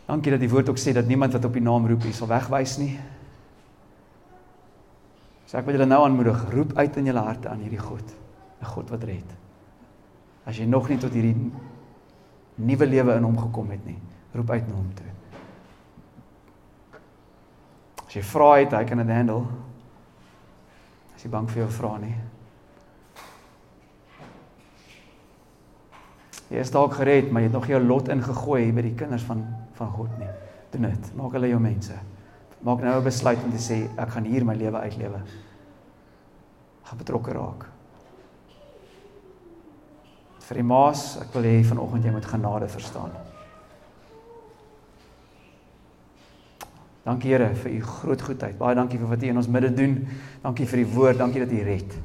dankie 0.10 0.32
dat 0.32 0.42
die 0.42 0.50
woord 0.50 0.70
ook 0.72 0.80
sê 0.80 0.94
dat 0.96 1.08
niemand 1.08 1.36
wat 1.36 1.46
op 1.46 1.54
die 1.54 1.64
naam 1.64 1.88
roep, 1.88 2.04
hy 2.08 2.12
sal 2.16 2.30
wegwys 2.32 2.78
nie. 2.82 2.94
So 5.50 5.58
ek 5.58 5.66
wil 5.66 5.76
julle 5.76 5.90
nou 5.90 6.00
aanmoedig, 6.06 6.46
roep 6.54 6.76
uit 6.78 6.98
in 7.02 7.10
julle 7.10 7.26
harte 7.26 7.50
aan 7.50 7.62
hierdie 7.66 7.82
God, 7.82 8.16
'n 8.62 8.66
God 8.66 8.90
wat 8.90 9.04
red. 9.04 9.36
As 10.46 10.58
jy 10.58 10.66
nog 10.66 10.90
nie 10.90 10.98
tot 10.98 11.14
hierdie 11.14 11.52
nuwe 12.56 12.86
lewe 12.86 13.16
in 13.16 13.24
hom 13.24 13.38
gekom 13.38 13.70
het 13.72 13.86
nie, 13.86 14.00
roep 14.34 14.50
uit 14.50 14.68
na 14.68 14.76
hom 14.76 14.94
toe. 14.94 15.06
As 18.08 18.16
jy 18.16 18.22
vra 18.22 18.54
het, 18.58 18.72
hy 18.74 18.84
kan 18.86 18.98
dit 18.98 19.16
handle. 19.16 19.46
As 21.20 21.26
jy 21.26 21.30
bang 21.34 21.48
vir 21.52 21.66
jou 21.66 21.72
vra 21.76 21.98
nie. 22.00 22.14
Jy 26.48 26.62
is 26.64 26.72
dalk 26.72 26.94
gered, 26.96 27.28
maar 27.28 27.44
jy 27.44 27.50
het 27.50 27.58
nog 27.58 27.68
jou 27.68 27.82
lot 27.84 28.08
ingegooi 28.08 28.70
by 28.72 28.86
die 28.86 28.94
kinders 28.96 29.26
van 29.28 29.42
van 29.76 29.92
God 29.98 30.14
nie. 30.16 30.30
Doen 30.72 30.88
dit. 30.88 31.10
Maak 31.20 31.36
hulle 31.36 31.50
jou 31.52 31.60
mense. 31.60 31.98
Maak 32.64 32.86
nou 32.88 32.96
'n 33.02 33.04
besluit 33.04 33.44
om 33.44 33.52
te 33.52 33.60
sê 33.60 33.90
ek 34.00 34.16
gaan 34.16 34.24
hier 34.24 34.46
my 34.46 34.56
lewe 34.56 34.80
uitlewe. 34.80 35.20
Gaan 36.84 36.98
betrokke 36.98 37.34
raak. 37.34 37.66
Vir 40.40 40.56
die 40.56 40.64
maas, 40.64 41.18
ek 41.18 41.34
wil 41.34 41.44
hê 41.44 41.64
vanoggend 41.64 42.06
jy 42.06 42.12
moet 42.12 42.26
genade 42.26 42.68
verstaan. 42.70 43.12
Dankie 47.04 47.32
Here 47.32 47.50
vir 47.56 47.72
u 47.72 47.82
groot 47.82 48.22
goedheid. 48.22 48.58
Baie 48.58 48.76
dankie 48.76 49.00
vir 49.00 49.08
wat 49.08 49.24
u 49.24 49.28
in 49.28 49.38
ons 49.38 49.48
midde 49.48 49.72
doen. 49.74 50.08
Dankie 50.44 50.66
vir 50.66 50.84
die 50.84 50.90
woord, 50.94 51.18
dankie 51.18 51.46
dat 51.46 51.52
u 51.52 51.62
red. 51.64 51.96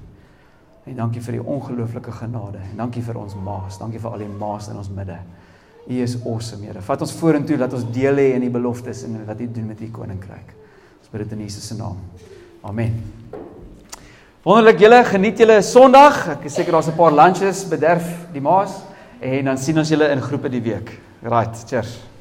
En 0.87 0.97
dankie 0.97 1.23
vir 1.25 1.39
die 1.39 1.43
ongelooflike 1.43 2.13
genade. 2.13 2.61
En 2.71 2.85
dankie 2.85 3.03
vir 3.03 3.19
ons 3.19 3.35
maas. 3.35 3.79
Dankie 3.81 4.01
vir 4.01 4.13
al 4.13 4.25
die 4.25 4.29
maas 4.29 4.69
in 4.69 4.77
ons 4.77 4.91
midde. 4.93 5.19
U 5.85 6.01
is 6.01 6.17
awesome, 6.25 6.65
Here. 6.65 6.81
Vat 6.81 7.03
ons 7.05 7.13
vorentoe 7.13 7.59
dat 7.61 7.75
ons 7.77 7.85
deel 7.93 8.21
hê 8.21 8.29
in 8.39 8.47
die 8.47 8.53
beloftes 8.53 9.03
en 9.05 9.19
wat 9.27 9.41
u 9.41 9.49
doen 9.53 9.67
met 9.73 9.81
u 9.81 9.91
koninkryk. 9.93 10.55
Ons 11.01 11.13
bid 11.13 11.25
dit 11.27 11.37
in 11.37 11.45
Jesus 11.45 11.67
se 11.69 11.77
naam. 11.77 12.01
Amen. 12.65 12.97
Wonderlik 14.45 14.81
julle, 14.81 15.03
geniet 15.09 15.39
julle 15.41 15.61
Sondag. 15.65 16.23
Ek 16.39 16.49
is 16.49 16.57
seker 16.57 16.73
daar's 16.73 16.89
'n 16.89 16.97
paar 16.97 17.13
lunches 17.13 17.65
bederf 17.69 18.29
die 18.33 18.41
maas 18.41 18.83
en 19.21 19.45
dan 19.45 19.59
sien 19.59 19.79
ons 19.79 19.89
julle 19.89 20.09
in 20.09 20.21
groepe 20.21 20.49
die 20.49 20.61
week. 20.61 21.01
Right, 21.23 21.65
cheers. 21.69 22.14